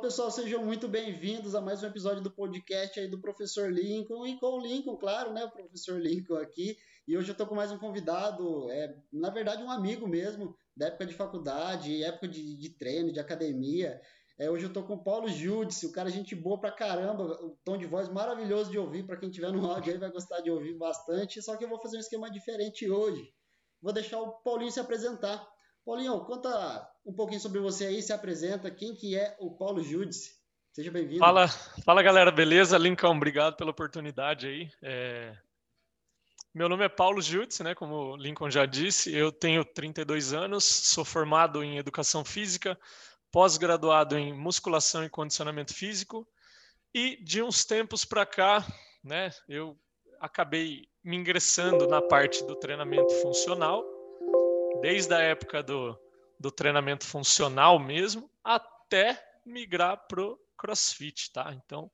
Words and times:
pessoal, 0.00 0.30
sejam 0.30 0.64
muito 0.64 0.88
bem-vindos 0.88 1.54
a 1.54 1.60
mais 1.60 1.82
um 1.82 1.86
episódio 1.86 2.22
do 2.22 2.30
podcast 2.30 2.98
aí 2.98 3.06
do 3.06 3.20
Professor 3.20 3.70
Lincoln 3.70 4.26
e 4.26 4.40
com 4.40 4.58
o 4.58 4.58
Lincoln, 4.58 4.96
claro, 4.96 5.30
né, 5.30 5.44
o 5.44 5.50
Professor 5.50 6.00
Lincoln 6.00 6.36
aqui. 6.36 6.74
E 7.06 7.18
hoje 7.18 7.30
eu 7.30 7.34
tô 7.34 7.46
com 7.46 7.54
mais 7.54 7.70
um 7.70 7.78
convidado, 7.78 8.70
é, 8.70 8.96
na 9.12 9.28
verdade 9.28 9.62
um 9.62 9.70
amigo 9.70 10.08
mesmo, 10.08 10.56
da 10.74 10.86
época 10.86 11.04
de 11.04 11.12
faculdade, 11.12 12.02
época 12.02 12.28
de, 12.28 12.56
de 12.56 12.70
treino, 12.70 13.12
de 13.12 13.20
academia. 13.20 14.00
É, 14.38 14.50
hoje 14.50 14.64
eu 14.64 14.72
tô 14.72 14.82
com 14.82 14.94
o 14.94 15.04
Paulo 15.04 15.28
Judice, 15.28 15.84
o 15.84 15.92
cara 15.92 16.08
gente 16.08 16.34
boa 16.34 16.58
pra 16.58 16.72
caramba, 16.72 17.24
o 17.44 17.58
tom 17.62 17.76
de 17.76 17.84
voz 17.84 18.08
maravilhoso 18.08 18.70
de 18.70 18.78
ouvir, 18.78 19.06
para 19.06 19.18
quem 19.18 19.28
tiver 19.28 19.52
no 19.52 19.70
áudio 19.70 19.92
aí 19.92 19.98
vai 19.98 20.10
gostar 20.10 20.40
de 20.40 20.50
ouvir 20.50 20.78
bastante, 20.78 21.42
só 21.42 21.58
que 21.58 21.64
eu 21.64 21.68
vou 21.68 21.78
fazer 21.78 21.98
um 21.98 22.00
esquema 22.00 22.30
diferente 22.30 22.90
hoje. 22.90 23.34
Vou 23.82 23.92
deixar 23.92 24.18
o 24.18 24.32
Paulinho 24.40 24.70
se 24.70 24.80
apresentar. 24.80 25.46
Paulinho, 25.84 26.24
conta 26.24 26.89
um 27.04 27.12
pouquinho 27.12 27.40
sobre 27.40 27.60
você 27.60 27.86
aí, 27.86 28.02
se 28.02 28.12
apresenta, 28.12 28.70
quem 28.70 28.94
que 28.94 29.16
é 29.16 29.36
o 29.38 29.50
Paulo 29.50 29.82
Judice? 29.82 30.40
Seja 30.72 30.90
bem-vindo. 30.90 31.18
Fala, 31.18 31.48
fala 31.84 32.02
galera, 32.02 32.30
beleza? 32.30 32.78
Lincoln, 32.78 33.16
obrigado 33.16 33.56
pela 33.56 33.70
oportunidade 33.70 34.46
aí. 34.46 34.70
É... 34.82 35.36
Meu 36.54 36.68
nome 36.68 36.84
é 36.84 36.88
Paulo 36.88 37.20
Judice, 37.20 37.62
né? 37.62 37.74
Como 37.74 38.12
o 38.12 38.16
Lincoln 38.16 38.50
já 38.50 38.66
disse, 38.66 39.14
eu 39.14 39.32
tenho 39.32 39.64
32 39.64 40.32
anos, 40.32 40.64
sou 40.64 41.04
formado 41.04 41.62
em 41.62 41.78
Educação 41.78 42.24
Física, 42.24 42.78
pós-graduado 43.30 44.16
em 44.16 44.32
Musculação 44.32 45.04
e 45.04 45.08
Condicionamento 45.08 45.74
Físico 45.74 46.26
e 46.94 47.16
de 47.22 47.42
uns 47.42 47.64
tempos 47.64 48.04
para 48.04 48.26
cá, 48.26 48.66
né? 49.02 49.30
Eu 49.48 49.78
acabei 50.20 50.88
me 51.02 51.16
ingressando 51.16 51.86
na 51.86 52.02
parte 52.02 52.44
do 52.44 52.54
treinamento 52.54 53.14
funcional 53.14 53.88
desde 54.74 55.14
a 55.14 55.20
época 55.20 55.62
do, 55.62 55.98
do 56.40 56.50
treinamento 56.50 57.06
funcional 57.06 57.78
mesmo, 57.78 58.30
até 58.42 59.22
migrar 59.44 60.06
pro 60.08 60.40
CrossFit, 60.56 61.30
tá? 61.32 61.52
Então, 61.54 61.90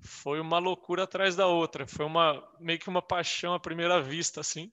foi 0.00 0.40
uma 0.40 0.58
loucura 0.58 1.04
atrás 1.04 1.36
da 1.36 1.46
outra, 1.46 1.86
foi 1.86 2.06
uma 2.06 2.42
meio 2.58 2.78
que 2.78 2.88
uma 2.88 3.02
paixão 3.02 3.52
à 3.52 3.60
primeira 3.60 4.00
vista, 4.00 4.40
assim. 4.40 4.72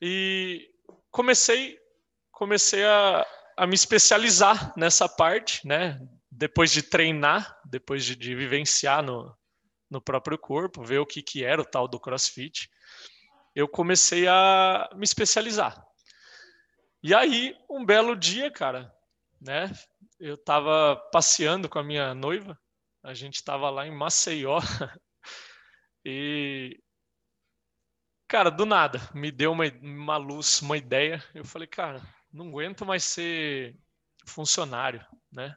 E 0.00 0.70
comecei 1.10 1.76
comecei 2.30 2.84
a, 2.84 3.26
a 3.56 3.66
me 3.66 3.74
especializar 3.74 4.72
nessa 4.76 5.08
parte, 5.08 5.66
né? 5.66 6.00
Depois 6.30 6.70
de 6.70 6.82
treinar, 6.82 7.58
depois 7.64 8.04
de, 8.04 8.14
de 8.14 8.34
vivenciar 8.34 9.02
no, 9.02 9.34
no 9.90 10.00
próprio 10.00 10.38
corpo, 10.38 10.84
ver 10.84 10.98
o 10.98 11.06
que, 11.06 11.22
que 11.22 11.42
era 11.42 11.60
o 11.60 11.64
tal 11.64 11.88
do 11.88 11.98
CrossFit, 11.98 12.70
eu 13.54 13.66
comecei 13.66 14.28
a 14.28 14.88
me 14.94 15.04
especializar. 15.04 15.85
E 17.06 17.14
aí, 17.14 17.56
um 17.70 17.84
belo 17.84 18.16
dia, 18.16 18.50
cara, 18.50 18.92
né? 19.40 19.70
Eu 20.18 20.36
tava 20.36 20.96
passeando 21.12 21.68
com 21.68 21.78
a 21.78 21.84
minha 21.84 22.12
noiva, 22.12 22.58
a 23.00 23.14
gente 23.14 23.44
tava 23.44 23.70
lá 23.70 23.86
em 23.86 23.94
Maceió 23.94 24.58
e 26.04 26.76
cara, 28.26 28.50
do 28.50 28.66
nada, 28.66 29.00
me 29.14 29.30
deu 29.30 29.52
uma, 29.52 29.66
uma 29.80 30.16
luz, 30.16 30.60
uma 30.62 30.76
ideia. 30.76 31.22
Eu 31.32 31.44
falei, 31.44 31.68
cara, 31.68 32.02
não 32.32 32.48
aguento 32.48 32.84
mais 32.84 33.04
ser 33.04 33.78
funcionário, 34.26 35.06
né? 35.30 35.56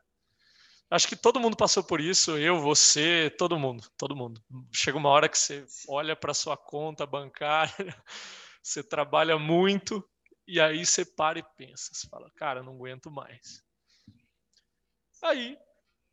Acho 0.87 1.07
que 1.07 1.15
todo 1.15 1.39
mundo 1.39 1.57
passou 1.57 1.83
por 1.83 1.99
isso, 1.99 2.37
eu, 2.37 2.59
você, 2.59 3.33
todo 3.39 3.57
mundo, 3.57 3.89
todo 3.97 4.15
mundo. 4.15 4.39
Chega 4.71 4.99
uma 4.99 5.09
hora 5.09 5.27
que 5.27 5.35
você 5.39 5.65
olha 5.87 6.15
para 6.15 6.31
sua 6.31 6.55
conta 6.55 7.07
bancária, 7.07 7.73
você 8.61 8.83
trabalha 8.83 9.39
muito 9.39 10.07
e 10.49 10.59
aí 10.59 10.85
você 10.85 11.05
para 11.05 11.37
e 11.37 11.43
pensa, 11.55 11.89
você 11.93 12.07
fala, 12.07 12.31
cara, 12.35 12.63
não 12.63 12.73
aguento 12.73 13.11
mais. 13.11 13.63
Aí, 15.21 15.57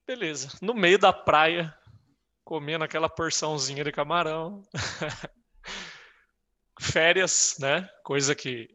beleza. 0.07 0.51
No 0.61 0.75
meio 0.75 0.99
da 0.99 1.13
praia, 1.13 1.75
comendo 2.45 2.85
aquela 2.85 3.09
porçãozinha 3.09 3.83
de 3.83 3.91
camarão. 3.91 4.63
Férias, 6.79 7.57
né? 7.59 7.89
Coisa 8.05 8.35
que 8.35 8.69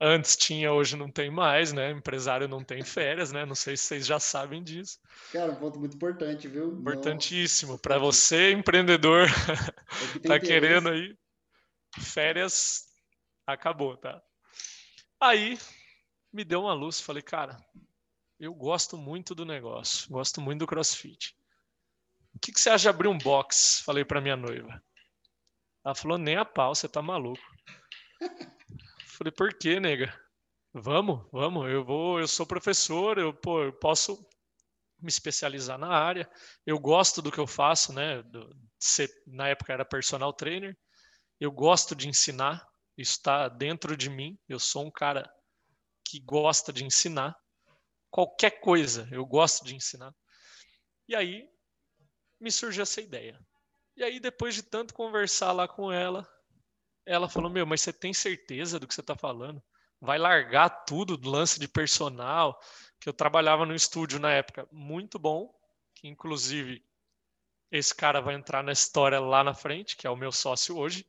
antes 0.00 0.36
tinha, 0.36 0.72
hoje 0.72 0.96
não 0.96 1.10
tem 1.10 1.30
mais, 1.30 1.72
né? 1.72 1.90
Empresário 1.90 2.48
não 2.48 2.64
tem 2.64 2.82
férias, 2.82 3.30
né? 3.30 3.44
Não 3.44 3.54
sei 3.54 3.76
se 3.76 3.84
vocês 3.84 4.06
já 4.06 4.18
sabem 4.18 4.62
disso. 4.62 4.98
Cara, 5.32 5.52
um 5.52 5.56
ponto 5.56 5.78
muito 5.78 5.96
importante, 5.96 6.48
viu? 6.48 6.72
Importantíssimo. 6.72 7.78
Para 7.78 7.98
você, 7.98 8.52
empreendedor, 8.52 9.26
é 9.28 10.12
que 10.12 10.20
tá 10.26 10.40
querendo 10.40 10.88
aí, 10.88 11.14
férias 12.00 12.86
acabou, 13.46 13.96
tá? 13.96 14.22
Aí 15.20 15.58
me 16.32 16.44
deu 16.44 16.62
uma 16.62 16.74
luz, 16.74 17.00
falei, 17.00 17.22
cara, 17.22 17.58
eu 18.38 18.54
gosto 18.54 18.96
muito 18.96 19.34
do 19.34 19.44
negócio, 19.44 20.08
gosto 20.10 20.40
muito 20.40 20.60
do 20.60 20.66
CrossFit. 20.66 21.36
O 22.34 22.38
que, 22.38 22.52
que 22.52 22.60
você 22.60 22.70
acha 22.70 22.82
de 22.82 22.88
abrir 22.88 23.08
um 23.08 23.18
box? 23.18 23.82
Falei 23.84 24.04
para 24.04 24.20
minha 24.20 24.36
noiva. 24.36 24.82
Ela 25.84 25.94
falou, 25.94 26.18
nem 26.18 26.36
a 26.36 26.44
pau, 26.44 26.74
você 26.74 26.88
tá 26.88 27.02
maluco. 27.02 27.42
Falei, 29.06 29.32
por 29.32 29.52
quê, 29.54 29.80
nega? 29.80 30.14
Vamos, 30.72 31.26
vamos, 31.32 31.68
eu 31.68 31.84
vou, 31.84 32.20
eu 32.20 32.28
sou 32.28 32.46
professor, 32.46 33.18
eu, 33.18 33.34
pô, 33.34 33.64
eu 33.64 33.72
posso 33.72 34.24
me 35.00 35.08
especializar 35.08 35.78
na 35.78 35.88
área. 35.88 36.30
Eu 36.64 36.78
gosto 36.78 37.20
do 37.22 37.32
que 37.32 37.38
eu 37.38 37.46
faço, 37.46 37.92
né? 37.92 38.22
Do, 38.22 38.54
ser, 38.78 39.10
na 39.26 39.48
época 39.48 39.72
era 39.72 39.84
personal 39.84 40.32
trainer. 40.32 40.78
Eu 41.40 41.50
gosto 41.50 41.96
de 41.96 42.08
ensinar, 42.08 42.67
está 43.02 43.48
dentro 43.48 43.96
de 43.96 44.10
mim. 44.10 44.38
Eu 44.48 44.58
sou 44.58 44.86
um 44.86 44.90
cara 44.90 45.32
que 46.04 46.18
gosta 46.20 46.72
de 46.72 46.84
ensinar 46.84 47.36
qualquer 48.10 48.60
coisa, 48.60 49.08
eu 49.12 49.24
gosto 49.24 49.64
de 49.64 49.74
ensinar. 49.74 50.14
E 51.06 51.14
aí 51.14 51.48
me 52.40 52.50
surgiu 52.50 52.82
essa 52.82 53.00
ideia. 53.00 53.38
E 53.96 54.02
aí 54.02 54.20
depois 54.20 54.54
de 54.54 54.62
tanto 54.62 54.94
conversar 54.94 55.52
lá 55.52 55.66
com 55.66 55.92
ela, 55.92 56.28
ela 57.04 57.28
falou: 57.28 57.50
"Meu, 57.50 57.66
mas 57.66 57.80
você 57.80 57.92
tem 57.92 58.12
certeza 58.12 58.78
do 58.78 58.86
que 58.86 58.94
você 58.94 59.00
está 59.00 59.16
falando? 59.16 59.62
Vai 60.00 60.18
largar 60.18 60.84
tudo 60.84 61.16
do 61.16 61.30
lance 61.30 61.58
de 61.58 61.68
personal?" 61.68 62.58
Que 63.00 63.08
eu 63.08 63.12
trabalhava 63.12 63.64
no 63.64 63.74
estúdio 63.74 64.18
na 64.18 64.32
época, 64.32 64.68
muito 64.72 65.18
bom, 65.18 65.54
que 65.94 66.08
inclusive 66.08 66.84
esse 67.70 67.94
cara 67.94 68.20
vai 68.20 68.34
entrar 68.34 68.62
na 68.62 68.72
história 68.72 69.20
lá 69.20 69.44
na 69.44 69.54
frente, 69.54 69.96
que 69.96 70.06
é 70.06 70.10
o 70.10 70.16
meu 70.16 70.32
sócio 70.32 70.76
hoje. 70.76 71.06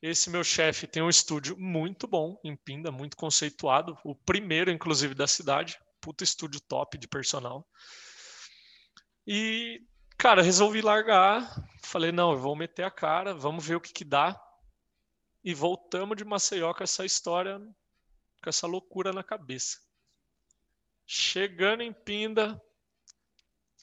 Esse 0.00 0.30
meu 0.30 0.44
chefe 0.44 0.86
tem 0.86 1.02
um 1.02 1.08
estúdio 1.08 1.58
muito 1.58 2.06
bom 2.06 2.40
em 2.44 2.54
Pinda, 2.54 2.92
muito 2.92 3.16
conceituado, 3.16 3.98
o 4.04 4.14
primeiro, 4.14 4.70
inclusive, 4.70 5.12
da 5.12 5.26
cidade. 5.26 5.78
Puta 6.00 6.22
estúdio 6.22 6.60
top 6.60 6.96
de 6.96 7.08
personal. 7.08 7.68
E, 9.26 9.82
cara, 10.16 10.40
resolvi 10.40 10.80
largar. 10.80 11.52
Falei, 11.82 12.12
não, 12.12 12.32
eu 12.32 12.38
vou 12.38 12.54
meter 12.54 12.84
a 12.84 12.90
cara, 12.90 13.34
vamos 13.34 13.66
ver 13.66 13.74
o 13.74 13.80
que, 13.80 13.92
que 13.92 14.04
dá. 14.04 14.40
E 15.42 15.52
voltamos 15.52 16.16
de 16.16 16.24
Maceió 16.24 16.72
com 16.72 16.84
essa 16.84 17.04
história, 17.04 17.58
com 17.58 18.48
essa 18.48 18.68
loucura 18.68 19.12
na 19.12 19.24
cabeça. 19.24 19.78
Chegando 21.04 21.82
em 21.82 21.92
Pinda, 21.92 22.60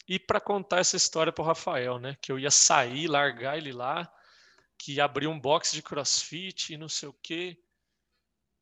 e 0.07 0.17
para 0.17 0.39
contar 0.39 0.79
essa 0.79 0.95
história 0.95 1.33
para 1.33 1.41
o 1.41 1.45
Rafael, 1.45 1.99
né? 1.99 2.15
Que 2.21 2.31
eu 2.31 2.39
ia 2.39 2.51
sair, 2.51 3.07
largar 3.07 3.57
ele 3.57 3.73
lá 3.73 4.09
que 4.77 4.99
abriu 4.99 5.29
um 5.29 5.39
box 5.39 5.71
de 5.71 5.81
crossfit 5.81 6.73
e 6.73 6.77
não 6.77 6.89
sei 6.89 7.09
o 7.09 7.13
quê. 7.13 7.61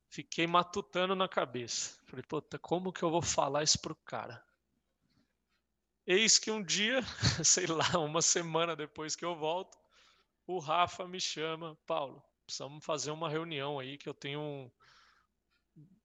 Fiquei 0.09 0.45
matutando 0.45 1.15
na 1.15 1.27
cabeça. 1.27 1.99
Falei, 2.05 2.23
puta, 2.23 2.59
como 2.59 2.93
que 2.93 3.03
eu 3.03 3.09
vou 3.09 3.21
falar 3.21 3.63
isso 3.63 3.79
pro 3.79 3.95
cara? 3.95 4.45
Eis 6.05 6.37
que 6.37 6.51
um 6.51 6.61
dia, 6.61 7.01
sei 7.43 7.65
lá, 7.65 7.97
uma 7.97 8.21
semana 8.21 8.75
depois 8.75 9.15
que 9.15 9.25
eu 9.25 9.35
volto, 9.35 9.77
o 10.45 10.59
Rafa 10.59 11.07
me 11.07 11.19
chama, 11.19 11.77
Paulo, 11.87 12.23
precisamos 12.45 12.85
fazer 12.85 13.11
uma 13.11 13.29
reunião 13.29 13.79
aí 13.79 13.97
que 13.97 14.07
eu 14.07 14.13
tenho 14.13 14.39
um, 14.39 14.71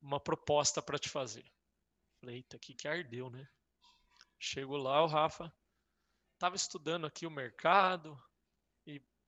uma 0.00 0.20
proposta 0.20 0.80
para 0.80 0.98
te 0.98 1.08
fazer. 1.08 1.44
Falei, 2.20 2.36
eita, 2.36 2.56
aqui 2.56 2.74
que 2.74 2.88
ardeu, 2.88 3.28
né? 3.28 3.46
Chego 4.38 4.76
lá, 4.76 5.02
o 5.02 5.06
Rafa 5.06 5.52
estava 6.34 6.54
estudando 6.54 7.06
aqui 7.06 7.26
o 7.26 7.30
mercado, 7.30 8.16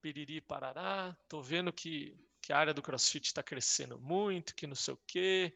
piriri 0.01 0.41
parará, 0.41 1.17
tô 1.29 1.43
vendo 1.43 1.73
que, 1.73 2.17
que 2.41 2.53
a 2.53 2.59
área 2.59 2.75
do 2.75 2.83
crossfit 2.83 3.27
está 3.27 3.43
crescendo 3.43 3.99
muito, 3.99 4.55
que 4.55 4.67
não 4.67 4.75
sei 4.75 4.95
o 4.95 5.01
quê. 5.07 5.55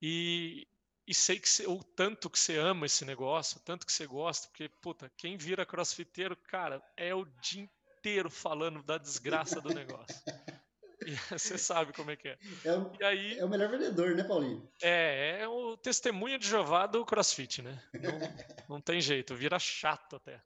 E, 0.00 0.66
e 1.06 1.14
sei 1.14 1.38
que 1.38 1.48
você, 1.48 1.66
o 1.66 1.82
tanto 1.82 2.28
que 2.30 2.38
você 2.38 2.56
ama 2.56 2.86
esse 2.86 3.04
negócio, 3.04 3.58
o 3.58 3.60
tanto 3.60 3.86
que 3.86 3.92
você 3.92 4.06
gosta, 4.06 4.48
porque, 4.48 4.68
puta, 4.68 5.10
quem 5.16 5.36
vira 5.36 5.66
crossfiteiro, 5.66 6.36
cara, 6.36 6.82
é 6.96 7.14
o 7.14 7.24
dia 7.24 7.62
inteiro 7.62 8.30
falando 8.30 8.82
da 8.82 8.98
desgraça 8.98 9.60
do 9.60 9.72
negócio. 9.74 10.22
Você 11.30 11.58
sabe 11.58 11.92
como 11.92 12.10
é 12.10 12.16
que 12.16 12.28
é. 12.28 12.38
É 12.64 12.72
o, 12.72 12.92
e 12.98 13.04
aí, 13.04 13.38
é 13.38 13.44
o 13.44 13.48
melhor 13.48 13.70
vendedor, 13.70 14.14
né, 14.14 14.24
Paulinho? 14.24 14.68
É, 14.82 15.40
é 15.40 15.48
o 15.48 15.76
testemunha 15.76 16.38
de 16.38 16.48
Jeová 16.48 16.86
do 16.86 17.04
crossfit, 17.04 17.62
né? 17.62 17.82
Não, 17.94 18.76
não 18.76 18.80
tem 18.80 19.00
jeito, 19.00 19.34
vira 19.34 19.58
chato 19.58 20.16
até. 20.16 20.40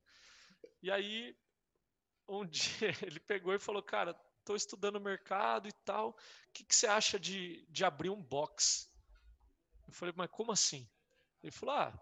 E 0.82 0.90
aí 0.90 1.36
um 2.28 2.44
dia 2.46 2.94
ele 3.02 3.20
pegou 3.20 3.54
e 3.54 3.58
falou, 3.58 3.82
cara, 3.82 4.18
estou 4.40 4.56
estudando 4.56 4.96
o 4.96 5.00
mercado 5.00 5.68
e 5.68 5.72
tal, 5.84 6.10
o 6.10 6.52
que, 6.52 6.64
que 6.64 6.74
você 6.74 6.86
acha 6.86 7.18
de, 7.18 7.66
de 7.68 7.84
abrir 7.84 8.10
um 8.10 8.22
box? 8.22 8.90
Eu 9.86 9.92
falei, 9.92 10.14
mas 10.16 10.30
como 10.30 10.52
assim? 10.52 10.88
Ele 11.42 11.52
falou, 11.52 11.74
ah, 11.74 12.00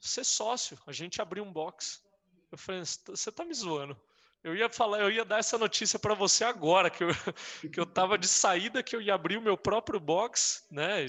ser 0.00 0.24
sócio, 0.24 0.78
a 0.86 0.92
gente 0.92 1.22
abrir 1.22 1.40
um 1.40 1.52
box. 1.52 2.02
Eu 2.50 2.58
falei, 2.58 2.82
você 2.82 3.32
tá 3.32 3.44
me 3.44 3.54
zoando. 3.54 4.00
Eu 4.42 4.54
ia 4.54 4.68
falar, 4.68 5.00
eu 5.00 5.10
ia 5.10 5.24
dar 5.24 5.38
essa 5.38 5.56
notícia 5.56 5.98
para 5.98 6.14
você 6.14 6.44
agora, 6.44 6.90
que 6.90 7.02
eu, 7.02 7.08
que 7.72 7.80
eu 7.80 7.86
tava 7.86 8.18
de 8.18 8.28
saída, 8.28 8.82
que 8.82 8.94
eu 8.94 9.00
ia 9.00 9.14
abrir 9.14 9.38
o 9.38 9.42
meu 9.42 9.56
próprio 9.56 9.98
box, 9.98 10.66
né? 10.70 11.06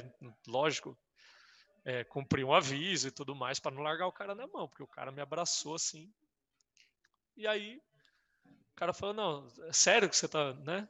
Lógico, 0.48 0.98
é, 1.84 2.06
um 2.46 2.54
aviso 2.54 3.08
e 3.08 3.12
tudo 3.12 3.36
mais 3.36 3.60
para 3.60 3.76
não 3.76 3.84
largar 3.84 4.08
o 4.08 4.12
cara 4.12 4.34
na 4.34 4.48
mão, 4.48 4.68
porque 4.68 4.82
o 4.82 4.88
cara 4.88 5.12
me 5.12 5.22
abraçou 5.22 5.76
assim. 5.76 6.12
E 7.36 7.46
aí 7.46 7.82
o 8.76 8.78
cara 8.78 8.94
falou: 8.94 9.16
"Não, 9.16 9.48
é 9.68 9.74
sério 9.74 10.10
que 10.10 10.18
você 10.18 10.28
tá, 10.28 10.54
né?" 10.54 10.88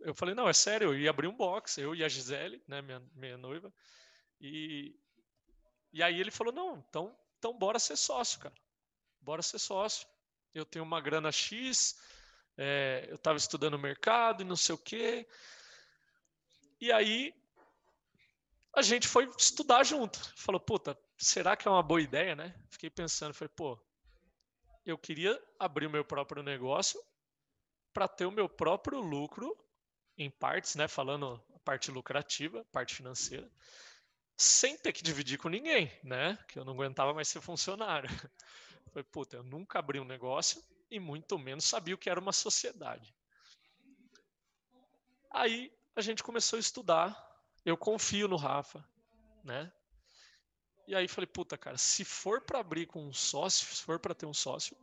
Eu 0.00 0.14
falei: 0.14 0.34
"Não, 0.34 0.48
é 0.48 0.52
sério, 0.52 0.88
eu 0.88 0.98
ia 0.98 1.10
abrir 1.10 1.28
um 1.28 1.36
box, 1.36 1.78
eu 1.78 1.94
e 1.94 2.04
a 2.04 2.08
Gisele, 2.08 2.62
né, 2.66 2.82
minha, 2.82 3.00
minha 3.14 3.36
noiva". 3.38 3.72
E 4.40 4.94
e 5.92 6.02
aí 6.02 6.20
ele 6.20 6.30
falou: 6.30 6.52
"Não, 6.52 6.76
então, 6.88 7.16
então 7.38 7.56
bora 7.56 7.78
ser 7.78 7.96
sócio, 7.96 8.40
cara. 8.40 8.54
Bora 9.20 9.42
ser 9.42 9.58
sócio. 9.58 10.06
Eu 10.54 10.64
tenho 10.64 10.84
uma 10.84 11.00
grana 11.00 11.30
X, 11.30 11.96
é, 12.58 13.06
eu 13.08 13.14
estava 13.14 13.38
estudando 13.38 13.78
mercado 13.78 14.42
e 14.42 14.46
não 14.46 14.56
sei 14.56 14.74
o 14.74 14.78
quê. 14.78 15.26
E 16.80 16.90
aí 16.90 17.32
a 18.74 18.82
gente 18.82 19.06
foi 19.06 19.30
estudar 19.38 19.84
junto. 19.84 20.18
Falou, 20.36 20.60
puta, 20.60 20.98
será 21.16 21.56
que 21.56 21.68
é 21.68 21.70
uma 21.70 21.82
boa 21.82 22.00
ideia, 22.00 22.34
né? 22.34 22.54
Fiquei 22.70 22.90
pensando, 22.90 23.34
falei, 23.34 23.52
pô, 23.54 23.78
eu 24.84 24.98
queria 24.98 25.40
abrir 25.58 25.86
o 25.86 25.90
meu 25.90 26.04
próprio 26.04 26.42
negócio 26.42 27.00
para 27.92 28.08
ter 28.08 28.26
o 28.26 28.30
meu 28.30 28.48
próprio 28.48 29.00
lucro 29.00 29.56
em 30.16 30.30
partes, 30.30 30.74
né? 30.74 30.88
Falando 30.88 31.42
a 31.54 31.58
parte 31.60 31.90
lucrativa, 31.90 32.64
parte 32.72 32.94
financeira, 32.94 33.50
sem 34.36 34.76
ter 34.76 34.92
que 34.92 35.02
dividir 35.02 35.38
com 35.38 35.48
ninguém, 35.48 35.90
né? 36.02 36.38
Que 36.48 36.58
eu 36.58 36.64
não 36.64 36.74
aguentava 36.74 37.14
mais 37.14 37.28
ser 37.28 37.40
funcionário. 37.40 38.08
Falei, 38.92 39.04
puta, 39.04 39.36
eu 39.36 39.42
nunca 39.42 39.78
abri 39.78 40.00
um 40.00 40.04
negócio 40.04 40.62
e 40.90 40.98
muito 40.98 41.38
menos 41.38 41.64
sabia 41.64 41.94
o 41.94 41.98
que 41.98 42.10
era 42.10 42.20
uma 42.20 42.32
sociedade. 42.32 43.14
Aí 45.30 45.72
a 45.94 46.00
gente 46.00 46.22
começou 46.22 46.56
a 46.56 46.60
estudar 46.60 47.30
eu 47.64 47.76
confio 47.76 48.26
no 48.26 48.36
Rafa, 48.36 48.84
né? 49.44 49.72
E 50.86 50.94
aí 50.94 51.06
falei, 51.06 51.26
puta, 51.26 51.56
cara, 51.56 51.76
se 51.76 52.04
for 52.04 52.40
para 52.40 52.58
abrir 52.58 52.86
com 52.86 53.06
um 53.06 53.12
sócio, 53.12 53.66
se 53.74 53.82
for 53.82 53.98
para 53.98 54.14
ter 54.14 54.26
um 54.26 54.34
sócio, 54.34 54.76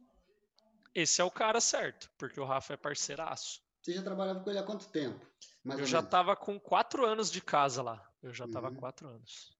esse 1.00 1.22
é 1.22 1.24
o 1.24 1.30
cara 1.30 1.62
certo, 1.62 2.10
porque 2.18 2.40
o 2.40 2.46
Rafa 2.46 2.74
é 2.74 2.78
parceiraço. 2.78 3.62
Você 3.84 3.94
já 3.94 4.02
trabalhava 4.02 4.40
com 4.40 4.50
ele 4.50 4.58
há 4.58 4.64
quanto 4.64 4.90
tempo? 4.90 5.24
Eu 5.64 5.86
já 5.86 6.00
menos? 6.00 6.10
tava 6.10 6.36
com 6.36 6.60
quatro 6.60 7.06
anos 7.06 7.30
de 7.30 7.40
casa 7.40 7.84
lá. 7.84 8.12
Eu 8.24 8.34
já 8.34 8.48
tava 8.48 8.70
uhum. 8.70 8.76
quatro 8.76 9.08
anos. 9.08 9.56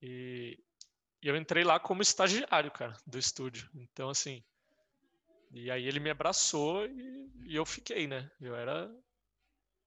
E, 0.00 0.62
e 1.20 1.26
eu 1.26 1.36
entrei 1.36 1.64
lá 1.64 1.80
como 1.80 2.00
estagiário, 2.00 2.70
cara, 2.70 2.96
do 3.04 3.18
estúdio. 3.18 3.68
Então, 3.74 4.08
assim, 4.08 4.44
e 5.50 5.68
aí 5.68 5.84
ele 5.84 5.98
me 5.98 6.10
abraçou 6.10 6.86
e, 6.86 7.32
e 7.46 7.56
eu 7.56 7.66
fiquei, 7.66 8.06
né? 8.06 8.30
Eu 8.40 8.54
era 8.54 8.88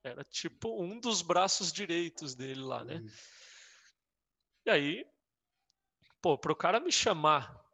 era 0.03 0.25
tipo 0.25 0.83
um 0.83 0.99
dos 0.99 1.21
braços 1.21 1.71
direitos 1.71 2.35
dele 2.35 2.61
lá, 2.61 2.83
né? 2.83 2.95
Uhum. 2.95 3.09
E 4.65 4.69
aí, 4.69 5.05
pô, 6.21 6.37
pro 6.37 6.55
cara 6.55 6.81
me 6.81 6.91
chamar 6.91 7.65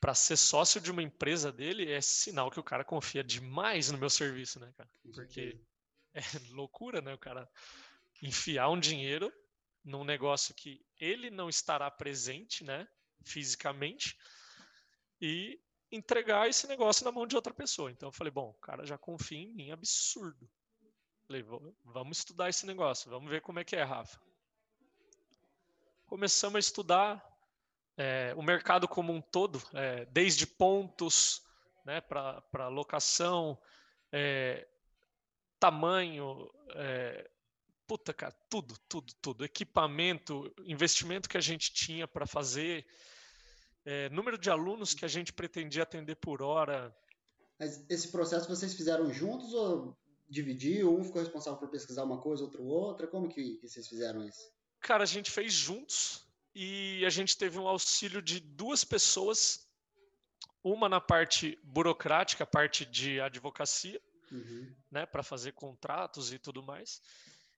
para 0.00 0.14
ser 0.14 0.36
sócio 0.36 0.80
de 0.80 0.90
uma 0.90 1.02
empresa 1.02 1.52
dele 1.52 1.92
é 1.92 2.00
sinal 2.00 2.50
que 2.50 2.58
o 2.58 2.64
cara 2.64 2.82
confia 2.82 3.22
demais 3.22 3.90
no 3.90 3.98
meu 3.98 4.08
serviço, 4.08 4.58
né, 4.58 4.72
cara? 4.76 4.88
Porque 5.14 5.60
é 6.14 6.22
loucura, 6.50 7.02
né, 7.02 7.12
o 7.12 7.18
cara 7.18 7.48
enfiar 8.22 8.70
um 8.70 8.80
dinheiro 8.80 9.32
num 9.84 10.04
negócio 10.04 10.54
que 10.54 10.84
ele 10.98 11.30
não 11.30 11.48
estará 11.48 11.90
presente, 11.90 12.64
né, 12.64 12.88
fisicamente, 13.24 14.16
e 15.20 15.60
entregar 15.92 16.48
esse 16.48 16.66
negócio 16.66 17.04
na 17.04 17.12
mão 17.12 17.26
de 17.26 17.36
outra 17.36 17.52
pessoa. 17.52 17.90
Então 17.90 18.08
eu 18.08 18.12
falei, 18.12 18.30
bom, 18.30 18.50
o 18.50 18.60
cara 18.60 18.86
já 18.86 18.96
confia 18.96 19.38
em 19.38 19.52
mim 19.52 19.70
absurdo. 19.70 20.48
Falei, 21.26 21.44
vamos 21.84 22.18
estudar 22.18 22.48
esse 22.48 22.64
negócio, 22.66 23.10
vamos 23.10 23.30
ver 23.30 23.42
como 23.42 23.58
é 23.58 23.64
que 23.64 23.76
é, 23.76 23.82
Rafa. 23.82 24.20
Começamos 26.06 26.56
a 26.56 26.58
estudar 26.58 27.29
é, 28.00 28.32
o 28.34 28.42
mercado 28.42 28.88
como 28.88 29.12
um 29.12 29.20
todo, 29.20 29.62
é, 29.74 30.06
desde 30.06 30.46
pontos 30.46 31.42
né, 31.84 32.00
para 32.00 32.68
locação, 32.68 33.58
é, 34.10 34.66
tamanho, 35.58 36.50
é, 36.76 37.30
puta, 37.86 38.14
cara, 38.14 38.34
tudo, 38.48 38.74
tudo, 38.88 39.12
tudo. 39.20 39.44
Equipamento, 39.44 40.50
investimento 40.64 41.28
que 41.28 41.36
a 41.36 41.42
gente 41.42 41.74
tinha 41.74 42.08
para 42.08 42.26
fazer, 42.26 42.86
é, 43.84 44.08
número 44.08 44.38
de 44.38 44.48
alunos 44.48 44.94
que 44.94 45.04
a 45.04 45.08
gente 45.08 45.30
pretendia 45.30 45.82
atender 45.82 46.14
por 46.14 46.40
hora. 46.40 46.96
Mas 47.58 47.84
esse 47.90 48.08
processo 48.08 48.48
vocês 48.48 48.72
fizeram 48.72 49.12
juntos 49.12 49.52
ou 49.52 49.94
dividiu? 50.26 50.96
Um 50.98 51.04
ficou 51.04 51.20
responsável 51.20 51.58
por 51.58 51.68
pesquisar 51.68 52.04
uma 52.04 52.18
coisa, 52.18 52.44
outro 52.44 52.64
outra? 52.64 53.06
Como 53.06 53.28
que, 53.28 53.56
que 53.56 53.68
vocês 53.68 53.86
fizeram 53.86 54.24
isso? 54.24 54.50
Cara, 54.80 55.02
a 55.02 55.06
gente 55.06 55.30
fez 55.30 55.52
juntos 55.52 56.29
e 56.54 57.04
a 57.06 57.10
gente 57.10 57.36
teve 57.36 57.58
um 57.58 57.68
auxílio 57.68 58.20
de 58.20 58.40
duas 58.40 58.84
pessoas, 58.84 59.68
uma 60.62 60.88
na 60.88 61.00
parte 61.00 61.58
burocrática, 61.62 62.46
parte 62.46 62.84
de 62.84 63.20
advocacia, 63.20 64.00
uhum. 64.30 64.74
né, 64.90 65.06
para 65.06 65.22
fazer 65.22 65.52
contratos 65.52 66.32
e 66.32 66.38
tudo 66.38 66.62
mais, 66.62 67.00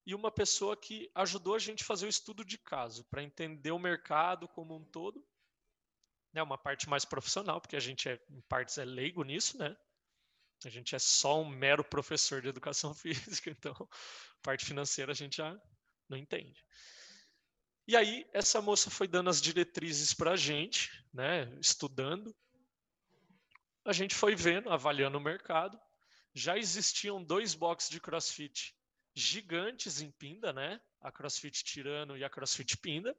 e 0.04 0.14
uma 0.14 0.30
pessoa 0.30 0.76
que 0.76 1.10
ajudou 1.14 1.54
a 1.54 1.58
gente 1.58 1.82
a 1.84 1.86
fazer 1.86 2.06
o 2.06 2.10
estudo 2.10 2.44
de 2.44 2.58
caso, 2.58 3.04
para 3.04 3.22
entender 3.22 3.70
o 3.70 3.78
mercado 3.78 4.48
como 4.48 4.76
um 4.76 4.84
todo, 4.84 5.24
né, 6.32 6.42
uma 6.42 6.58
parte 6.58 6.88
mais 6.88 7.04
profissional, 7.04 7.60
porque 7.60 7.76
a 7.76 7.80
gente 7.80 8.08
é, 8.08 8.20
em 8.30 8.40
partes 8.42 8.78
é 8.78 8.84
leigo 8.84 9.22
nisso, 9.22 9.58
né? 9.58 9.76
A 10.64 10.70
gente 10.70 10.94
é 10.94 10.98
só 10.98 11.40
um 11.40 11.48
mero 11.48 11.84
professor 11.84 12.40
de 12.40 12.48
educação 12.48 12.94
física, 12.94 13.50
então 13.50 13.88
parte 14.42 14.64
financeira 14.64 15.12
a 15.12 15.14
gente 15.14 15.36
já 15.36 15.60
não 16.08 16.16
entende. 16.16 16.64
E 17.86 17.96
aí 17.96 18.26
essa 18.32 18.60
moça 18.60 18.90
foi 18.90 19.08
dando 19.08 19.28
as 19.28 19.40
diretrizes 19.40 20.14
para 20.14 20.32
a 20.32 20.36
gente, 20.36 20.90
né, 21.12 21.52
estudando. 21.60 22.34
A 23.84 23.92
gente 23.92 24.14
foi 24.14 24.36
vendo, 24.36 24.70
avaliando 24.70 25.18
o 25.18 25.20
mercado. 25.20 25.78
Já 26.34 26.56
existiam 26.56 27.22
dois 27.22 27.54
boxes 27.54 27.90
de 27.90 28.00
CrossFit 28.00 28.74
gigantes 29.14 30.00
em 30.00 30.10
Pinda, 30.10 30.52
né? 30.52 30.80
A 31.00 31.10
CrossFit 31.10 31.64
Tirano 31.64 32.16
e 32.16 32.24
a 32.24 32.30
CrossFit 32.30 32.78
Pinda, 32.78 33.14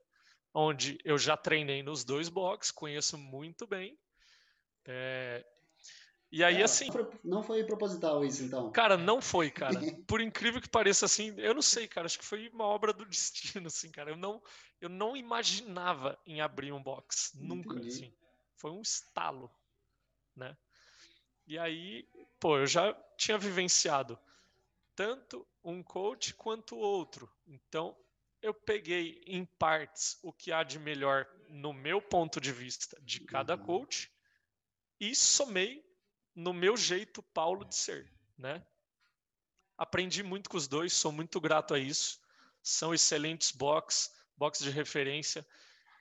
onde 0.53 0.97
eu 1.03 1.17
já 1.17 1.35
treinei 1.35 1.83
nos 1.83 2.03
dois 2.03 2.29
boxes, 2.29 2.71
conheço 2.71 3.17
muito 3.17 3.67
bem. 3.67 3.97
É, 4.85 5.45
e 6.35 6.43
aí, 6.43 6.61
é, 6.61 6.63
assim. 6.63 6.87
Não 7.23 7.43
foi 7.43 7.63
proposital 7.63 8.25
isso, 8.25 8.43
então. 8.43 8.71
Cara, 8.71 8.97
não 8.97 9.21
foi, 9.21 9.51
cara. 9.51 9.79
Por 10.07 10.19
incrível 10.19 10.59
que 10.59 10.67
pareça, 10.67 11.05
assim, 11.05 11.31
eu 11.37 11.53
não 11.53 11.61
sei, 11.61 11.87
cara. 11.87 12.07
Acho 12.07 12.17
que 12.17 12.25
foi 12.25 12.49
uma 12.49 12.63
obra 12.63 12.91
do 12.91 13.05
destino, 13.05 13.67
assim, 13.67 13.91
cara. 13.91 14.09
Eu 14.09 14.17
não, 14.17 14.41
eu 14.81 14.89
não 14.89 15.15
imaginava 15.15 16.19
em 16.25 16.41
abrir 16.41 16.71
um 16.71 16.81
box. 16.81 17.33
Nunca, 17.35 17.75
Entendi. 17.75 17.87
assim. 17.89 18.13
Foi 18.55 18.71
um 18.71 18.81
estalo, 18.81 19.47
né? 20.35 20.57
E 21.45 21.59
aí, 21.59 22.09
pô, 22.39 22.57
eu 22.57 22.65
já 22.65 22.95
tinha 23.15 23.37
vivenciado 23.37 24.17
tanto 24.95 25.47
um 25.63 25.83
coach 25.83 26.33
quanto 26.33 26.75
outro. 26.75 27.31
Então, 27.45 27.95
eu 28.41 28.55
peguei 28.55 29.21
em 29.27 29.45
partes 29.45 30.17
o 30.23 30.33
que 30.33 30.51
há 30.51 30.63
de 30.63 30.79
melhor 30.79 31.27
no 31.47 31.73
meu 31.73 32.01
ponto 32.01 32.41
de 32.41 32.51
vista 32.51 32.99
de 33.03 33.19
cada 33.19 33.55
uhum. 33.55 33.63
coach 33.63 34.11
e 34.99 35.13
somei 35.13 35.92
no 36.35 36.53
meu 36.53 36.75
jeito 36.75 37.21
Paulo 37.21 37.65
de 37.65 37.75
ser, 37.75 38.11
né? 38.37 38.65
Aprendi 39.77 40.23
muito 40.23 40.49
com 40.49 40.57
os 40.57 40.67
dois, 40.67 40.93
sou 40.93 41.11
muito 41.11 41.39
grato 41.41 41.73
a 41.73 41.79
isso. 41.79 42.21
São 42.61 42.93
excelentes 42.93 43.51
box, 43.51 44.11
box 44.37 44.63
de 44.63 44.69
referência 44.69 45.45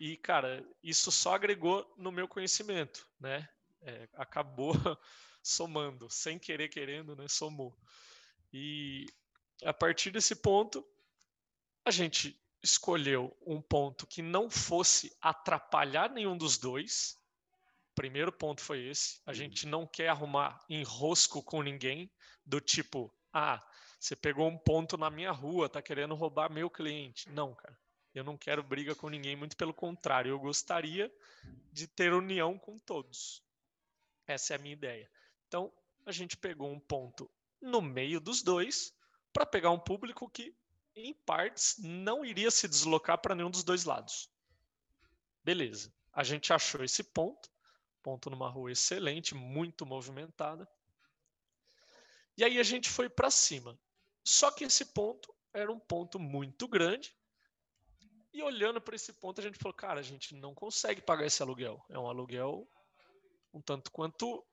e 0.02 0.16
cara, 0.16 0.66
isso 0.82 1.12
só 1.12 1.36
agregou 1.36 1.88
no 1.96 2.10
meu 2.10 2.26
conhecimento, 2.26 3.08
né? 3.20 3.48
É, 3.82 4.08
acabou 4.14 4.72
somando, 5.40 6.10
sem 6.10 6.40
querer 6.40 6.68
querendo, 6.68 7.14
né? 7.14 7.28
Somou. 7.28 7.76
E 8.52 9.06
a 9.64 9.72
partir 9.72 10.10
desse 10.10 10.34
ponto, 10.34 10.84
a 11.84 11.90
gente 11.92 12.36
escolheu 12.62 13.36
um 13.46 13.60
ponto 13.60 14.04
que 14.06 14.22
não 14.22 14.50
fosse 14.50 15.16
atrapalhar 15.20 16.10
nenhum 16.10 16.36
dos 16.36 16.58
dois, 16.58 17.16
Primeiro 17.94 18.32
ponto 18.32 18.60
foi 18.60 18.86
esse. 18.86 19.20
A 19.26 19.30
uhum. 19.30 19.34
gente 19.34 19.66
não 19.66 19.86
quer 19.86 20.08
arrumar 20.08 20.64
enrosco 20.68 21.42
com 21.42 21.62
ninguém, 21.62 22.10
do 22.44 22.60
tipo, 22.60 23.12
ah, 23.32 23.64
você 24.00 24.16
pegou 24.16 24.48
um 24.48 24.58
ponto 24.58 24.96
na 24.96 25.10
minha 25.10 25.30
rua, 25.30 25.68
tá 25.68 25.80
querendo 25.80 26.14
roubar 26.14 26.50
meu 26.50 26.68
cliente. 26.68 27.28
Não, 27.30 27.54
cara. 27.54 27.78
Eu 28.14 28.24
não 28.24 28.36
quero 28.36 28.62
briga 28.62 28.94
com 28.94 29.08
ninguém, 29.08 29.36
muito 29.36 29.56
pelo 29.56 29.72
contrário. 29.72 30.30
Eu 30.30 30.38
gostaria 30.38 31.10
de 31.72 31.86
ter 31.86 32.12
união 32.12 32.58
com 32.58 32.78
todos. 32.78 33.42
Essa 34.26 34.54
é 34.54 34.56
a 34.56 34.58
minha 34.58 34.74
ideia. 34.74 35.10
Então, 35.48 35.72
a 36.04 36.12
gente 36.12 36.36
pegou 36.36 36.70
um 36.70 36.80
ponto 36.80 37.30
no 37.60 37.80
meio 37.80 38.20
dos 38.20 38.42
dois 38.42 38.92
para 39.32 39.46
pegar 39.46 39.70
um 39.70 39.78
público 39.78 40.28
que, 40.28 40.54
em 40.94 41.14
partes, 41.14 41.76
não 41.78 42.24
iria 42.24 42.50
se 42.50 42.68
deslocar 42.68 43.18
para 43.18 43.34
nenhum 43.34 43.50
dos 43.50 43.64
dois 43.64 43.84
lados. 43.84 44.28
Beleza. 45.42 45.92
A 46.12 46.22
gente 46.22 46.52
achou 46.52 46.84
esse 46.84 47.02
ponto, 47.02 47.48
ponto 48.02 48.28
numa 48.28 48.48
rua 48.48 48.72
excelente, 48.72 49.34
muito 49.34 49.86
movimentada. 49.86 50.68
E 52.36 52.44
aí 52.44 52.58
a 52.58 52.62
gente 52.62 52.88
foi 52.88 53.08
para 53.08 53.30
cima. 53.30 53.78
Só 54.24 54.50
que 54.50 54.64
esse 54.64 54.86
ponto 54.86 55.34
era 55.52 55.70
um 55.70 55.78
ponto 55.78 56.18
muito 56.18 56.66
grande. 56.66 57.14
E 58.32 58.42
olhando 58.42 58.80
para 58.80 58.96
esse 58.96 59.12
ponto, 59.12 59.40
a 59.40 59.44
gente 59.44 59.58
falou: 59.58 59.74
cara, 59.74 60.00
a 60.00 60.02
gente 60.02 60.34
não 60.34 60.54
consegue 60.54 61.02
pagar 61.02 61.26
esse 61.26 61.42
aluguel. 61.42 61.84
É 61.88 61.98
um 61.98 62.08
aluguel 62.08 62.68
um 63.52 63.60
tanto 63.60 63.90
quanto 63.90 64.44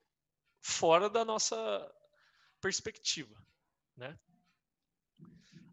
fora 0.62 1.10
da 1.10 1.24
nossa 1.24 1.58
perspectiva, 2.60 3.34
né? 3.96 4.20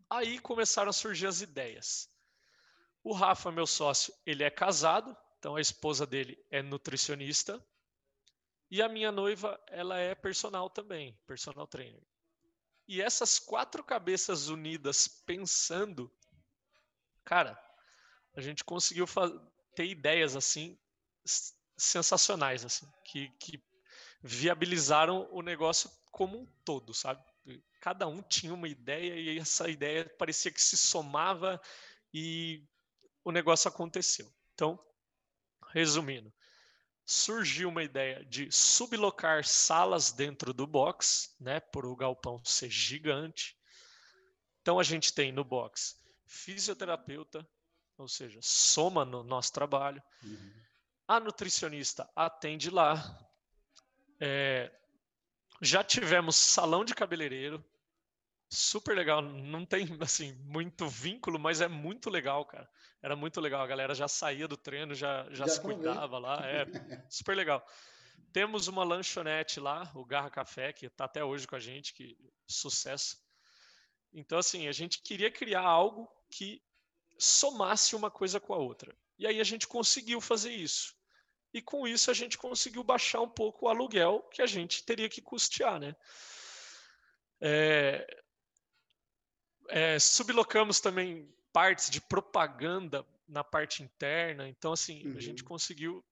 Aí 0.08 0.38
começaram 0.38 0.90
a 0.90 0.92
surgir 0.92 1.26
as 1.26 1.40
ideias. 1.40 2.08
O 3.02 3.12
Rafa, 3.12 3.50
meu 3.50 3.66
sócio, 3.66 4.14
ele 4.24 4.44
é 4.44 4.50
casado, 4.50 5.16
então 5.46 5.54
a 5.54 5.60
esposa 5.60 6.04
dele 6.04 6.36
é 6.50 6.60
nutricionista. 6.60 7.64
E 8.68 8.82
a 8.82 8.88
minha 8.88 9.12
noiva, 9.12 9.62
ela 9.68 9.96
é 9.96 10.12
personal 10.12 10.68
também, 10.68 11.16
personal 11.24 11.68
trainer. 11.68 12.02
E 12.88 13.00
essas 13.00 13.38
quatro 13.38 13.84
cabeças 13.84 14.48
unidas 14.48 15.06
pensando, 15.06 16.12
cara, 17.24 17.56
a 18.34 18.40
gente 18.40 18.64
conseguiu 18.64 19.06
ter 19.76 19.86
ideias 19.86 20.34
assim 20.34 20.76
sensacionais, 21.76 22.64
assim, 22.64 22.92
que, 23.04 23.28
que 23.38 23.62
viabilizaram 24.20 25.28
o 25.30 25.42
negócio 25.42 25.88
como 26.10 26.40
um 26.40 26.46
todo, 26.64 26.92
sabe? 26.92 27.24
Cada 27.80 28.08
um 28.08 28.20
tinha 28.20 28.52
uma 28.52 28.66
ideia 28.66 29.14
e 29.14 29.38
essa 29.38 29.68
ideia 29.68 30.12
parecia 30.18 30.50
que 30.50 30.60
se 30.60 30.76
somava 30.76 31.62
e 32.12 32.64
o 33.22 33.30
negócio 33.30 33.68
aconteceu. 33.68 34.28
Então, 34.52 34.76
resumindo, 35.76 36.32
surgiu 37.04 37.68
uma 37.68 37.82
ideia 37.82 38.24
de 38.24 38.50
sublocar 38.50 39.44
salas 39.44 40.10
dentro 40.10 40.54
do 40.54 40.66
box, 40.66 41.36
né, 41.38 41.60
por 41.60 41.84
o 41.84 41.94
galpão 41.94 42.42
ser 42.42 42.70
gigante. 42.70 43.54
Então 44.62 44.80
a 44.80 44.82
gente 44.82 45.12
tem 45.12 45.30
no 45.30 45.44
box 45.44 46.02
fisioterapeuta, 46.26 47.46
ou 47.98 48.08
seja, 48.08 48.40
soma 48.42 49.04
no 49.04 49.22
nosso 49.22 49.52
trabalho. 49.52 50.02
Uhum. 50.22 50.52
A 51.06 51.20
nutricionista 51.20 52.10
atende 52.16 52.70
lá. 52.70 52.96
É, 54.18 54.72
já 55.60 55.84
tivemos 55.84 56.36
salão 56.36 56.86
de 56.86 56.94
cabeleireiro, 56.94 57.62
super 58.48 58.96
legal. 58.96 59.22
Não 59.22 59.64
tem 59.64 59.86
assim 60.00 60.32
muito 60.44 60.88
vínculo, 60.88 61.38
mas 61.38 61.60
é 61.60 61.68
muito 61.68 62.10
legal, 62.10 62.44
cara. 62.44 62.68
Era 63.02 63.16
muito 63.16 63.40
legal. 63.40 63.62
A 63.62 63.66
galera 63.66 63.94
já 63.94 64.08
saía 64.08 64.48
do 64.48 64.56
treino, 64.56 64.94
já, 64.94 65.24
já, 65.30 65.46
já 65.46 65.48
se 65.48 65.60
cuidava 65.60 66.18
lá. 66.18 66.40
É 66.44 66.64
super 67.10 67.36
legal. 67.36 67.64
Temos 68.32 68.68
uma 68.68 68.84
lanchonete 68.84 69.60
lá, 69.60 69.90
o 69.94 70.04
Garra 70.04 70.30
Café, 70.30 70.72
que 70.72 70.86
está 70.86 71.04
até 71.04 71.24
hoje 71.24 71.46
com 71.46 71.56
a 71.56 71.60
gente, 71.60 71.94
que 71.94 72.16
sucesso. 72.46 73.18
Então, 74.12 74.38
assim, 74.38 74.68
a 74.68 74.72
gente 74.72 75.00
queria 75.00 75.30
criar 75.30 75.62
algo 75.62 76.10
que 76.30 76.62
somasse 77.18 77.96
uma 77.96 78.10
coisa 78.10 78.38
com 78.38 78.52
a 78.52 78.58
outra. 78.58 78.94
E 79.18 79.26
aí 79.26 79.40
a 79.40 79.44
gente 79.44 79.66
conseguiu 79.66 80.20
fazer 80.20 80.52
isso. 80.52 80.94
E 81.52 81.62
com 81.62 81.88
isso 81.88 82.10
a 82.10 82.14
gente 82.14 82.36
conseguiu 82.36 82.84
baixar 82.84 83.20
um 83.22 83.28
pouco 83.28 83.64
o 83.64 83.68
aluguel 83.68 84.20
que 84.30 84.42
a 84.42 84.46
gente 84.46 84.84
teria 84.84 85.08
que 85.08 85.22
custear, 85.22 85.80
né? 85.80 85.96
É, 87.40 88.24
é, 89.68 89.98
sublocamos 89.98 90.80
também 90.80 91.28
partes 91.52 91.90
de 91.90 92.00
propaganda 92.00 93.06
na 93.28 93.42
parte 93.42 93.82
interna. 93.82 94.48
Então, 94.48 94.72
assim, 94.72 95.06
uhum. 95.06 95.16
a 95.16 95.20
gente 95.20 95.42
conseguiu 95.42 96.04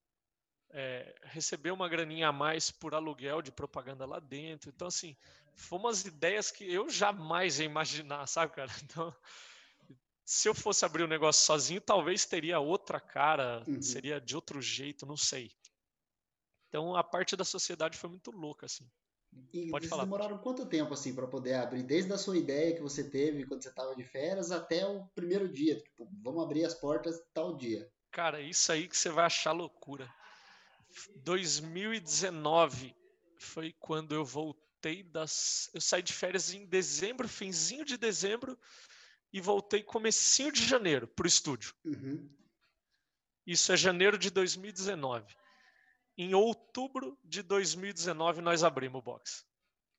é, 0.71 1.15
receber 1.25 1.71
uma 1.71 1.89
graninha 1.89 2.29
a 2.29 2.33
mais 2.33 2.71
por 2.71 2.95
aluguel 2.95 3.41
de 3.41 3.53
propaganda 3.53 4.05
lá 4.05 4.19
dentro. 4.19 4.71
Então, 4.75 4.89
assim, 4.89 5.17
foram 5.55 5.85
umas 5.85 6.05
ideias 6.05 6.51
que 6.51 6.65
eu 6.65 6.91
jamais 6.91 7.59
ia 7.59 7.67
imaginar, 7.67 8.27
sabe, 8.27 8.53
cara? 8.53 8.71
Então, 8.83 9.15
se 10.25 10.49
eu 10.49 10.55
fosse 10.55 10.85
abrir 10.85 11.03
o 11.03 11.07
um 11.07 11.09
negócio 11.09 11.45
sozinho, 11.45 11.81
talvez 11.81 12.25
teria 12.25 12.59
outra 12.59 12.99
cara, 12.99 13.63
uhum. 13.69 13.83
seria 13.83 14.19
de 14.19 14.35
outro 14.35 14.61
jeito, 14.61 15.05
não 15.05 15.19
sei. 15.19 15.53
Então, 16.69 16.97
a 16.97 17.05
parte 17.05 17.37
da 17.37 17.45
sociedade 17.45 17.99
foi 17.99 18.09
muito 18.09 18.31
louca, 18.31 18.67
assim. 18.67 18.91
E 19.53 19.71
Pode 19.71 19.89
falar. 19.89 20.05
demoraram 20.05 20.39
quanto 20.39 20.67
tempo 20.67 20.93
assim 20.93 21.15
para 21.15 21.27
poder 21.27 21.55
abrir? 21.55 21.83
Desde 21.83 22.13
a 22.13 22.19
sua 22.19 22.37
ideia 22.37 22.75
que 22.75 22.83
você 22.83 23.09
teve 23.09 23.47
quando 23.47 23.63
você 23.63 23.69
estava 23.69 23.95
de 23.95 24.03
férias 24.03 24.51
até 24.51 24.87
o 24.87 25.07
primeiro 25.15 25.49
dia, 25.49 25.81
tipo, 25.81 26.09
vamos 26.23 26.43
abrir 26.43 26.65
as 26.65 26.75
portas 26.75 27.23
tal 27.33 27.57
dia. 27.57 27.89
Cara, 28.11 28.41
isso 28.41 28.71
aí 28.73 28.89
que 28.89 28.97
você 28.97 29.11
vai 29.11 29.25
achar 29.27 29.53
loucura. 29.53 30.13
2019 31.17 32.95
foi 33.39 33.73
quando 33.79 34.15
eu 34.15 34.25
voltei 34.25 35.03
das, 35.03 35.71
eu 35.75 35.81
saí 35.81 36.03
de 36.03 36.13
férias 36.13 36.53
em 36.53 36.67
dezembro, 36.67 37.29
finzinho 37.29 37.85
de 37.85 37.97
dezembro 37.97 38.59
e 39.33 39.41
voltei 39.41 39.83
comecinho 39.83 40.53
de 40.53 40.65
janeiro 40.65 41.09
para 41.09 41.25
o 41.25 41.29
estúdio. 41.29 41.75
Uhum. 41.85 42.29
Isso 43.47 43.73
é 43.73 43.77
janeiro 43.77 44.17
de 44.17 44.31
2019. 44.31 45.35
Em 46.17 46.35
outubro 46.35 47.19
de 47.25 47.43
2019, 47.43 48.41
nós 48.41 48.63
abrimos 48.63 49.01
o 49.01 49.03
box. 49.03 49.45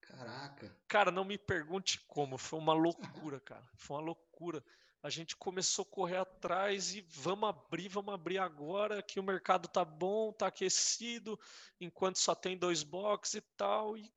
Caraca. 0.02 0.78
Cara, 0.88 1.12
não 1.12 1.26
me 1.26 1.38
pergunte 1.38 2.00
como. 2.08 2.38
Foi 2.38 2.60
uma 2.60 2.74
loucura, 2.74 3.40
cara. 3.42 3.68
Foi 3.76 3.98
uma 3.98 4.04
loucura. 4.04 4.64
A 5.04 5.10
gente 5.10 5.36
começou 5.36 5.84
a 5.84 5.94
correr 5.94 6.18
atrás 6.18 6.96
e 6.96 7.02
vamos 7.02 7.50
abrir, 7.50 7.90
vamos 7.90 8.14
abrir 8.14 8.40
agora 8.40 9.04
que 9.04 9.20
o 9.20 9.24
mercado 9.24 9.68
tá 9.68 9.86
bom, 9.86 10.32
tá 10.34 10.48
aquecido, 10.48 11.40
enquanto 11.80 12.18
só 12.18 12.34
tem 12.34 12.58
dois 12.58 12.82
boxes 12.82 13.36
e 13.36 13.42
tal. 13.56 13.98
E 13.98 14.12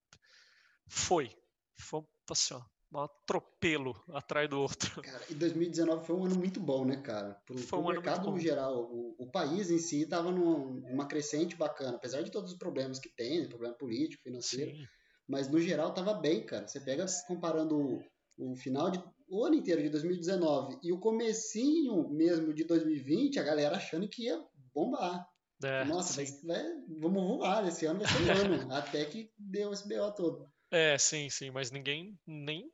foi. 0.86 1.36
Foi 1.76 2.02
assim, 2.30 2.54
ó, 2.54 2.62
um 2.92 3.00
atropelo 3.00 3.94
atrás 4.12 4.48
do 4.48 4.60
outro. 4.60 5.02
Cara, 5.02 5.22
e 5.28 5.34
2019 5.34 6.06
foi 6.06 6.16
um 6.16 6.24
ano 6.24 6.36
muito 6.36 6.58
bom, 6.60 6.84
né, 6.84 6.96
cara? 6.96 7.34
Pro, 7.46 7.58
foi 7.58 7.78
um 7.78 7.82
pro 7.82 7.92
mercado 7.92 8.30
no 8.30 8.38
geral, 8.38 8.84
o, 8.84 9.14
o, 9.18 9.30
país 9.30 9.70
em 9.70 9.78
si 9.78 10.02
estava 10.02 10.30
numa 10.30 11.06
crescente 11.06 11.56
bacana, 11.56 11.96
apesar 11.96 12.22
de 12.22 12.30
todos 12.30 12.52
os 12.52 12.58
problemas 12.58 12.98
que 12.98 13.08
tem, 13.08 13.48
problema 13.48 13.74
político, 13.74 14.22
financeiro, 14.22 14.70
Sim. 14.70 14.86
mas 15.28 15.48
no 15.48 15.60
geral 15.60 15.90
estava 15.90 16.14
bem, 16.14 16.44
cara. 16.44 16.66
Você 16.66 16.80
pega 16.80 17.04
comparando 17.26 17.76
o, 17.76 18.52
o 18.52 18.56
final 18.56 18.90
de 18.90 19.02
o 19.30 19.44
ano 19.44 19.56
inteiro 19.56 19.82
de 19.82 19.90
2019 19.90 20.78
e 20.82 20.90
o 20.90 20.98
comecinho 20.98 22.08
mesmo 22.08 22.54
de 22.54 22.64
2020, 22.64 23.38
a 23.38 23.42
galera 23.42 23.76
achando 23.76 24.08
que 24.08 24.24
ia 24.24 24.42
bombar. 24.74 25.26
É, 25.62 25.84
Nossa, 25.84 26.22
vai, 26.44 26.64
vamos 27.00 27.22
voar, 27.22 27.66
esse 27.66 27.84
ano 27.84 28.00
vai 28.00 28.08
ser 28.08 28.22
um 28.22 28.54
ano, 28.62 28.74
até 28.74 29.04
que 29.04 29.30
deu 29.36 29.72
esse 29.72 29.86
BO 29.86 30.12
todo. 30.14 30.48
É, 30.70 30.96
sim, 30.98 31.28
sim, 31.28 31.50
mas 31.50 31.70
ninguém 31.70 32.18
nem 32.26 32.70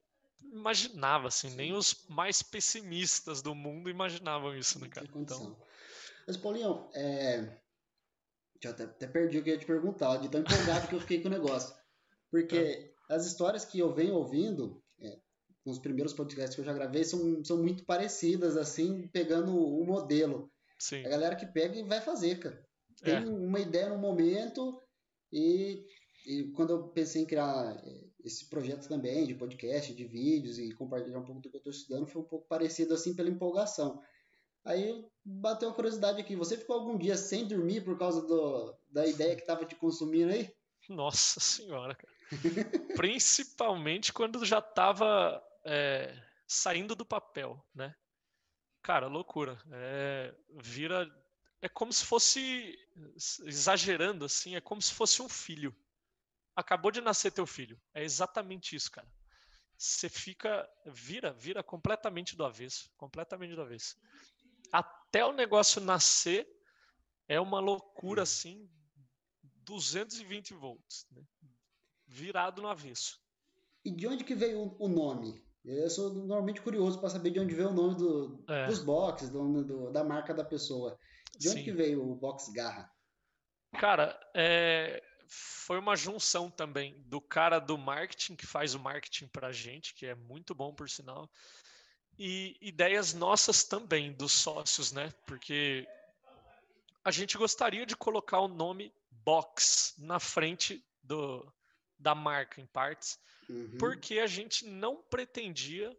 imaginava, 0.55 1.29
assim, 1.29 1.51
nem 1.55 1.73
os 1.73 2.07
mais 2.09 2.43
pessimistas 2.43 3.43
do 3.43 3.55
mundo 3.55 3.91
imaginavam 3.91 4.57
isso, 4.57 4.79
né, 4.79 4.89
cara? 4.89 5.07
Então... 5.15 5.57
Mas, 6.27 6.37
Paulinho, 6.37 6.89
é... 6.95 7.59
já 8.63 8.71
até, 8.71 8.85
até 8.85 9.07
perdi 9.07 9.39
o 9.39 9.43
que 9.43 9.51
eu 9.51 9.55
ia 9.55 9.61
te 9.61 9.67
perguntar, 9.67 10.17
de 10.19 10.29
tão 10.29 10.41
empolgado 10.41 10.89
que 10.89 10.95
eu 10.95 11.01
fiquei 11.01 11.21
com 11.21 11.29
o 11.29 11.31
negócio. 11.31 11.75
Porque 12.31 12.57
é. 12.57 12.91
as 13.09 13.27
histórias 13.27 13.65
que 13.65 13.79
eu 13.79 13.93
venho 13.93 14.15
ouvindo, 14.15 14.83
é, 15.01 15.19
nos 15.67 15.79
primeiros 15.79 16.13
podcasts 16.13 16.55
que 16.55 16.61
eu 16.61 16.65
já 16.65 16.73
gravei, 16.73 17.05
são, 17.05 17.45
são 17.45 17.59
muito 17.63 17.85
parecidas, 17.85 18.57
assim, 18.57 19.09
pegando 19.09 19.57
o 19.57 19.85
modelo. 19.85 20.51
Sim. 20.79 21.05
A 21.05 21.09
galera 21.09 21.37
que 21.37 21.47
pega 21.47 21.77
e 21.77 21.83
vai 21.83 22.01
fazer, 22.01 22.39
cara. 22.39 22.65
Tem 23.03 23.17
é. 23.17 23.21
uma 23.21 23.61
ideia 23.61 23.89
no 23.89 23.99
momento 23.99 24.81
e, 25.33 25.85
e 26.27 26.53
quando 26.53 26.71
eu 26.71 26.89
pensei 26.89 27.23
em 27.23 27.27
criar 27.27 27.77
é, 27.85 28.05
esse 28.25 28.49
projeto 28.49 28.89
também 28.89 29.27
de 29.27 29.35
podcast, 29.35 29.95
de 29.95 30.05
vídeos 30.05 30.59
e 30.59 30.73
compartilhar 30.73 31.19
um 31.19 31.25
pouco 31.25 31.43
do 31.43 31.51
que 31.51 31.57
eu 31.57 31.59
estou 31.59 31.71
estudando 31.71 32.07
foi 32.07 32.23
um 32.23 32.27
pouco 32.27 32.49
parecido 32.49 32.95
assim 32.95 33.15
pela 33.15 33.29
empolgação. 33.29 34.03
Aí 34.65 35.05
bateu 35.23 35.69
a 35.69 35.75
curiosidade 35.75 36.21
aqui, 36.21 36.35
você 36.35 36.57
ficou 36.57 36.77
algum 36.77 36.97
dia 36.97 37.17
sem 37.17 37.47
dormir 37.47 37.85
por 37.85 37.99
causa 37.99 38.27
do, 38.27 38.75
da 38.89 39.07
ideia 39.07 39.35
que 39.37 39.43
estava 39.43 39.67
te 39.67 39.75
consumindo 39.75 40.33
aí? 40.33 40.51
Nossa 40.89 41.39
senhora, 41.39 41.95
cara. 41.95 42.15
Principalmente 42.97 44.13
quando 44.13 44.45
já 44.45 44.59
estava 44.59 45.43
é, 45.65 46.19
saindo 46.47 46.95
do 46.95 47.05
papel, 47.05 47.63
né? 47.75 47.95
Cara, 48.83 49.07
loucura. 49.07 49.59
É, 49.71 50.35
vira. 50.63 51.11
É 51.61 51.69
como 51.69 51.93
se 51.93 52.05
fosse. 52.05 52.79
Exagerando, 53.45 54.25
assim, 54.25 54.57
é 54.57 54.61
como 54.61 54.81
se 54.81 54.93
fosse 54.93 55.21
um 55.23 55.29
filho 55.29 55.75
acabou 56.55 56.91
de 56.91 57.01
nascer 57.01 57.33
teu 57.33 57.47
filho. 57.47 57.81
É 57.93 58.03
exatamente 58.03 58.77
isso, 58.77 58.91
cara. 58.91 59.09
Você 59.77 60.09
fica, 60.09 60.69
vira, 60.87 61.33
vira 61.33 61.63
completamente 61.63 62.37
do 62.37 62.45
avesso, 62.45 62.91
completamente 62.97 63.55
do 63.55 63.63
avesso. 63.63 63.97
Até 64.73 65.25
o 65.25 65.33
negócio 65.33 65.81
nascer 65.81 66.49
é 67.29 67.41
uma 67.41 67.61
loucura 67.61 68.23
assim, 68.23 68.69
220 69.65 70.55
volts, 70.55 71.07
né? 71.11 71.23
virado 72.07 72.63
no 72.63 72.69
avesso. 72.69 73.19
E 73.85 73.91
de 73.91 74.07
onde 74.07 74.25
que 74.25 74.35
veio 74.35 74.77
o 74.79 74.89
nome? 74.89 75.43
Eu 75.65 75.89
sou 75.89 76.13
normalmente 76.13 76.61
curioso 76.61 77.01
para 77.01 77.09
saber 77.09 77.31
de 77.31 77.41
onde 77.41 77.55
veio 77.55 77.71
o 77.71 77.75
nome 77.75 77.97
do, 77.97 78.45
é. 78.49 78.67
dos 78.67 78.79
boxes, 78.81 79.31
do, 79.31 79.65
do, 79.65 79.91
da 79.91 80.05
marca 80.05 80.35
da 80.35 80.45
pessoa. 80.45 80.99
De 81.39 81.49
onde 81.49 81.59
Sim. 81.59 81.65
que 81.65 81.73
veio 81.73 82.07
o 82.07 82.15
box 82.15 82.53
garra? 82.53 82.91
Cara, 83.73 84.19
é, 84.35 85.03
foi 85.29 85.79
uma 85.79 85.97
junção 85.97 86.51
também 86.51 86.95
do 87.07 87.21
cara 87.21 87.59
do 87.59 87.77
marketing, 87.77 88.37
que 88.37 88.47
faz 88.47 88.75
o 88.75 88.79
marketing 88.79 89.27
pra 89.29 89.53
gente, 89.53 89.95
que 89.95 90.07
é 90.07 90.15
muito 90.15 90.55
bom 90.55 90.75
por 90.75 90.89
sinal, 90.89 91.31
e 92.19 92.57
ideias 92.61 93.13
nossas 93.15 93.65
também, 93.65 94.13
dos 94.13 94.33
sócios, 94.33 94.93
né? 94.93 95.13
Porque 95.27 95.87
a 97.05 97.11
gente 97.11 97.37
gostaria 97.37 97.85
de 97.85 97.97
colocar 97.97 98.41
o 98.41 98.49
nome 98.49 98.93
Box 99.11 99.95
na 99.99 100.21
frente 100.21 100.85
do, 101.03 101.53
da 101.99 102.15
marca 102.15 102.61
em 102.61 102.67
partes, 102.67 103.19
uhum. 103.49 103.77
porque 103.79 104.19
a 104.19 104.27
gente 104.27 104.67
não 104.67 105.03
pretendia, 105.03 105.97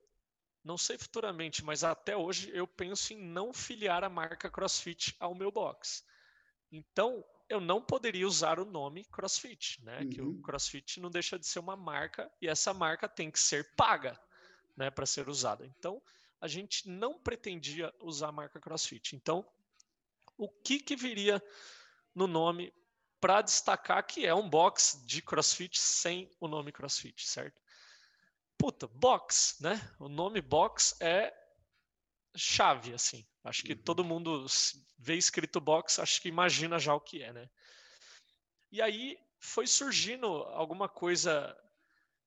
não 0.64 0.78
sei 0.78 0.98
futuramente, 0.98 1.64
mas 1.64 1.84
até 1.84 2.16
hoje 2.16 2.52
eu 2.54 2.68
penso 2.68 3.14
em 3.14 3.18
não 3.18 3.54
filiar 3.54 4.04
a 4.04 4.10
marca 4.10 4.50
CrossFit 4.50 5.16
ao 5.20 5.36
meu 5.36 5.52
box. 5.52 6.04
Então, 6.72 7.24
eu 7.48 7.62
não 7.62 7.82
poderia 7.82 8.28
usar 8.28 8.60
o 8.60 8.66
nome 8.66 9.06
CrossFit, 9.06 9.84
né? 9.84 10.00
Uhum. 10.02 10.10
Que 10.10 10.22
o 10.22 10.28
uhum. 10.28 10.42
CrossFit 10.42 11.00
não 11.00 11.10
deixa 11.10 11.38
de 11.38 11.46
ser 11.46 11.60
uma 11.60 11.76
marca 11.76 12.32
e 12.42 12.48
essa 12.48 12.74
marca 12.74 13.08
tem 13.08 13.30
que 13.30 13.40
ser 13.40 13.76
paga, 13.76 14.20
né, 14.76 14.90
para 14.90 15.06
ser 15.06 15.30
usada. 15.30 15.66
Então, 15.66 16.02
a 16.42 16.48
gente 16.48 16.90
não 16.90 17.20
pretendia 17.20 17.94
usar 18.00 18.30
a 18.30 18.32
marca 18.32 18.60
CrossFit. 18.60 19.16
Então, 19.16 19.46
o 20.38 20.50
que 20.50 20.80
que 20.80 20.96
viria 20.96 21.42
no 22.14 22.28
nome 22.28 22.74
para 23.20 23.42
destacar 23.42 24.06
que 24.06 24.26
é 24.26 24.34
um 24.34 24.50
box 24.50 25.04
de 25.06 25.22
CrossFit 25.22 25.80
sem 25.80 26.30
o 26.40 26.48
nome 26.48 26.72
CrossFit, 26.72 27.26
certo? 27.28 27.62
Puta, 28.58 28.88
box, 28.88 29.58
né? 29.62 29.80
O 30.00 30.08
nome 30.08 30.42
box 30.42 30.96
é 31.00 31.34
chave, 32.36 32.94
assim. 32.94 33.26
Acho 33.46 33.64
que 33.64 33.74
uhum. 33.74 33.82
todo 33.84 34.04
mundo 34.04 34.48
vê 34.98 35.16
escrito 35.16 35.62
box, 35.62 36.00
acho 36.00 36.20
que 36.20 36.28
imagina 36.28 36.80
já 36.80 36.96
o 36.96 37.00
que 37.00 37.22
é, 37.22 37.32
né? 37.32 37.48
E 38.72 38.82
aí 38.82 39.20
foi 39.40 39.68
surgindo 39.68 40.26
alguma 40.26 40.90
coisa 40.90 41.56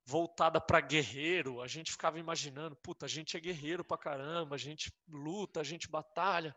voltada 0.06 0.60
para 0.60 0.80
guerreiro, 0.80 1.60
a 1.60 1.66
gente 1.66 1.90
ficava 1.90 2.20
imaginando, 2.20 2.76
puta, 2.76 3.04
a 3.04 3.08
gente 3.08 3.36
é 3.36 3.40
guerreiro 3.40 3.84
pra 3.84 3.98
caramba, 3.98 4.54
a 4.54 4.58
gente 4.58 4.92
luta, 5.08 5.60
a 5.60 5.64
gente 5.64 5.90
batalha, 5.90 6.56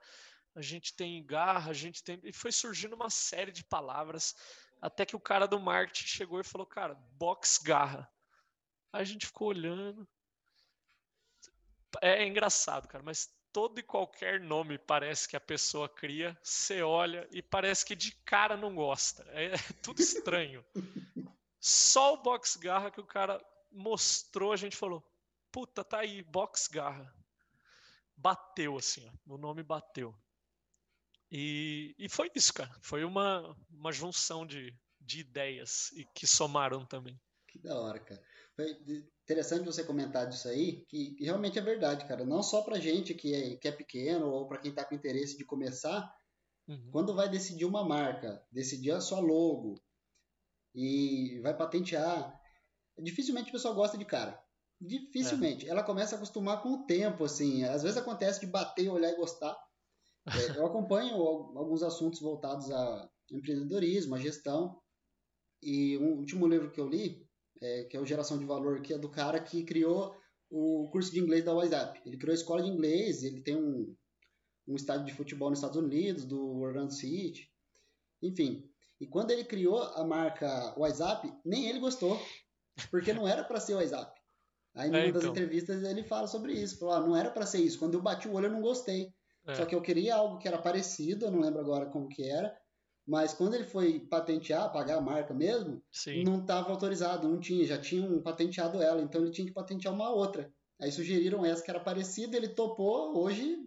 a 0.54 0.62
gente 0.62 0.96
tem 0.96 1.26
garra, 1.26 1.72
a 1.72 1.74
gente 1.74 2.04
tem. 2.04 2.20
E 2.24 2.32
foi 2.32 2.52
surgindo 2.52 2.96
uma 2.96 3.10
série 3.10 3.52
de 3.52 3.64
palavras, 3.64 4.36
até 4.80 5.08
que 5.08 5.16
o 5.16 5.20
cara 5.20 5.48
do 5.48 5.60
marketing 5.60 6.06
chegou 6.08 6.40
e 6.40 6.44
falou, 6.44 6.68
cara, 6.68 6.94
box 7.14 7.58
garra. 7.58 8.08
Aí 8.94 9.02
a 9.02 9.06
gente 9.06 9.26
ficou 9.26 9.48
olhando. 9.48 10.08
É, 12.00 12.24
é 12.24 12.28
engraçado, 12.28 12.88
cara, 12.88 13.04
mas 13.04 13.28
todo 13.54 13.80
e 13.80 13.84
qualquer 13.84 14.40
nome 14.40 14.78
parece 14.78 15.28
que 15.28 15.36
a 15.36 15.42
pessoa 15.42 15.88
cria, 15.88 16.38
você 16.42 16.82
olha 16.82 17.28
e 17.32 17.42
parece 17.42 17.86
que 17.86 17.96
de 17.96 18.12
cara 18.24 18.56
não 18.58 18.74
gosta. 18.76 19.24
É, 19.30 19.54
é 19.54 19.58
tudo 19.82 20.02
estranho. 20.02 20.66
Só 21.60 22.14
o 22.14 22.22
box 22.22 22.56
garra 22.56 22.92
que 22.92 23.00
o 23.00 23.06
cara 23.06 23.44
mostrou, 23.72 24.52
a 24.52 24.58
gente 24.58 24.76
falou: 24.76 25.04
puta, 25.52 25.84
tá 25.84 26.00
aí, 26.00 26.24
box 26.24 26.68
garra. 26.68 27.14
Bateu 28.16 28.78
assim, 28.78 29.08
ó, 29.08 29.34
o 29.34 29.38
nome 29.38 29.64
bateu. 29.64 30.16
E, 31.32 31.96
e 31.98 32.10
foi 32.10 32.30
isso, 32.36 32.54
cara. 32.54 32.76
Foi 32.82 33.04
uma, 33.04 33.56
uma 33.70 33.92
junção 33.92 34.46
de, 34.46 34.76
de 35.00 35.22
ideias 35.22 35.92
e 35.94 36.06
que 36.14 36.28
somaram 36.28 36.86
também. 36.86 37.20
Que 37.48 37.58
da 37.58 37.80
hora, 37.80 38.00
cara. 38.00 38.22
Foi 38.56 38.66
interessante 39.24 39.66
você 39.66 39.84
comentar 39.84 40.28
disso 40.28 40.48
aí, 40.48 40.86
que, 40.88 41.16
que 41.16 41.24
realmente 41.24 41.58
é 41.58 41.62
verdade, 41.62 42.08
cara. 42.08 42.26
Não 42.26 42.44
só 42.44 42.62
pra 42.64 42.80
gente 42.80 43.14
que 43.14 43.34
é, 43.34 43.56
que 43.58 43.68
é 43.68 43.72
pequeno 43.72 44.28
ou 44.28 44.48
para 44.48 44.60
quem 44.60 44.74
tá 44.74 44.84
com 44.84 44.96
interesse 44.96 45.38
de 45.38 45.46
começar, 45.46 46.14
uhum. 46.68 46.90
quando 46.92 47.16
vai 47.16 47.30
decidir 47.30 47.66
uma 47.66 47.88
marca, 47.88 48.46
decidir 48.52 48.92
a 48.92 49.02
sua 49.02 49.20
logo 49.20 49.82
e 50.76 51.40
vai 51.42 51.56
patentear, 51.56 52.40
dificilmente 53.00 53.50
o 53.50 53.54
pessoal 53.54 53.76
gosta 53.76 53.98
de 53.98 54.06
cara. 54.06 54.42
Dificilmente. 54.80 55.68
É. 55.68 55.70
Ela 55.70 55.84
começa 55.84 56.16
a 56.16 56.18
acostumar 56.18 56.62
com 56.64 56.70
o 56.70 56.86
tempo, 56.86 57.24
assim. 57.24 57.64
Às 57.64 57.84
vezes 57.84 57.98
acontece 57.98 58.40
de 58.40 58.48
bater, 58.48 58.90
olhar 58.90 59.12
e 59.12 59.16
gostar. 59.16 59.56
É, 60.28 60.58
eu 60.58 60.66
acompanho 60.66 61.16
alguns 61.16 61.84
assuntos 61.84 62.20
voltados 62.20 62.72
a 62.72 63.10
empreendedorismo, 63.32 64.16
a 64.16 64.20
gestão. 64.20 64.82
E 65.62 65.98
um 66.00 66.18
último 66.18 66.48
livro 66.48 66.72
que 66.72 66.82
eu 66.82 66.88
li, 66.88 67.30
é, 67.62 67.84
que 67.86 67.98
é 67.98 68.00
o 68.00 68.06
Geração 68.06 68.38
de 68.38 68.46
Valor, 68.46 68.82
que 68.82 68.94
é 68.94 68.98
do 68.98 69.10
cara 69.10 69.40
que 69.40 69.64
criou 69.64 70.16
o 70.50 70.90
curso 70.92 71.12
de 71.12 71.20
inglês 71.20 71.44
da 71.44 71.54
WhatsApp. 71.54 72.02
Ele 72.06 72.18
criou 72.18 72.32
a 72.32 72.36
escola 72.36 72.62
de 72.62 72.70
inglês, 72.70 73.24
ele 73.24 73.42
tem 73.42 73.56
um, 73.56 73.96
um 74.68 74.76
estádio 74.76 75.06
de 75.06 75.14
futebol 75.14 75.50
nos 75.50 75.60
Estados 75.60 75.78
Unidos, 75.78 76.26
do 76.26 76.60
Orlando 76.60 76.94
City. 76.94 77.50
Enfim. 78.22 78.70
E 79.00 79.08
quando 79.08 79.32
ele 79.32 79.44
criou 79.44 79.82
a 79.82 80.04
marca 80.04 80.74
WhatsApp, 80.78 81.34
nem 81.44 81.68
ele 81.68 81.80
gostou, 81.80 82.22
porque 82.92 83.14
não 83.14 83.28
era 83.28 83.44
para 83.44 83.60
ser 83.60 83.74
o 83.74 83.78
WhatsApp. 83.78 84.20
Aí, 84.76 84.90
em 84.90 84.94
é, 84.94 84.98
uma 84.98 85.08
então. 85.08 85.22
das 85.22 85.32
entrevistas, 85.32 85.84
ele 85.84 86.04
fala 86.04 86.28
sobre 86.28 86.54
isso. 86.54 86.78
Falou, 86.78 86.94
ah, 86.94 87.00
não 87.00 87.16
era 87.16 87.32
para 87.32 87.46
ser 87.46 87.60
isso. 87.60 87.80
Quando 87.80 87.96
eu 87.96 88.02
bati 88.02 88.28
o 88.28 88.34
olho, 88.34 88.48
eu 88.48 88.52
não 88.52 88.62
gostei. 88.62 89.14
É. 89.48 89.56
Só 89.56 89.66
que 89.66 89.74
eu 89.74 89.82
queria 89.82 90.16
algo 90.16 90.38
que 90.38 90.48
era 90.48 90.58
parecido, 90.58 91.26
eu 91.26 91.32
não 91.32 91.40
lembro 91.40 91.60
agora 91.60 91.88
como 91.88 92.08
que 92.08 92.24
era, 92.24 92.56
mas 93.08 93.34
quando 93.34 93.56
ele 93.56 93.66
foi 93.66 94.00
patentear, 94.00 94.72
pagar 94.72 94.98
a 94.98 95.02
marca 95.02 95.34
mesmo, 95.34 95.84
Sim. 95.92 96.24
não 96.24 96.42
estava 96.42 96.70
autorizado, 96.70 97.28
não 97.28 97.40
tinha, 97.40 97.66
já 97.66 97.78
tinham 97.78 98.22
patenteado 98.22 98.82
ela, 98.82 99.02
então 99.02 99.22
ele 99.22 99.32
tinha 99.32 99.48
que 99.48 99.54
patentear 99.54 99.94
uma 99.94 100.10
outra. 100.10 100.52
Aí 100.80 100.92
sugeriram 100.92 101.46
essa 101.46 101.64
que 101.64 101.70
era 101.70 101.80
parecida, 101.80 102.38
ele 102.38 102.50
topou, 102.50 103.18
hoje 103.18 103.58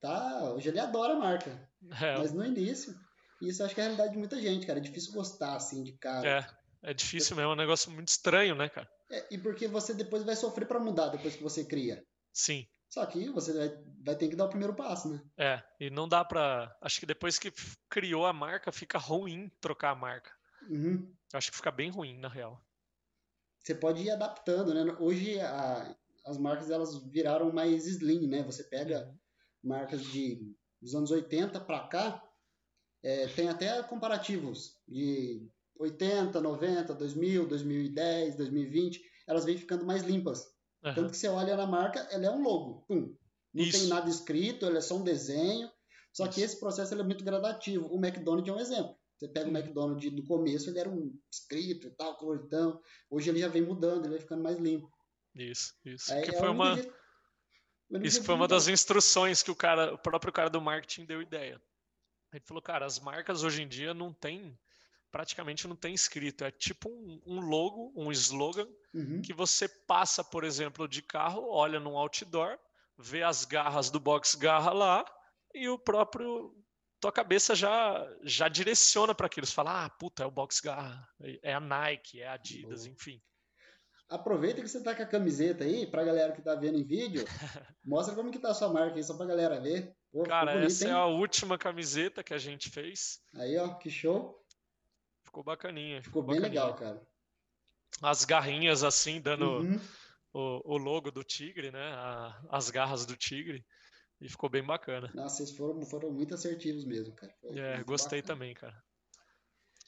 tá, 0.00 0.52
hoje 0.54 0.68
ele 0.68 0.80
adora 0.80 1.14
a 1.14 1.18
marca. 1.18 1.68
É. 2.00 2.18
Mas 2.18 2.32
no 2.32 2.44
início, 2.44 2.94
isso 3.40 3.62
acho 3.62 3.74
que 3.74 3.80
é 3.80 3.84
a 3.84 3.86
realidade 3.86 4.12
de 4.12 4.18
muita 4.18 4.40
gente, 4.40 4.66
cara, 4.66 4.78
é 4.78 4.82
difícil 4.82 5.12
gostar 5.12 5.54
assim 5.56 5.82
de 5.82 5.92
cara. 5.92 6.28
É, 6.82 6.90
é 6.90 6.94
difícil 6.94 7.36
mesmo, 7.36 7.50
é 7.50 7.54
um 7.54 7.56
negócio 7.56 7.90
muito 7.90 8.08
estranho, 8.08 8.54
né, 8.54 8.68
cara? 8.68 8.88
É, 9.10 9.34
e 9.34 9.38
porque 9.38 9.68
você 9.68 9.94
depois 9.94 10.24
vai 10.24 10.36
sofrer 10.36 10.66
para 10.66 10.80
mudar 10.80 11.08
depois 11.08 11.36
que 11.36 11.42
você 11.42 11.64
cria. 11.64 12.04
Sim. 12.32 12.66
Só 12.88 13.04
que 13.04 13.28
você 13.28 13.52
vai, 13.52 13.84
vai 14.04 14.16
ter 14.16 14.28
que 14.28 14.36
dar 14.36 14.46
o 14.46 14.48
primeiro 14.48 14.74
passo, 14.74 15.10
né? 15.10 15.22
É, 15.36 15.62
e 15.78 15.90
não 15.90 16.08
dá 16.08 16.24
pra. 16.24 16.74
Acho 16.80 17.00
que 17.00 17.06
depois 17.06 17.38
que 17.38 17.52
criou 17.88 18.26
a 18.26 18.32
marca, 18.32 18.72
fica 18.72 18.98
ruim 18.98 19.50
trocar 19.60 19.90
a 19.90 19.94
marca. 19.94 20.30
Uhum. 20.68 21.14
Acho 21.32 21.50
que 21.50 21.56
fica 21.56 21.70
bem 21.70 21.90
ruim, 21.90 22.18
na 22.18 22.28
real. 22.28 22.62
Você 23.62 23.74
pode 23.74 24.02
ir 24.02 24.10
adaptando, 24.10 24.72
né? 24.72 24.96
Hoje 24.98 25.38
a, 25.40 25.94
as 26.24 26.38
marcas 26.38 26.70
elas 26.70 26.96
viraram 27.04 27.52
mais 27.52 27.86
slim, 27.86 28.26
né? 28.26 28.42
Você 28.44 28.64
pega 28.64 29.06
uhum. 29.06 29.18
marcas 29.62 30.02
de, 30.04 30.54
dos 30.80 30.94
anos 30.94 31.10
80 31.10 31.60
para 31.60 31.86
cá, 31.88 32.22
é, 33.02 33.26
tem 33.28 33.48
até 33.48 33.82
comparativos 33.82 34.80
de 34.88 35.46
80, 35.78 36.40
90, 36.40 36.94
2000, 36.94 37.46
2010, 37.46 38.36
2020, 38.36 39.02
elas 39.26 39.44
vêm 39.44 39.56
ficando 39.56 39.84
mais 39.84 40.02
limpas. 40.02 40.46
Uhum. 40.84 40.94
Tanto 40.94 41.10
que 41.10 41.16
você 41.16 41.28
olha 41.28 41.56
na 41.56 41.66
marca, 41.66 42.00
ela 42.10 42.26
é 42.26 42.30
um 42.30 42.42
logo. 42.42 42.84
Pum. 42.86 43.14
Não 43.52 43.64
Isso. 43.64 43.78
tem 43.78 43.88
nada 43.88 44.08
escrito, 44.08 44.66
ela 44.66 44.78
é 44.78 44.80
só 44.80 44.96
um 44.96 45.02
desenho. 45.04 45.70
Só 46.12 46.24
Isso. 46.24 46.34
que 46.34 46.40
esse 46.40 46.60
processo 46.60 46.94
é 46.94 47.02
muito 47.02 47.24
gradativo. 47.24 47.88
O 47.92 47.98
McDonald's 48.04 48.48
é 48.48 48.52
um 48.52 48.60
exemplo. 48.60 48.96
Você 49.16 49.28
pega 49.28 49.48
o 49.48 49.56
McDonald's 49.56 50.12
do 50.12 50.24
começo, 50.24 50.70
ele 50.70 50.78
era 50.78 50.88
um 50.88 51.12
escrito 51.30 51.88
e 51.88 51.90
tal, 51.90 52.16
coloridão. 52.16 52.80
Hoje 53.10 53.30
ele 53.30 53.40
já 53.40 53.48
vem 53.48 53.62
mudando, 53.62 54.04
ele 54.04 54.10
vai 54.10 54.20
ficando 54.20 54.42
mais 54.42 54.58
limpo. 54.58 54.90
Isso, 55.34 55.74
isso. 55.84 56.06
que 56.06 56.30
é 56.30 56.38
foi 56.38 56.48
uma... 56.48 56.78
Isso 58.02 58.22
foi 58.22 58.34
uma 58.34 58.46
das 58.46 58.68
instruções 58.68 59.42
que 59.42 59.50
o 59.50 59.56
cara, 59.56 59.94
o 59.94 59.98
próprio 59.98 60.32
cara 60.32 60.50
do 60.50 60.60
marketing 60.60 61.06
deu 61.06 61.22
ideia. 61.22 61.60
Ele 62.32 62.44
falou, 62.44 62.62
cara, 62.62 62.84
as 62.84 63.00
marcas 63.00 63.42
hoje 63.42 63.62
em 63.62 63.68
dia 63.68 63.94
não 63.94 64.12
tem 64.12 64.56
praticamente 65.10 65.66
não 65.66 65.76
tem 65.76 65.94
escrito. 65.94 66.44
É 66.44 66.50
tipo 66.50 66.88
um, 66.88 67.20
um 67.26 67.40
logo, 67.40 67.92
um 67.96 68.10
slogan, 68.12 68.68
uhum. 68.94 69.22
que 69.22 69.32
você 69.32 69.68
passa, 69.68 70.22
por 70.22 70.44
exemplo, 70.44 70.88
de 70.88 71.02
carro, 71.02 71.48
olha 71.50 71.80
num 71.80 71.96
outdoor, 71.96 72.58
vê 72.98 73.22
as 73.22 73.44
garras 73.44 73.90
do 73.90 74.00
box 74.00 74.34
garra 74.34 74.72
lá, 74.72 75.04
e 75.54 75.68
o 75.68 75.78
próprio. 75.78 76.54
Tua 77.00 77.12
cabeça 77.12 77.54
já, 77.54 78.04
já 78.24 78.48
direciona 78.48 79.14
para 79.14 79.26
aquilo. 79.26 79.46
Você 79.46 79.54
fala, 79.54 79.84
ah, 79.84 79.90
puta, 79.90 80.24
é 80.24 80.26
o 80.26 80.32
box 80.32 80.60
garra, 80.60 81.08
é 81.44 81.54
a 81.54 81.60
Nike, 81.60 82.20
é 82.20 82.26
a 82.26 82.32
Adidas, 82.32 82.86
Boa. 82.86 82.92
enfim. 82.92 83.22
Aproveita 84.08 84.60
que 84.62 84.66
você 84.66 84.82
tá 84.82 84.94
com 84.94 85.02
a 85.02 85.06
camiseta 85.06 85.62
aí, 85.62 85.86
pra 85.86 86.02
galera 86.02 86.32
que 86.32 86.42
tá 86.42 86.54
vendo 86.54 86.78
em 86.78 86.84
vídeo, 86.84 87.24
mostra 87.84 88.16
como 88.16 88.32
que 88.32 88.38
tá 88.38 88.50
a 88.50 88.54
sua 88.54 88.72
marca 88.72 88.96
aí, 88.96 89.04
só 89.04 89.16
pra 89.16 89.26
galera 89.26 89.60
ver. 89.60 89.94
Pô, 90.10 90.22
Cara, 90.22 90.52
bonito, 90.52 90.66
essa 90.66 90.86
hein? 90.86 90.90
é 90.90 90.94
a 90.94 91.04
última 91.04 91.58
camiseta 91.58 92.24
que 92.24 92.32
a 92.32 92.38
gente 92.38 92.70
fez. 92.70 93.20
Aí, 93.34 93.56
ó, 93.58 93.74
que 93.74 93.90
show. 93.90 94.42
Ficou 95.38 95.44
bacaninha. 95.44 96.02
Ficou, 96.02 96.22
bem 96.22 96.40
bacaninha. 96.40 96.64
legal, 96.64 96.76
cara. 96.76 97.06
As 98.02 98.24
garrinhas 98.24 98.82
assim, 98.82 99.20
dando 99.20 99.60
uhum. 99.60 99.80
o, 100.32 100.74
o, 100.74 100.76
logo 100.76 101.12
do 101.12 101.22
tigre, 101.22 101.70
né? 101.70 101.92
A, 101.92 102.42
as 102.50 102.70
garras 102.70 103.06
do 103.06 103.16
tigre. 103.16 103.64
E 104.20 104.28
ficou 104.28 104.50
bem 104.50 104.64
bacana. 104.64 105.12
Nossa, 105.14 105.36
vocês 105.36 105.56
foram, 105.56 105.80
foram 105.86 106.10
muito 106.10 106.34
assertivos 106.34 106.84
mesmo, 106.84 107.14
cara. 107.14 107.32
Foi 107.40 107.56
é, 107.56 107.84
gostei 107.84 108.20
bacana. 108.20 108.38
também, 108.38 108.54
cara. 108.54 108.84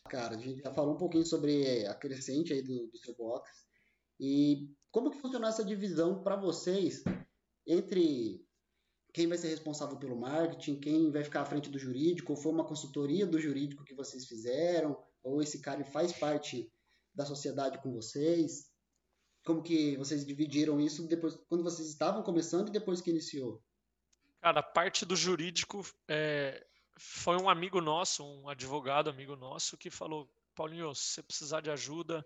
Cara, 0.09 0.37
a 0.37 0.39
gente 0.39 0.63
já 0.63 0.73
falou 0.73 0.95
um 0.95 0.99
pouquinho 0.99 1.27
sobre 1.27 1.85
a 1.87 1.95
crescente 1.95 2.53
aí 2.53 2.63
do, 2.63 2.87
do 2.87 2.99
seu 2.99 3.17
box. 3.17 3.51
E 4.21 4.71
como 4.93 5.11
que 5.11 5.19
funcionou 5.19 5.49
essa 5.49 5.65
divisão 5.65 6.23
para 6.23 6.37
vocês 6.37 7.03
entre 7.67 8.41
quem 9.13 9.27
vai 9.27 9.37
ser 9.37 9.49
responsável 9.49 9.99
pelo 9.99 10.17
marketing, 10.17 10.79
quem 10.79 11.11
vai 11.11 11.25
ficar 11.25 11.41
à 11.41 11.45
frente 11.45 11.69
do 11.69 11.79
jurídico, 11.79 12.33
ou 12.33 12.39
foi 12.39 12.53
uma 12.53 12.65
consultoria 12.65 13.27
do 13.27 13.41
jurídico 13.41 13.83
que 13.83 13.95
vocês 13.95 14.27
fizeram, 14.27 14.97
ou 15.23 15.43
esse 15.43 15.61
cara 15.61 15.85
faz 15.85 16.13
parte 16.13 16.71
da 17.15 17.25
sociedade 17.25 17.81
com 17.83 17.93
vocês? 17.93 18.71
Como 19.45 19.63
que 19.63 19.97
vocês 19.97 20.25
dividiram 20.25 20.81
isso 20.81 21.07
depois, 21.07 21.35
quando 21.49 21.65
vocês 21.65 21.89
estavam 21.89 22.23
começando 22.23 22.69
e 22.69 22.73
depois 22.73 23.01
que 23.01 23.11
iniciou? 23.11 23.63
Cara, 24.41 24.63
parte 24.63 25.05
do 25.05 25.17
jurídico 25.17 25.85
é, 26.09 26.67
foi 26.99 27.37
um 27.37 27.49
amigo 27.49 27.81
nosso, 27.81 28.25
um 28.25 28.49
advogado 28.49 29.11
amigo 29.11 29.37
nosso, 29.37 29.77
que 29.77 29.91
falou: 29.91 30.31
Paulinho, 30.55 30.95
se 30.95 31.15
você 31.15 31.23
precisar 31.23 31.61
de 31.61 31.71
ajuda, 31.71 32.25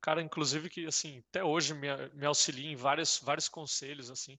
cara, 0.00 0.22
inclusive 0.22 0.68
que 0.68 0.86
assim 0.86 1.22
até 1.28 1.44
hoje 1.44 1.74
me, 1.74 1.88
me 2.14 2.26
auxilia 2.26 2.70
em 2.70 2.76
vários, 2.76 3.18
vários 3.18 3.48
conselhos 3.48 4.10
assim. 4.10 4.38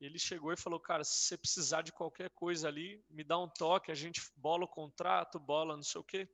Ele 0.00 0.18
chegou 0.18 0.52
e 0.52 0.58
falou, 0.58 0.78
cara, 0.78 1.02
se 1.04 1.24
você 1.24 1.38
precisar 1.38 1.80
de 1.80 1.90
qualquer 1.90 2.28
coisa 2.30 2.68
ali, 2.68 3.02
me 3.08 3.24
dá 3.24 3.38
um 3.38 3.48
toque, 3.48 3.90
a 3.90 3.94
gente 3.94 4.20
bola 4.36 4.64
o 4.64 4.68
contrato, 4.68 5.40
bola 5.40 5.74
não 5.74 5.82
sei 5.82 6.00
o 6.00 6.04
quê. 6.04 6.28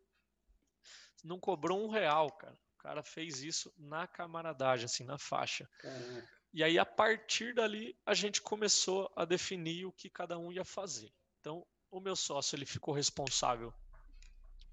Não 1.23 1.39
cobrou 1.39 1.85
um 1.85 1.89
real, 1.89 2.31
cara. 2.33 2.59
O 2.75 2.79
cara 2.83 3.03
fez 3.03 3.43
isso 3.43 3.73
na 3.79 4.07
camaradagem, 4.07 4.87
assim, 4.87 5.05
na 5.05 5.19
faixa. 5.19 5.69
Caraca. 5.79 6.29
E 6.53 6.63
aí, 6.63 6.79
a 6.79 6.85
partir 6.85 7.55
dali, 7.55 7.97
a 8.05 8.13
gente 8.13 8.43
começou 8.43 9.11
a 9.17 9.25
definir 9.25 9.87
o 9.87 9.93
que 9.93 10.11
cada 10.11 10.39
um 10.39 10.53
ia 10.53 10.65
fazer. 10.65 11.13
Então, 11.41 11.67
o 11.91 12.01
meu 12.01 12.15
sócio, 12.15 12.57
ele 12.57 12.67
ficou 12.67 12.93
responsável 12.93 13.73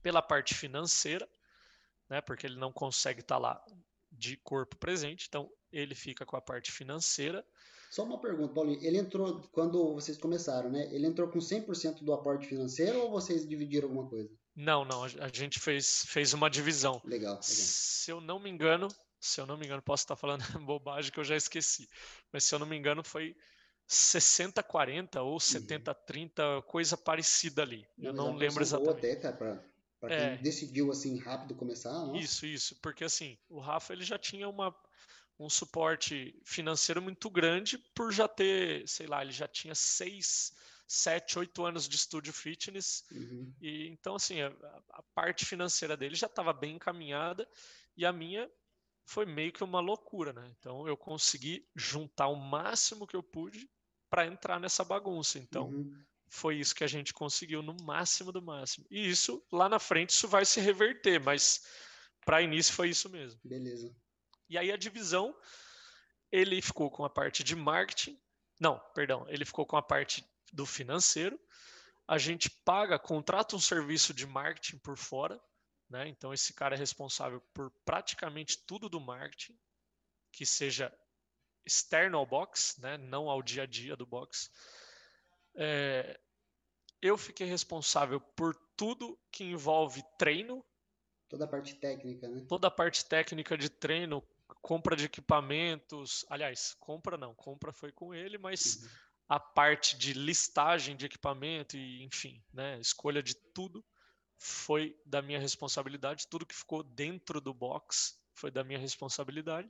pela 0.01 0.21
parte 0.21 0.53
financeira, 0.53 1.27
né, 2.09 2.21
porque 2.21 2.47
ele 2.47 2.57
não 2.57 2.71
consegue 2.71 3.21
estar 3.21 3.37
lá 3.37 3.63
de 4.11 4.35
corpo 4.37 4.75
presente, 4.77 5.27
então 5.27 5.51
ele 5.71 5.93
fica 5.93 6.25
com 6.25 6.35
a 6.35 6.41
parte 6.41 6.71
financeira. 6.71 7.45
Só 7.91 8.03
uma 8.03 8.19
pergunta, 8.19 8.53
Paulinho. 8.53 8.83
Ele 8.83 8.97
entrou, 8.97 9.41
quando 9.51 9.93
vocês 9.93 10.17
começaram, 10.17 10.69
né? 10.69 10.93
Ele 10.93 11.07
entrou 11.07 11.27
com 11.29 11.39
100% 11.39 12.03
do 12.03 12.13
aporte 12.13 12.47
financeiro 12.47 12.99
ou 12.99 13.11
vocês 13.11 13.47
dividiram 13.47 13.87
alguma 13.87 14.07
coisa? 14.07 14.29
Não, 14.59 14.83
não. 14.83 15.05
A 15.05 15.29
gente 15.31 15.57
fez, 15.57 16.03
fez 16.05 16.33
uma 16.33 16.49
divisão. 16.49 17.01
Legal, 17.05 17.35
legal. 17.35 17.41
Se 17.41 18.11
eu 18.11 18.19
não 18.19 18.39
me 18.39 18.49
engano, 18.49 18.89
se 19.17 19.39
eu 19.39 19.45
não 19.45 19.57
me 19.57 19.65
engano, 19.65 19.81
posso 19.81 20.03
estar 20.03 20.17
falando 20.17 20.43
bobagem 20.65 21.11
que 21.11 21.19
eu 21.19 21.23
já 21.23 21.37
esqueci. 21.37 21.87
Mas 22.29 22.43
se 22.43 22.53
eu 22.53 22.59
não 22.59 22.67
me 22.67 22.75
engano, 22.75 23.01
foi 23.01 23.33
60-40 23.87 25.23
ou 25.23 25.37
70-30, 25.37 26.57
uhum. 26.57 26.61
coisa 26.63 26.97
parecida 26.97 27.61
ali. 27.61 27.87
Eu 27.97 28.11
não, 28.11 28.33
não 28.33 28.35
lembro 28.35 28.61
exatamente. 28.61 28.91
Boa 28.91 28.97
até, 28.97 29.15
cara, 29.15 29.37
pra, 29.37 29.63
pra 30.01 30.09
quem 30.09 30.27
é. 30.27 30.37
decidiu 30.39 30.91
assim 30.91 31.17
rápido 31.19 31.55
começar. 31.55 31.93
Nossa. 31.93 32.17
Isso, 32.17 32.45
isso. 32.45 32.75
Porque 32.81 33.05
assim, 33.05 33.37
o 33.47 33.59
Rafa 33.59 33.93
ele 33.93 34.03
já 34.03 34.17
tinha 34.17 34.49
uma 34.49 34.75
um 35.39 35.49
suporte 35.49 36.37
financeiro 36.43 37.01
muito 37.01 37.29
grande 37.29 37.77
por 37.95 38.11
já 38.11 38.27
ter, 38.27 38.85
sei 38.85 39.07
lá, 39.07 39.21
ele 39.21 39.31
já 39.31 39.47
tinha 39.47 39.73
seis, 39.73 40.51
sete, 40.89 41.37
oito 41.37 41.63
anos 41.63 41.87
de 41.87 41.95
estúdio 41.95 42.33
fitness. 42.33 43.05
Uhum. 43.11 43.53
E 43.61 43.87
então, 43.89 44.15
assim, 44.15 44.41
a, 44.41 44.47
a 44.91 45.03
parte 45.13 45.45
financeira 45.45 45.95
dele 45.95 46.15
já 46.15 46.25
estava 46.25 46.51
bem 46.51 46.75
encaminhada 46.75 47.47
e 47.95 48.05
a 48.05 48.11
minha 48.11 48.49
foi 49.05 49.25
meio 49.25 49.51
que 49.51 49.63
uma 49.63 49.79
loucura, 49.79 50.33
né? 50.33 50.51
Então 50.57 50.87
eu 50.87 50.97
consegui 50.97 51.67
juntar 51.75 52.27
o 52.27 52.35
máximo 52.35 53.05
que 53.05 53.15
eu 53.15 53.21
pude 53.21 53.69
para 54.09 54.25
entrar 54.25 54.59
nessa 54.59 54.83
bagunça. 54.83 55.37
Então 55.37 55.69
uhum. 55.69 56.03
foi 56.27 56.57
isso 56.57 56.73
que 56.73 56.83
a 56.83 56.87
gente 56.87 57.13
conseguiu 57.13 57.61
no 57.61 57.75
máximo 57.83 58.31
do 58.31 58.41
máximo. 58.41 58.87
E 58.89 59.07
isso 59.07 59.45
lá 59.51 59.69
na 59.69 59.79
frente 59.79 60.09
isso 60.09 60.27
vai 60.27 60.43
se 60.43 60.59
reverter, 60.59 61.19
mas 61.23 61.61
para 62.25 62.41
início 62.41 62.73
foi 62.73 62.89
isso 62.89 63.09
mesmo. 63.09 63.39
Beleza. 63.43 63.95
E 64.49 64.57
aí 64.57 64.71
a 64.71 64.77
divisão, 64.77 65.35
ele 66.31 66.59
ficou 66.63 66.89
com 66.89 67.05
a 67.05 67.09
parte 67.09 67.43
de 67.43 67.55
marketing. 67.55 68.19
Não, 68.59 68.79
perdão, 68.95 69.25
ele 69.29 69.45
ficou 69.45 69.67
com 69.67 69.77
a 69.77 69.81
parte 69.83 70.25
do 70.53 70.65
financeiro. 70.65 71.39
A 72.07 72.17
gente 72.17 72.49
paga, 72.49 72.97
contrata 72.97 73.55
um 73.55 73.59
serviço 73.59 74.13
de 74.13 74.25
marketing 74.25 74.77
por 74.79 74.97
fora, 74.97 75.39
né? 75.89 76.07
Então 76.07 76.33
esse 76.33 76.53
cara 76.53 76.75
é 76.75 76.77
responsável 76.77 77.41
por 77.53 77.71
praticamente 77.85 78.57
tudo 78.65 78.89
do 78.89 78.99
marketing, 78.99 79.57
que 80.31 80.45
seja 80.45 80.93
externo 81.65 82.17
ao 82.17 82.25
box, 82.25 82.79
né? 82.79 82.97
Não 82.97 83.29
ao 83.29 83.41
dia 83.41 83.63
a 83.63 83.65
dia 83.65 83.95
do 83.95 84.05
box. 84.05 84.51
É... 85.55 86.19
eu 87.01 87.17
fiquei 87.17 87.47
responsável 87.47 88.19
por 88.19 88.55
tudo 88.75 89.19
que 89.31 89.43
envolve 89.43 90.03
treino. 90.17 90.65
Toda 91.27 91.45
a 91.45 91.47
parte 91.47 91.75
técnica, 91.75 92.27
né? 92.27 92.45
Toda 92.47 92.67
a 92.67 92.71
parte 92.71 93.05
técnica 93.05 93.57
de 93.57 93.69
treino, 93.69 94.23
compra 94.61 94.95
de 94.95 95.05
equipamentos. 95.05 96.25
Aliás, 96.29 96.75
compra 96.79 97.17
não, 97.17 97.35
compra 97.35 97.71
foi 97.71 97.91
com 97.91 98.13
ele, 98.13 98.37
mas 98.37 98.75
uhum. 98.75 98.89
A 99.29 99.39
parte 99.39 99.95
de 99.95 100.11
listagem 100.11 100.97
de 100.97 101.05
equipamento 101.05 101.77
e, 101.77 102.03
enfim, 102.03 102.43
né, 102.51 102.79
escolha 102.79 103.21
de 103.21 103.35
tudo 103.53 103.85
foi 104.39 104.99
da 105.05 105.21
minha 105.21 105.39
responsabilidade. 105.39 106.27
Tudo 106.27 106.47
que 106.47 106.55
ficou 106.55 106.81
dentro 106.81 107.39
do 107.39 107.53
box 107.53 108.19
foi 108.33 108.49
da 108.49 108.63
minha 108.63 108.79
responsabilidade. 108.79 109.69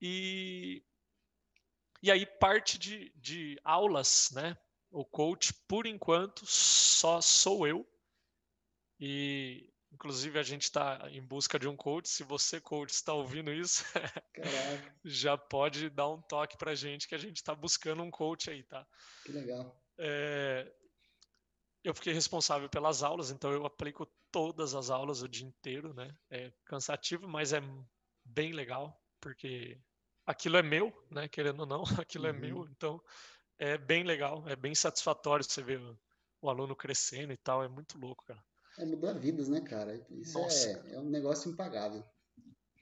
E, 0.00 0.84
e 2.00 2.10
aí, 2.10 2.24
parte 2.24 2.78
de, 2.78 3.10
de 3.16 3.58
aulas, 3.64 4.30
né? 4.32 4.56
O 4.90 5.04
coach, 5.04 5.52
por 5.66 5.84
enquanto, 5.84 6.46
só 6.46 7.20
sou 7.20 7.66
eu. 7.66 7.84
E 9.00 9.72
Inclusive, 9.96 10.38
a 10.38 10.42
gente 10.42 10.64
está 10.64 11.08
em 11.10 11.22
busca 11.22 11.58
de 11.58 11.66
um 11.66 11.74
coach. 11.74 12.06
Se 12.06 12.22
você, 12.22 12.60
coach, 12.60 12.90
está 12.90 13.14
ouvindo 13.14 13.50
isso, 13.50 13.82
já 15.02 15.38
pode 15.38 15.88
dar 15.88 16.10
um 16.10 16.20
toque 16.20 16.58
para 16.58 16.72
a 16.72 16.74
gente 16.74 17.08
que 17.08 17.14
a 17.14 17.18
gente 17.18 17.36
está 17.36 17.54
buscando 17.54 18.02
um 18.02 18.10
coach 18.10 18.50
aí, 18.50 18.62
tá? 18.62 18.86
Que 19.24 19.32
legal. 19.32 19.74
É... 19.96 20.70
Eu 21.82 21.94
fiquei 21.94 22.12
responsável 22.12 22.68
pelas 22.68 23.02
aulas, 23.02 23.30
então 23.30 23.50
eu 23.50 23.64
aplico 23.64 24.06
todas 24.30 24.74
as 24.74 24.90
aulas 24.90 25.22
o 25.22 25.28
dia 25.28 25.46
inteiro, 25.46 25.94
né? 25.94 26.14
É 26.28 26.52
cansativo, 26.66 27.26
mas 27.26 27.54
é 27.54 27.62
bem 28.22 28.52
legal, 28.52 29.02
porque 29.18 29.80
aquilo 30.26 30.58
é 30.58 30.62
meu, 30.62 30.92
né? 31.10 31.26
Querendo 31.26 31.60
ou 31.60 31.66
não, 31.66 31.84
aquilo 31.98 32.26
é 32.26 32.32
uhum. 32.32 32.36
é 32.36 32.40
meu, 32.40 32.68
então 32.68 33.02
é 33.58 33.78
bem 33.78 34.04
legal, 34.04 34.46
é 34.46 34.54
bem 34.54 34.74
satisfatório 34.74 35.42
você 35.42 35.62
ver 35.62 35.80
o, 35.80 35.98
o 36.42 36.50
aluno 36.50 36.76
crescendo 36.76 37.32
e 37.32 37.36
tal, 37.38 37.64
é 37.64 37.68
muito 37.68 37.98
louco, 37.98 38.26
cara. 38.26 38.44
É, 38.78 38.84
mudar 38.84 39.14
vidas, 39.14 39.48
né, 39.48 39.60
cara? 39.60 40.00
Isso 40.10 40.38
é, 40.38 40.94
é 40.94 41.00
um 41.00 41.08
negócio 41.08 41.50
impagável. 41.50 42.04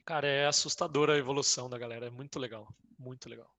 Cara, 0.05 0.27
é 0.27 0.45
assustadora 0.45 1.13
a 1.13 1.17
evolução 1.17 1.69
da 1.69 1.77
galera. 1.77 2.07
É 2.07 2.09
muito 2.09 2.37
legal. 2.37 2.67
Muito 2.97 3.27
legal. 3.27 3.49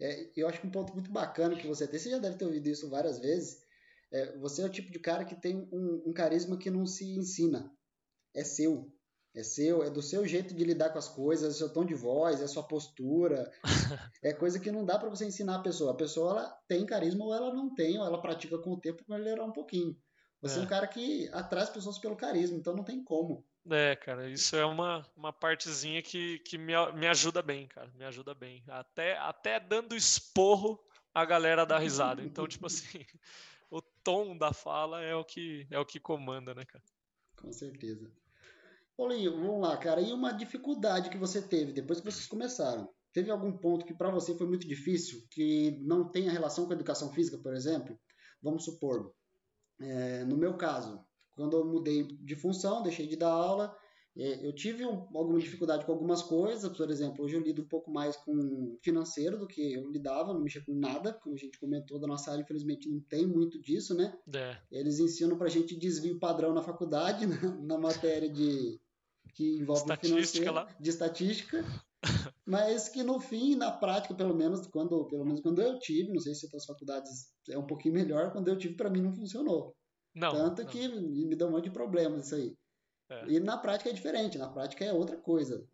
É, 0.00 0.30
eu 0.36 0.48
acho 0.48 0.60
que 0.60 0.66
um 0.66 0.70
ponto 0.70 0.92
muito 0.92 1.10
bacana 1.10 1.56
que 1.56 1.66
você 1.66 1.86
tem, 1.86 1.98
você 1.98 2.10
já 2.10 2.18
deve 2.18 2.36
ter 2.36 2.44
ouvido 2.44 2.66
isso 2.68 2.90
várias 2.90 3.18
vezes. 3.18 3.64
É, 4.12 4.36
você 4.38 4.62
é 4.62 4.66
o 4.66 4.70
tipo 4.70 4.90
de 4.90 4.98
cara 4.98 5.24
que 5.24 5.34
tem 5.34 5.68
um, 5.72 6.02
um, 6.06 6.12
carisma 6.12 6.58
que 6.58 6.70
não 6.70 6.86
se 6.86 7.16
ensina. 7.16 7.72
É 8.34 8.44
seu. 8.44 8.92
É 9.34 9.42
seu, 9.42 9.82
é 9.82 9.90
do 9.90 10.00
seu 10.00 10.26
jeito 10.26 10.54
de 10.54 10.64
lidar 10.64 10.90
com 10.90 10.98
as 10.98 11.08
coisas, 11.08 11.54
é 11.54 11.58
seu 11.58 11.70
tom 11.70 11.84
de 11.84 11.94
voz, 11.94 12.40
é 12.40 12.46
sua 12.46 12.62
postura. 12.62 13.50
é 14.22 14.32
coisa 14.32 14.58
que 14.58 14.72
não 14.72 14.84
dá 14.84 14.98
para 14.98 15.10
você 15.10 15.26
ensinar 15.26 15.56
a 15.56 15.62
pessoa. 15.62 15.92
A 15.92 15.96
pessoa 15.96 16.30
ela 16.30 16.58
tem 16.66 16.86
carisma 16.86 17.24
ou 17.24 17.34
ela 17.34 17.52
não 17.52 17.74
tem, 17.74 17.98
ou 17.98 18.06
ela 18.06 18.20
pratica 18.20 18.58
com 18.58 18.72
o 18.72 18.80
tempo 18.80 19.04
para 19.04 19.18
melhorar 19.18 19.44
um 19.44 19.52
pouquinho. 19.52 19.94
Você 20.48 20.58
é. 20.58 20.62
é 20.62 20.64
um 20.64 20.68
cara 20.68 20.86
que 20.86 21.28
atrai 21.32 21.62
as 21.62 21.70
pessoas 21.70 21.98
pelo 21.98 22.16
carisma, 22.16 22.56
então 22.56 22.74
não 22.74 22.84
tem 22.84 23.02
como. 23.02 23.44
É, 23.68 23.96
cara, 23.96 24.28
isso 24.28 24.54
é 24.54 24.64
uma, 24.64 25.04
uma 25.16 25.32
partezinha 25.32 26.00
que, 26.00 26.38
que 26.40 26.56
me, 26.56 26.72
me 26.94 27.06
ajuda 27.06 27.42
bem, 27.42 27.66
cara. 27.66 27.90
Me 27.96 28.04
ajuda 28.04 28.32
bem. 28.34 28.62
Até, 28.68 29.16
até 29.18 29.58
dando 29.58 29.96
esporro, 29.96 30.78
a 31.12 31.24
galera 31.24 31.66
dá 31.66 31.78
risada. 31.78 32.22
Então, 32.22 32.46
tipo 32.48 32.66
assim, 32.66 33.04
o 33.70 33.80
tom 33.80 34.36
da 34.36 34.52
fala 34.52 35.02
é 35.02 35.14
o 35.14 35.24
que 35.24 35.66
é 35.70 35.78
o 35.78 35.84
que 35.84 35.98
comanda, 35.98 36.54
né, 36.54 36.64
cara? 36.64 36.84
Com 37.36 37.52
certeza. 37.52 38.10
Paulinho, 38.96 39.36
vamos 39.36 39.60
lá, 39.60 39.76
cara. 39.76 40.00
E 40.00 40.12
uma 40.12 40.32
dificuldade 40.32 41.10
que 41.10 41.18
você 41.18 41.42
teve 41.42 41.72
depois 41.72 42.00
que 42.00 42.10
vocês 42.10 42.26
começaram? 42.26 42.88
Teve 43.12 43.30
algum 43.30 43.52
ponto 43.52 43.84
que 43.84 43.94
para 43.94 44.10
você 44.10 44.36
foi 44.36 44.46
muito 44.46 44.66
difícil, 44.66 45.26
que 45.30 45.78
não 45.80 46.08
tenha 46.10 46.30
relação 46.30 46.66
com 46.66 46.72
a 46.72 46.74
educação 46.74 47.12
física, 47.12 47.38
por 47.38 47.54
exemplo? 47.54 47.98
Vamos 48.42 48.64
supor, 48.64 49.14
é, 49.80 50.24
no 50.24 50.36
meu 50.36 50.56
caso, 50.56 51.00
quando 51.34 51.56
eu 51.56 51.64
mudei 51.64 52.04
de 52.04 52.34
função, 52.34 52.82
deixei 52.82 53.06
de 53.06 53.16
dar 53.16 53.30
aula, 53.30 53.76
é, 54.16 54.46
eu 54.46 54.52
tive 54.54 54.86
um, 54.86 55.06
alguma 55.14 55.38
dificuldade 55.38 55.84
com 55.84 55.92
algumas 55.92 56.22
coisas, 56.22 56.74
por 56.74 56.90
exemplo, 56.90 57.22
hoje 57.22 57.34
eu 57.34 57.42
lido 57.42 57.62
um 57.62 57.68
pouco 57.68 57.90
mais 57.90 58.16
com 58.16 58.78
financeiro 58.82 59.38
do 59.38 59.46
que 59.46 59.74
eu 59.74 59.90
lidava, 59.90 60.32
não 60.32 60.40
mexia 60.40 60.64
com 60.64 60.74
nada, 60.74 61.12
como 61.12 61.34
a 61.34 61.38
gente 61.38 61.58
comentou 61.58 62.00
da 62.00 62.06
nossa 62.06 62.30
área, 62.30 62.42
infelizmente 62.42 62.88
não 62.88 63.00
tem 63.00 63.26
muito 63.26 63.60
disso, 63.60 63.94
né? 63.94 64.16
É. 64.34 64.56
Eles 64.70 64.98
ensinam 64.98 65.36
pra 65.36 65.48
gente 65.48 65.76
desvio 65.76 66.18
padrão 66.18 66.54
na 66.54 66.62
faculdade, 66.62 67.26
na, 67.28 67.54
na 67.60 67.78
matéria 67.78 68.30
de 68.30 68.80
que 69.34 69.58
envolve 69.58 69.82
financeiro, 69.98 70.52
lá. 70.54 70.66
de 70.80 70.88
estatística, 70.88 71.62
mas 72.46 72.88
que 72.88 73.02
no 73.02 73.18
fim, 73.18 73.56
na 73.56 73.72
prática, 73.72 74.14
pelo 74.14 74.34
menos 74.34 74.64
quando, 74.68 75.04
pelo 75.08 75.24
menos 75.24 75.40
quando 75.40 75.60
eu 75.60 75.78
tive, 75.80 76.12
não 76.12 76.20
sei 76.20 76.32
se 76.32 76.46
outras 76.46 76.64
faculdades 76.64 77.28
é 77.50 77.58
um 77.58 77.66
pouquinho 77.66 77.94
melhor, 77.94 78.30
quando 78.30 78.46
eu 78.46 78.56
tive 78.56 78.76
para 78.76 78.88
mim 78.88 79.02
não 79.02 79.12
funcionou. 79.12 79.74
Não, 80.14 80.30
Tanto 80.30 80.62
não. 80.62 80.70
que 80.70 80.88
me 80.88 81.34
deu 81.34 81.48
um 81.48 81.50
monte 81.50 81.64
de 81.64 81.70
problemas 81.70 82.26
isso 82.26 82.36
aí. 82.36 82.56
É. 83.10 83.32
E 83.32 83.40
na 83.40 83.58
prática 83.58 83.90
é 83.90 83.92
diferente, 83.92 84.38
na 84.38 84.48
prática 84.48 84.84
é 84.84 84.92
outra 84.92 85.16
coisa. 85.16 85.66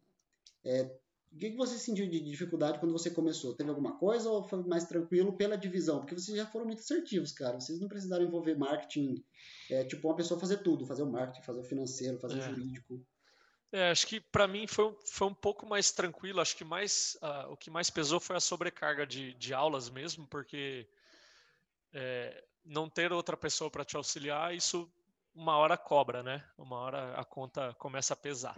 É, 0.64 0.82
o 1.30 1.38
que, 1.38 1.50
que 1.50 1.56
você 1.56 1.78
sentiu 1.78 2.08
de 2.08 2.20
dificuldade 2.20 2.78
quando 2.78 2.92
você 2.92 3.10
começou? 3.10 3.54
Teve 3.54 3.68
alguma 3.68 3.98
coisa 3.98 4.30
ou 4.30 4.42
foi 4.48 4.62
mais 4.64 4.84
tranquilo 4.84 5.36
pela 5.36 5.56
divisão? 5.56 6.00
Porque 6.00 6.14
vocês 6.14 6.36
já 6.36 6.46
foram 6.46 6.66
muito 6.66 6.80
assertivos, 6.80 7.32
cara. 7.32 7.60
Vocês 7.60 7.80
não 7.80 7.88
precisaram 7.88 8.24
envolver 8.24 8.56
marketing, 8.56 9.22
é, 9.70 9.84
tipo, 9.84 10.08
uma 10.08 10.16
pessoa 10.16 10.40
fazer 10.40 10.58
tudo, 10.58 10.86
fazer 10.86 11.02
o 11.02 11.10
marketing, 11.10 11.44
fazer 11.44 11.60
o 11.60 11.64
financeiro, 11.64 12.18
fazer 12.18 12.36
é. 12.36 12.38
o 12.38 12.42
jurídico. 12.42 13.06
É, 13.72 13.90
acho 13.90 14.06
que 14.06 14.20
para 14.20 14.46
mim 14.46 14.66
foi, 14.66 14.94
foi 15.06 15.26
um 15.26 15.34
pouco 15.34 15.66
mais 15.66 15.90
tranquilo. 15.90 16.40
Acho 16.40 16.54
que 16.54 16.64
mais 16.64 17.16
uh, 17.22 17.50
o 17.50 17.56
que 17.56 17.70
mais 17.70 17.88
pesou 17.88 18.20
foi 18.20 18.36
a 18.36 18.40
sobrecarga 18.40 19.06
de, 19.06 19.32
de 19.34 19.54
aulas 19.54 19.88
mesmo, 19.88 20.26
porque 20.26 20.86
é, 21.92 22.44
não 22.64 22.88
ter 22.88 23.12
outra 23.12 23.36
pessoa 23.36 23.70
para 23.70 23.84
te 23.84 23.96
auxiliar, 23.96 24.54
isso 24.54 24.90
uma 25.34 25.56
hora 25.56 25.76
cobra, 25.76 26.22
né? 26.22 26.44
Uma 26.58 26.76
hora 26.76 27.14
a 27.14 27.24
conta 27.24 27.74
começa 27.74 28.12
a 28.14 28.16
pesar. 28.16 28.54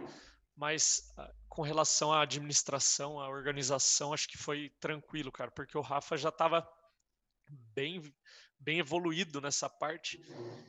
Mas 0.55 1.13
ah, 1.17 1.33
com 1.47 1.61
relação 1.61 2.11
à 2.11 2.21
administração, 2.21 3.19
à 3.19 3.29
organização, 3.29 4.13
acho 4.13 4.27
que 4.27 4.37
foi 4.37 4.69
tranquilo, 4.79 5.31
cara, 5.31 5.51
porque 5.51 5.77
o 5.77 5.81
Rafa 5.81 6.17
já 6.17 6.29
estava 6.29 6.67
bem, 7.73 8.13
bem 8.59 8.79
evoluído 8.79 9.41
nessa 9.41 9.69
parte 9.69 10.21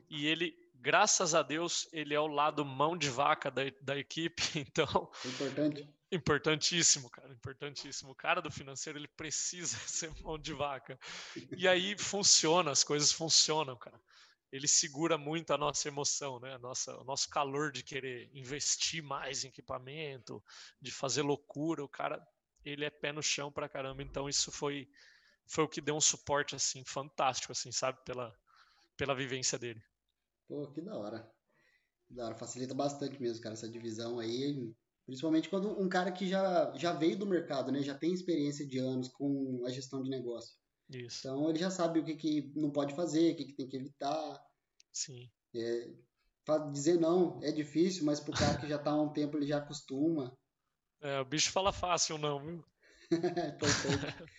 e 0.09 0.27
ele, 0.27 0.57
graças 0.87 1.35
a 1.35 1.43
Deus, 1.43 1.89
ele 1.93 2.15
é 2.15 2.21
o 2.21 2.29
lado 2.29 2.65
mão 2.65 2.97
de 2.97 3.11
vaca 3.11 3.51
da, 3.51 3.63
da 3.83 3.99
equipe, 3.99 4.41
então. 4.55 5.11
Importante. 5.25 5.89
Importantíssimo, 6.13 7.11
cara, 7.11 7.33
importantíssimo. 7.33 8.13
O 8.13 8.15
cara 8.15 8.41
do 8.41 8.53
financeiro 8.53 8.97
ele 8.97 9.09
precisa 9.09 9.77
ser 9.85 10.13
mão 10.23 10.39
de 10.39 10.53
vaca. 10.53 10.97
E 11.57 11.67
aí 11.67 11.99
funciona, 11.99 12.71
as 12.71 12.85
coisas 12.85 13.11
funcionam, 13.11 13.77
cara 13.77 14.01
ele 14.53 14.69
segura 14.69 15.19
muito 15.19 15.53
a 15.53 15.59
nossa 15.59 15.89
emoção, 15.89 16.39
né? 16.39 16.55
A 16.55 16.59
nossa, 16.59 16.97
o 16.99 17.05
nosso 17.05 17.29
calor 17.29 17.73
de 17.73 17.83
querer 17.83 18.31
investir 18.33 19.03
mais 19.03 19.45
em 19.45 19.49
equipamento, 19.49 20.43
de 20.81 20.93
fazer 20.93 21.23
loucura. 21.23 21.83
O 21.83 21.89
cara, 21.89 22.25
ele 22.65 22.85
é 22.85 22.91
pé 22.91 23.13
no 23.13 23.23
chão 23.23 23.51
pra 23.51 23.69
caramba. 23.69 24.03
Então 24.03 24.29
isso 24.29 24.53
foi 24.53 24.89
foi 25.49 25.65
o 25.65 25.69
que 25.69 25.81
deu 25.81 25.97
um 25.97 26.01
suporte 26.01 26.55
assim 26.55 26.85
fantástico, 26.85 27.53
assim, 27.53 27.73
sabe, 27.73 27.99
pela 28.05 28.33
pela 28.97 29.15
vivência 29.15 29.59
dele. 29.59 29.83
Pô, 30.49 30.67
que 30.73 30.81
da 30.81 30.97
hora. 30.97 31.31
Que 32.07 32.15
da 32.15 32.27
hora, 32.27 32.35
facilita 32.35 32.75
bastante 32.75 33.21
mesmo, 33.21 33.43
cara, 33.43 33.55
essa 33.55 33.69
divisão 33.69 34.19
aí. 34.19 34.73
Principalmente 35.05 35.49
quando 35.49 35.81
um 35.81 35.89
cara 35.89 36.11
que 36.11 36.29
já, 36.29 36.73
já 36.77 36.93
veio 36.93 37.19
do 37.19 37.27
mercado, 37.27 37.71
né? 37.71 37.83
Já 37.83 37.95
tem 37.95 38.13
experiência 38.13 38.67
de 38.67 38.79
anos 38.79 39.09
com 39.09 39.63
a 39.65 39.71
gestão 39.71 40.03
de 40.03 40.11
negócio. 40.11 40.57
Isso. 40.91 41.21
Então 41.21 41.49
ele 41.49 41.59
já 41.59 41.71
sabe 41.71 42.01
o 42.01 42.05
que, 42.05 42.17
que 42.17 42.53
não 42.57 42.71
pode 42.71 42.95
fazer, 42.95 43.33
o 43.33 43.37
que, 43.37 43.45
que 43.45 43.53
tem 43.55 43.69
que 43.69 43.77
evitar. 43.77 44.43
Sim. 44.93 45.31
É, 45.55 45.93
dizer 46.73 46.99
não 46.99 47.41
é 47.43 47.51
difícil, 47.51 48.05
mas 48.05 48.21
pro 48.21 48.33
cara 48.33 48.59
que 48.59 48.69
já 48.69 48.79
tá 48.79 48.91
há 48.91 49.01
um 49.01 49.13
tempo 49.13 49.37
ele 49.37 49.47
já 49.47 49.59
acostuma. 49.59 50.37
É, 51.01 51.21
o 51.21 51.25
bicho 51.25 51.51
fala 51.51 51.73
fácil 51.73 52.19
não, 52.19 52.41
viu? 52.41 52.65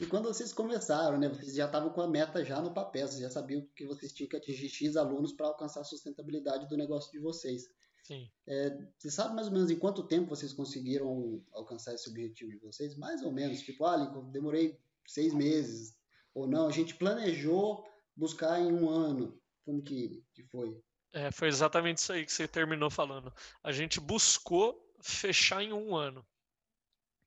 e 0.00 0.06
quando 0.06 0.24
vocês 0.24 0.52
começaram, 0.52 1.18
né, 1.18 1.28
vocês 1.28 1.54
já 1.54 1.66
estavam 1.66 1.90
com 1.90 2.00
a 2.00 2.08
meta 2.08 2.44
já 2.44 2.60
no 2.60 2.72
papel, 2.72 3.06
vocês 3.06 3.20
já 3.20 3.30
sabiam 3.30 3.66
que 3.74 3.86
vocês 3.86 4.12
tinham 4.12 4.28
que 4.28 4.36
atingir 4.36 4.68
X 4.68 4.96
alunos 4.96 5.32
para 5.32 5.46
alcançar 5.46 5.80
a 5.80 5.84
sustentabilidade 5.84 6.68
do 6.68 6.76
negócio 6.76 7.10
de 7.12 7.18
vocês. 7.18 7.68
Sim. 8.02 8.28
É, 8.46 8.76
você 8.98 9.10
sabe 9.10 9.34
mais 9.34 9.46
ou 9.46 9.52
menos 9.52 9.70
em 9.70 9.78
quanto 9.78 10.06
tempo 10.06 10.28
vocês 10.28 10.52
conseguiram 10.52 11.42
alcançar 11.52 11.94
esse 11.94 12.08
objetivo 12.08 12.50
de 12.50 12.58
vocês? 12.58 12.96
Mais 12.96 13.22
ou 13.22 13.32
menos, 13.32 13.60
tipo, 13.60 13.84
ah, 13.84 13.96
Lincoln, 13.96 14.30
demorei 14.30 14.78
seis 15.06 15.32
meses, 15.32 15.96
ou 16.34 16.46
não, 16.46 16.66
a 16.66 16.72
gente 16.72 16.94
planejou 16.94 17.84
buscar 18.16 18.60
em 18.60 18.72
um 18.72 18.88
ano. 18.88 19.40
Como 19.64 19.82
que, 19.82 20.24
que 20.34 20.42
foi? 20.44 20.82
É, 21.12 21.30
foi 21.30 21.48
exatamente 21.48 21.98
isso 21.98 22.12
aí 22.12 22.24
que 22.24 22.32
você 22.32 22.48
terminou 22.48 22.90
falando. 22.90 23.32
A 23.62 23.70
gente 23.70 24.00
buscou 24.00 24.82
fechar 25.00 25.62
em 25.62 25.72
um 25.72 25.94
ano. 25.94 26.26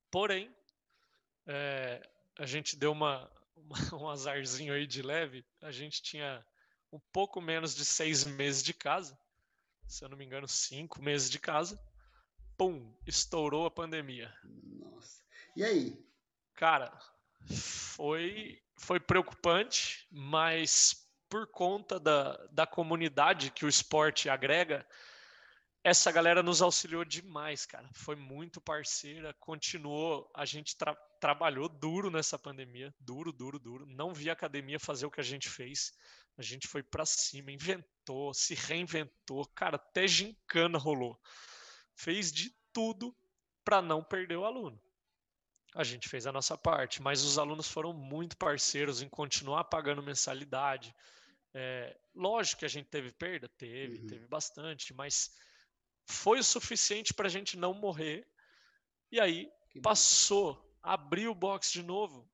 Porém, 0.10 0.54
é, 1.46 2.02
a 2.38 2.46
gente 2.46 2.76
deu 2.76 2.92
uma, 2.92 3.30
uma, 3.56 3.76
um 3.96 4.10
azarzinho 4.10 4.74
aí 4.74 4.86
de 4.86 5.02
leve. 5.02 5.46
A 5.62 5.72
gente 5.72 6.02
tinha 6.02 6.46
um 6.92 7.00
pouco 7.12 7.42
menos 7.42 7.76
de 7.76 7.86
seis 7.86 8.24
meses 8.24 8.64
de 8.64 8.74
casa. 8.74 9.18
Se 9.88 10.04
eu 10.04 10.10
não 10.10 10.18
me 10.18 10.26
engano, 10.26 10.48
cinco 10.48 11.02
meses 11.02 11.30
de 11.30 11.40
casa. 11.40 11.80
Pum, 12.58 12.94
estourou 13.06 13.66
a 13.66 13.72
pandemia. 13.72 14.34
Nossa. 14.44 15.24
E 15.56 15.64
aí? 15.64 16.06
Cara, 16.56 16.98
foi, 17.52 18.62
foi 18.78 19.00
preocupante, 19.00 20.08
mas 20.10 21.06
por 21.30 21.48
conta 21.48 22.00
da, 22.00 22.38
da 22.52 22.66
comunidade 22.66 23.52
que 23.52 23.66
o 23.66 23.70
esporte 23.70 24.30
agrega, 24.30 24.88
essa 25.86 26.12
galera 26.12 26.42
nos 26.42 26.64
auxiliou 26.64 27.06
demais, 27.06 27.64
cara. 27.64 27.88
Foi 27.94 28.16
muito 28.16 28.60
parceira, 28.60 29.36
continuou. 29.36 30.28
A 30.34 30.44
gente 30.44 30.76
tra 30.76 30.96
trabalhou 31.20 31.70
duro 31.70 32.10
nessa 32.10 32.40
pandemia, 32.40 32.94
duro, 33.00 33.32
duro, 33.32 33.60
duro. 33.60 33.86
Não 33.86 34.12
vi 34.12 34.30
a 34.30 34.34
academia 34.34 34.80
fazer 34.80 35.06
o 35.06 35.12
que 35.12 35.22
a 35.22 35.24
gente 35.24 35.48
fez. 35.48 35.94
A 36.40 36.42
gente 36.42 36.68
foi 36.68 36.82
para 36.82 37.06
cima, 37.06 37.52
inventou, 37.52 38.34
se 38.34 38.56
reinventou. 38.56 39.46
Cara, 39.54 39.76
até 39.76 40.08
gincana 40.08 40.80
rolou. 40.80 41.22
Fez 41.96 42.32
de 42.32 42.52
tudo 42.74 43.16
para 43.64 43.80
não 43.80 44.04
perder 44.04 44.38
o 44.38 44.46
aluno 44.46 44.82
a 45.76 45.84
gente 45.84 46.08
fez 46.08 46.26
a 46.26 46.32
nossa 46.32 46.58
parte, 46.58 47.02
mas 47.02 47.22
os 47.22 47.38
alunos 47.38 47.68
foram 47.68 47.92
muito 47.92 48.38
parceiros 48.38 49.02
em 49.02 49.10
continuar 49.10 49.66
pagando 49.66 50.02
mensalidade. 50.02 50.96
É, 51.54 51.98
lógico 52.16 52.60
que 52.60 52.66
a 52.66 52.70
gente 52.70 52.88
teve 52.88 53.12
perda, 53.12 53.50
teve, 53.58 54.00
uhum. 54.00 54.08
teve 54.08 54.26
bastante, 54.26 54.94
mas 54.94 55.36
foi 56.06 56.40
o 56.40 56.44
suficiente 56.44 57.14
para 57.14 57.28
a 57.28 57.32
gente 57.32 57.58
não 57.58 57.74
morrer. 57.74 58.28
E 59.12 59.20
aí 59.20 59.50
passou, 59.82 60.62
abriu 60.82 61.32
o 61.32 61.36
box 61.36 61.72
de 61.72 61.84
novo. 61.84 62.30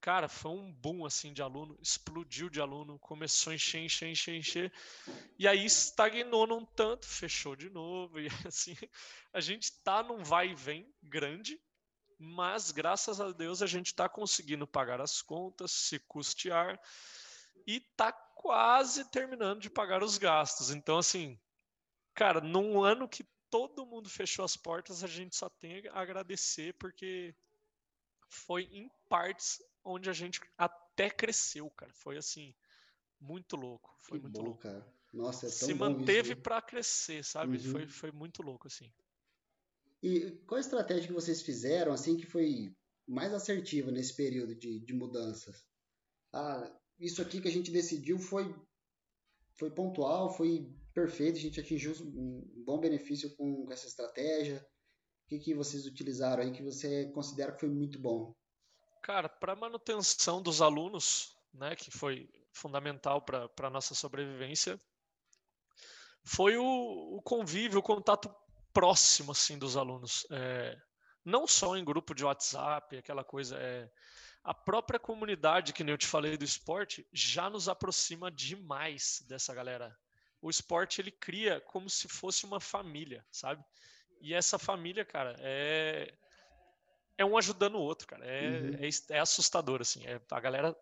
Cara, 0.00 0.28
foi 0.28 0.50
um 0.50 0.70
boom 0.70 1.06
assim 1.06 1.32
de 1.32 1.40
aluno, 1.40 1.78
explodiu 1.80 2.50
de 2.50 2.60
aluno, 2.60 2.98
começou 2.98 3.52
a 3.52 3.54
encher, 3.54 3.80
encher, 3.80 4.10
encher, 4.10 4.34
encher. 4.34 4.72
E 5.38 5.48
aí 5.48 5.64
estagnou 5.64 6.46
num 6.46 6.62
tanto, 6.64 7.06
fechou 7.06 7.56
de 7.56 7.70
novo. 7.70 8.20
E 8.20 8.28
assim, 8.46 8.76
a 9.32 9.40
gente 9.40 9.72
tá 9.82 10.02
num 10.02 10.22
vai 10.22 10.50
e 10.50 10.54
vem 10.54 10.86
grande, 11.02 11.58
mas 12.18 12.70
graças 12.70 13.18
a 13.18 13.32
Deus 13.32 13.62
a 13.62 13.66
gente 13.66 13.86
está 13.86 14.06
conseguindo 14.06 14.66
pagar 14.66 15.00
as 15.00 15.22
contas, 15.22 15.72
se 15.72 15.98
custear 16.00 16.78
e 17.66 17.76
está 17.76 18.12
quase 18.12 19.10
terminando 19.10 19.60
de 19.60 19.70
pagar 19.70 20.02
os 20.02 20.18
gastos. 20.18 20.70
Então, 20.70 20.98
assim, 20.98 21.40
cara, 22.14 22.40
num 22.40 22.82
ano 22.82 23.08
que 23.08 23.24
todo 23.50 23.86
mundo 23.86 24.08
fechou 24.08 24.44
as 24.44 24.56
portas, 24.56 25.04
a 25.04 25.06
gente 25.06 25.36
só 25.36 25.48
tem 25.48 25.86
a 25.88 26.00
agradecer 26.00 26.74
porque 26.74 27.34
foi 28.28 28.64
em 28.64 28.90
partes 29.08 29.62
onde 29.84 30.08
a 30.08 30.12
gente 30.12 30.40
até 30.56 31.10
cresceu, 31.10 31.70
cara. 31.70 31.92
Foi 31.94 32.16
assim, 32.16 32.54
muito 33.20 33.56
louco. 33.56 33.94
Foi 34.00 34.18
que 34.18 34.24
muito 34.24 34.38
bom, 34.38 34.46
louco. 34.46 34.62
Cara. 34.62 34.84
Nossa, 35.12 35.46
é 35.46 35.48
tão 35.48 35.68
Se 35.68 35.74
manteve 35.74 36.34
para 36.34 36.60
crescer, 36.60 37.24
sabe? 37.24 37.56
Uhum. 37.58 37.72
Foi, 37.72 37.86
foi 37.86 38.12
muito 38.12 38.42
louco, 38.42 38.66
assim. 38.66 38.92
E 40.02 40.32
qual 40.46 40.56
a 40.58 40.60
estratégia 40.60 41.06
que 41.06 41.12
vocês 41.12 41.40
fizeram, 41.40 41.92
assim, 41.92 42.16
que 42.16 42.26
foi 42.26 42.74
mais 43.06 43.32
assertiva 43.32 43.90
nesse 43.90 44.14
período 44.14 44.54
de, 44.54 44.80
de 44.80 44.92
mudanças? 44.92 45.64
Ah, 46.32 46.70
isso 46.98 47.22
aqui 47.22 47.40
que 47.40 47.48
a 47.48 47.52
gente 47.52 47.70
decidiu 47.70 48.18
foi, 48.18 48.54
foi 49.52 49.70
pontual, 49.70 50.34
foi 50.34 50.68
perfeito, 50.94 51.36
a 51.36 51.40
gente 51.40 51.60
atingiu 51.60 51.92
um 52.00 52.62
bom 52.64 52.78
benefício 52.78 53.34
com, 53.36 53.66
com 53.66 53.72
essa 53.72 53.86
estratégia. 53.86 54.64
O 55.24 55.28
que, 55.28 55.38
que 55.38 55.54
vocês 55.54 55.84
utilizaram 55.86 56.42
aí 56.42 56.52
que 56.52 56.62
você 56.62 57.10
considera 57.12 57.52
que 57.52 57.60
foi 57.60 57.68
muito 57.68 57.98
bom? 57.98 58.34
Cara, 59.02 59.28
para 59.28 59.56
manutenção 59.56 60.40
dos 60.40 60.62
alunos, 60.62 61.36
né, 61.52 61.74
que 61.74 61.90
foi 61.90 62.30
fundamental 62.52 63.20
para 63.20 63.50
a 63.58 63.70
nossa 63.70 63.94
sobrevivência, 63.94 64.80
foi 66.24 66.56
o, 66.56 67.16
o 67.16 67.22
convívio, 67.22 67.80
o 67.80 67.82
contato 67.82 68.34
próximo 68.72 69.32
assim 69.32 69.58
dos 69.58 69.76
alunos. 69.76 70.26
É, 70.30 70.76
não 71.24 71.46
só 71.46 71.76
em 71.76 71.84
grupo 71.84 72.14
de 72.14 72.24
WhatsApp, 72.24 72.96
aquela 72.96 73.24
coisa. 73.24 73.56
É, 73.58 73.90
a 74.42 74.52
própria 74.52 74.98
comunidade, 74.98 75.72
que 75.72 75.82
nem 75.82 75.92
eu 75.92 75.98
te 75.98 76.06
falei 76.06 76.36
do 76.36 76.44
esporte, 76.44 77.06
já 77.12 77.48
nos 77.48 77.68
aproxima 77.68 78.30
demais 78.30 79.24
dessa 79.26 79.54
galera. 79.54 79.96
O 80.44 80.50
esporte 80.50 81.00
ele 81.00 81.10
cria 81.10 81.58
como 81.58 81.88
se 81.88 82.06
fosse 82.06 82.44
uma 82.44 82.60
família, 82.60 83.24
sabe? 83.32 83.64
E 84.20 84.34
essa 84.34 84.58
família, 84.58 85.02
cara, 85.02 85.34
é 85.38 86.14
é 87.16 87.24
um 87.24 87.38
ajudando 87.38 87.76
o 87.76 87.80
outro, 87.80 88.06
cara. 88.06 88.26
É, 88.26 88.50
uhum. 88.50 88.74
é, 88.74 89.16
é, 89.16 89.20
assustador, 89.20 89.80
assim. 89.80 90.06
É, 90.06 90.20
a 90.30 90.40
galera 90.40 90.76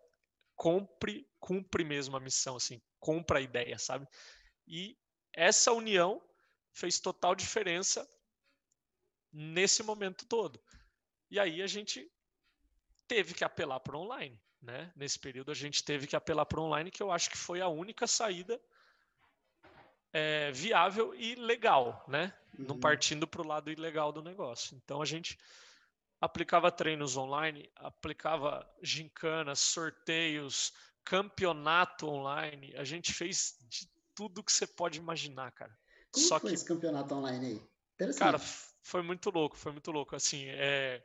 cumpre, 0.53 1.25
cumpre 1.39 1.85
mesmo 1.85 2.17
a 2.17 2.19
missão, 2.19 2.57
assim, 2.57 2.81
compra 2.99 3.39
a 3.39 3.41
ideia, 3.41 3.79
sabe? 3.79 4.05
E 4.67 4.97
essa 5.31 5.71
união 5.71 6.21
fez 6.73 6.99
total 6.99 7.33
diferença 7.33 8.05
nesse 9.31 9.81
momento 9.81 10.25
todo. 10.25 10.61
E 11.31 11.39
aí 11.39 11.61
a 11.61 11.67
gente 11.67 12.11
teve 13.07 13.33
que 13.33 13.45
apelar 13.45 13.79
para 13.79 13.97
online, 13.97 14.37
né? 14.61 14.91
Nesse 14.93 15.17
período 15.17 15.51
a 15.51 15.55
gente 15.55 15.85
teve 15.85 16.05
que 16.05 16.17
apelar 16.17 16.45
para 16.47 16.59
online, 16.59 16.91
que 16.91 17.01
eu 17.01 17.13
acho 17.13 17.29
que 17.29 17.37
foi 17.37 17.61
a 17.61 17.69
única 17.69 18.05
saída 18.07 18.59
é, 20.13 20.51
viável 20.51 21.13
e 21.15 21.35
legal, 21.35 22.05
né? 22.07 22.31
Uhum. 22.57 22.65
Não 22.67 22.79
partindo 22.79 23.27
para 23.27 23.41
o 23.41 23.47
lado 23.47 23.71
ilegal 23.71 24.11
do 24.11 24.21
negócio. 24.21 24.79
Então 24.83 25.01
a 25.01 25.05
gente 25.05 25.37
aplicava 26.21 26.71
treinos 26.71 27.17
online, 27.17 27.69
aplicava 27.75 28.65
gincanas, 28.81 29.59
sorteios, 29.59 30.71
campeonato 31.03 32.07
online. 32.07 32.73
A 32.77 32.83
gente 32.83 33.11
fez 33.11 33.57
de 33.67 33.89
tudo 34.15 34.43
que 34.43 34.53
você 34.53 34.67
pode 34.67 34.99
imaginar, 34.99 35.51
cara. 35.51 35.75
Como 36.11 36.25
Só 36.25 36.39
foi 36.39 36.51
que 36.51 36.55
esse 36.55 36.65
campeonato 36.65 37.15
online 37.15 37.45
aí? 37.97 38.13
Cara, 38.13 38.37
foi 38.37 39.01
muito 39.01 39.29
louco, 39.31 39.57
foi 39.57 39.71
muito 39.71 39.91
louco. 39.91 40.15
Assim, 40.15 40.45
é... 40.45 41.03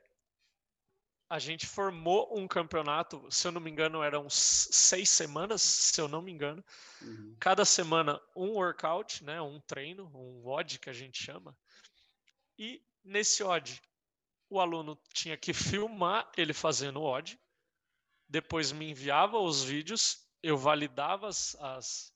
a 1.30 1.38
gente 1.38 1.66
formou 1.66 2.36
um 2.36 2.48
campeonato, 2.48 3.26
se 3.30 3.46
eu 3.46 3.52
não 3.52 3.60
me 3.60 3.70
engano, 3.70 4.02
eram 4.02 4.30
seis 4.30 5.10
semanas, 5.10 5.60
se 5.60 6.00
eu 6.00 6.08
não 6.08 6.22
me 6.22 6.32
engano. 6.32 6.64
Uhum. 7.02 7.36
Cada 7.38 7.64
semana 7.64 8.20
um 8.34 8.52
workout, 8.52 9.22
né? 9.22 9.40
Um 9.40 9.60
treino, 9.60 10.10
um 10.14 10.42
WOD 10.42 10.78
que 10.78 10.88
a 10.88 10.92
gente 10.92 11.22
chama. 11.22 11.54
E 12.58 12.82
nesse 13.04 13.42
WOD, 13.42 13.80
o 14.48 14.58
aluno 14.58 14.98
tinha 15.12 15.36
que 15.36 15.52
filmar 15.52 16.30
ele 16.34 16.54
fazendo 16.54 17.00
o 17.00 17.02
WOD, 17.02 17.38
depois 18.26 18.72
me 18.72 18.90
enviava 18.90 19.38
os 19.38 19.62
vídeos, 19.62 20.26
eu 20.42 20.56
validava 20.56 21.28
as, 21.28 21.54
as, 21.60 22.12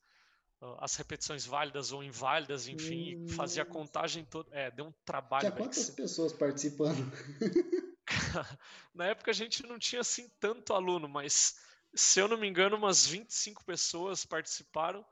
as 0.79 0.97
repetições 0.97 1.45
válidas 1.45 1.93
ou 1.93 2.03
inválidas, 2.03 2.67
enfim, 2.67 3.17
hum. 3.17 3.29
fazia 3.29 3.63
a 3.63 3.67
contagem 3.67 4.25
toda. 4.25 4.49
É, 4.57 4.71
deu 4.71 4.87
um 4.87 4.93
trabalho. 5.05 5.43
Tinha 5.43 5.53
quantas 5.53 5.91
pessoas 5.91 6.33
participando? 6.33 6.97
Na 8.95 9.07
época 9.07 9.31
a 9.31 9.35
gente 9.35 9.63
não 9.67 9.79
tinha 9.79 10.01
assim 10.01 10.29
tanto 10.41 10.73
aluno, 10.73 11.09
mas 11.09 11.57
se 11.95 12.21
eu 12.21 12.29
não 12.29 12.39
me 12.39 12.49
engano, 12.49 12.77
umas 12.77 13.07
25 13.07 13.65
pessoas 13.65 14.25
participaram 14.25 15.05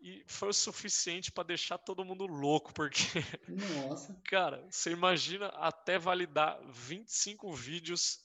e 0.00 0.22
foi 0.26 0.48
o 0.48 0.54
suficiente 0.54 1.32
para 1.32 1.44
deixar 1.44 1.76
todo 1.76 2.04
mundo 2.04 2.26
louco, 2.26 2.72
porque. 2.72 3.20
Nossa. 3.48 4.14
Cara, 4.24 4.64
você 4.70 4.90
imagina 4.90 5.48
até 5.48 5.98
validar 5.98 6.60
25 6.70 7.52
vídeos 7.52 8.20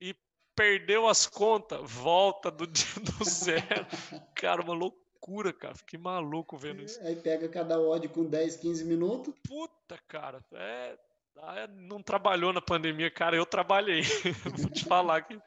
e 0.00 0.14
perdeu 0.56 1.06
as 1.06 1.26
contas, 1.26 1.80
volta 1.90 2.50
do, 2.50 2.66
do 2.66 2.72
zero. 3.24 3.86
cara, 4.34 4.60
uma 4.60 4.74
loucura, 4.74 5.52
cara. 5.52 5.74
Fiquei 5.74 5.98
maluco 5.98 6.58
vendo 6.58 6.82
isso. 6.82 7.00
Aí 7.02 7.14
pega 7.14 7.48
cada 7.48 7.80
odd 7.80 8.08
com 8.08 8.24
10, 8.24 8.56
15 8.56 8.84
minutos. 8.84 9.34
Puta, 9.46 9.96
cara. 10.08 10.44
É. 10.52 10.98
Ah, 11.40 11.66
não 11.68 12.02
trabalhou 12.02 12.52
na 12.52 12.60
pandemia, 12.60 13.10
cara. 13.10 13.36
Eu 13.36 13.46
trabalhei. 13.46 14.02
Vou 14.56 14.70
te 14.70 14.84
falar 14.84 15.22
que 15.22 15.40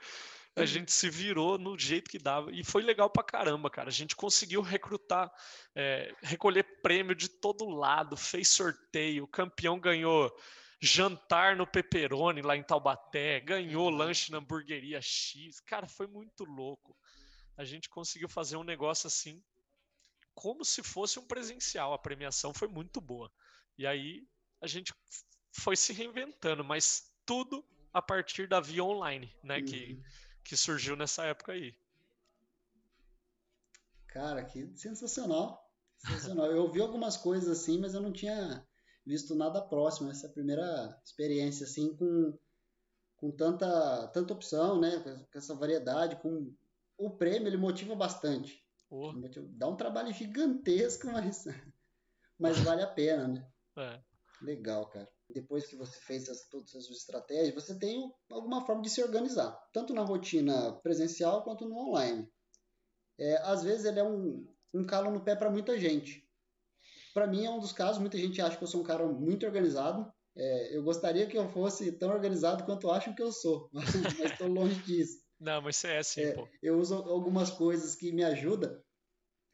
a 0.55 0.65
gente 0.65 0.91
se 0.91 1.09
virou 1.09 1.57
no 1.57 1.77
jeito 1.77 2.09
que 2.09 2.19
dava. 2.19 2.51
E 2.51 2.63
foi 2.63 2.81
legal 2.81 3.09
pra 3.09 3.23
caramba, 3.23 3.69
cara. 3.69 3.89
A 3.89 3.93
gente 3.93 4.15
conseguiu 4.15 4.61
recrutar, 4.61 5.31
é, 5.75 6.13
recolher 6.21 6.63
prêmio 6.81 7.15
de 7.15 7.29
todo 7.29 7.69
lado, 7.69 8.17
fez 8.17 8.47
sorteio, 8.47 9.23
o 9.23 9.27
campeão 9.27 9.79
ganhou 9.79 10.33
jantar 10.81 11.55
no 11.55 11.67
Peperoni 11.67 12.41
lá 12.41 12.57
em 12.57 12.63
Taubaté, 12.63 13.39
ganhou 13.39 13.89
lanche 13.89 14.31
na 14.31 14.39
hamburgueria 14.39 14.99
X. 15.01 15.59
Cara, 15.59 15.87
foi 15.87 16.07
muito 16.07 16.43
louco. 16.43 16.97
A 17.55 17.63
gente 17.63 17.89
conseguiu 17.89 18.27
fazer 18.27 18.57
um 18.57 18.63
negócio 18.63 19.07
assim, 19.07 19.41
como 20.33 20.65
se 20.65 20.81
fosse 20.81 21.19
um 21.19 21.27
presencial. 21.27 21.93
A 21.93 21.99
premiação 21.99 22.53
foi 22.53 22.67
muito 22.67 22.99
boa. 22.99 23.31
E 23.77 23.85
aí 23.85 24.23
a 24.59 24.67
gente 24.67 24.93
foi 25.51 25.75
se 25.75 25.93
reinventando, 25.93 26.63
mas 26.63 27.11
tudo 27.25 27.63
a 27.93 28.01
partir 28.01 28.47
da 28.47 28.59
via 28.59 28.83
online, 28.83 29.33
né? 29.43 29.57
Uhum. 29.57 29.65
Que 29.65 30.03
que 30.43 30.57
surgiu 30.57 30.95
nessa 30.95 31.23
época 31.23 31.53
aí. 31.53 31.75
Cara, 34.07 34.43
que 34.43 34.69
sensacional. 34.75 35.69
Sensacional. 35.97 36.47
Eu 36.47 36.63
ouvi 36.63 36.81
algumas 36.81 37.17
coisas 37.17 37.49
assim, 37.49 37.79
mas 37.79 37.93
eu 37.93 38.01
não 38.01 38.11
tinha 38.11 38.65
visto 39.05 39.35
nada 39.35 39.61
próximo. 39.61 40.09
Essa 40.09 40.27
primeira 40.27 40.99
experiência 41.03 41.65
assim 41.65 41.95
com, 41.95 42.37
com 43.15 43.31
tanta, 43.31 44.07
tanta 44.09 44.33
opção, 44.33 44.79
né? 44.79 44.99
Com 45.31 45.37
essa 45.37 45.55
variedade, 45.55 46.17
com 46.17 46.53
o 46.97 47.09
prêmio, 47.09 47.47
ele 47.47 47.57
motiva 47.57 47.95
bastante. 47.95 48.61
Oh. 48.89 49.13
Dá 49.51 49.67
um 49.69 49.77
trabalho 49.77 50.13
gigantesco, 50.13 51.07
mas, 51.07 51.45
mas 52.37 52.59
vale 52.59 52.81
a 52.81 52.87
pena, 52.87 53.27
né? 53.27 53.47
É. 53.77 54.10
Legal, 54.41 54.87
cara 54.89 55.09
depois 55.33 55.65
que 55.65 55.75
você 55.75 55.99
fez 56.01 56.29
as, 56.29 56.47
todas 56.47 56.75
as 56.75 56.85
suas 56.85 56.99
estratégias, 56.99 57.53
você 57.53 57.77
tem 57.77 58.11
alguma 58.29 58.65
forma 58.65 58.81
de 58.81 58.89
se 58.89 59.01
organizar, 59.01 59.51
tanto 59.73 59.93
na 59.93 60.01
rotina 60.01 60.73
presencial 60.83 61.43
quanto 61.43 61.67
no 61.67 61.77
online. 61.77 62.27
É, 63.19 63.37
às 63.43 63.63
vezes 63.63 63.85
ele 63.85 63.99
é 63.99 64.03
um, 64.03 64.47
um 64.73 64.85
calo 64.85 65.11
no 65.11 65.23
pé 65.23 65.35
para 65.35 65.49
muita 65.49 65.79
gente. 65.79 66.27
Para 67.13 67.27
mim 67.27 67.45
é 67.45 67.49
um 67.49 67.59
dos 67.59 67.71
casos, 67.71 67.99
muita 67.99 68.17
gente 68.17 68.41
acha 68.41 68.57
que 68.57 68.63
eu 68.63 68.67
sou 68.67 68.81
um 68.81 68.85
cara 68.85 69.05
muito 69.05 69.45
organizado. 69.45 70.11
É, 70.35 70.77
eu 70.77 70.83
gostaria 70.83 71.27
que 71.27 71.37
eu 71.37 71.47
fosse 71.49 71.91
tão 71.91 72.09
organizado 72.09 72.63
quanto 72.63 72.89
acham 72.89 73.13
que 73.13 73.21
eu 73.21 73.31
sou, 73.31 73.69
mas 73.73 73.93
estou 74.19 74.47
longe 74.47 74.81
disso. 74.83 75.21
Não, 75.39 75.61
mas 75.61 75.83
é 75.83 75.97
assim, 75.97 76.21
é, 76.21 76.33
pô. 76.33 76.47
Eu 76.61 76.79
uso 76.79 76.95
algumas 76.95 77.49
coisas 77.49 77.95
que 77.95 78.11
me 78.11 78.23
ajudam. 78.23 78.79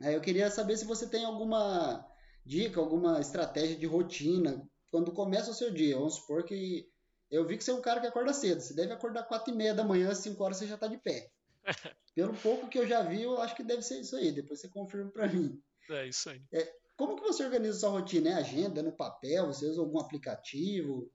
eu 0.02 0.22
queria 0.22 0.52
saber 0.52 0.78
se 0.78 0.86
você 0.86 1.10
tem 1.10 1.26
alguma 1.26 2.06
dica, 2.46 2.80
alguma 2.80 3.20
estratégia 3.20 3.76
de 3.76 3.86
rotina, 3.86 4.70
quando 4.90 5.12
começa 5.12 5.52
o 5.52 5.54
seu 5.54 5.72
dia, 5.72 5.96
vamos 5.96 6.16
supor 6.16 6.44
que 6.44 6.90
eu 7.30 7.46
vi 7.46 7.58
que 7.58 7.64
você 7.64 7.72
é 7.72 7.74
um 7.74 7.82
cara 7.82 8.00
que 8.00 8.08
acorda 8.08 8.34
cedo. 8.34 8.62
Você 8.62 8.74
deve 8.74 8.94
acordar 8.94 9.24
quatro 9.24 9.54
e 9.54 9.56
meia 9.56 9.74
da 9.74 9.84
manhã, 9.84 10.10
às 10.10 10.20
5 10.20 10.42
horas 10.44 10.58
você 10.58 10.68
já 10.68 10.76
está 10.76 10.88
de 10.88 10.98
pé. 10.98 11.30
Pelo 12.16 12.34
pouco 12.36 12.70
que 12.70 12.80
eu 12.80 12.88
já 12.88 13.02
vi, 13.04 13.24
eu 13.24 13.40
acho 13.42 13.56
que 13.56 13.64
deve 13.64 13.82
ser 13.82 14.00
isso 14.00 14.16
aí. 14.16 14.32
Depois 14.32 14.60
você 14.60 14.70
confirma 14.70 15.12
para 15.12 15.28
mim. 15.28 15.62
É 15.90 16.08
isso 16.08 16.30
aí. 16.30 16.42
É, 16.52 16.74
como 16.96 17.16
que 17.16 17.22
você 17.22 17.44
organiza 17.44 17.80
sua 17.80 17.90
rotina? 17.90 18.30
É 18.30 18.34
agenda, 18.34 18.82
no 18.82 18.92
papel? 18.92 19.48
Você 19.48 19.66
usa 19.68 19.82
algum 19.82 20.00
aplicativo? 20.00 21.12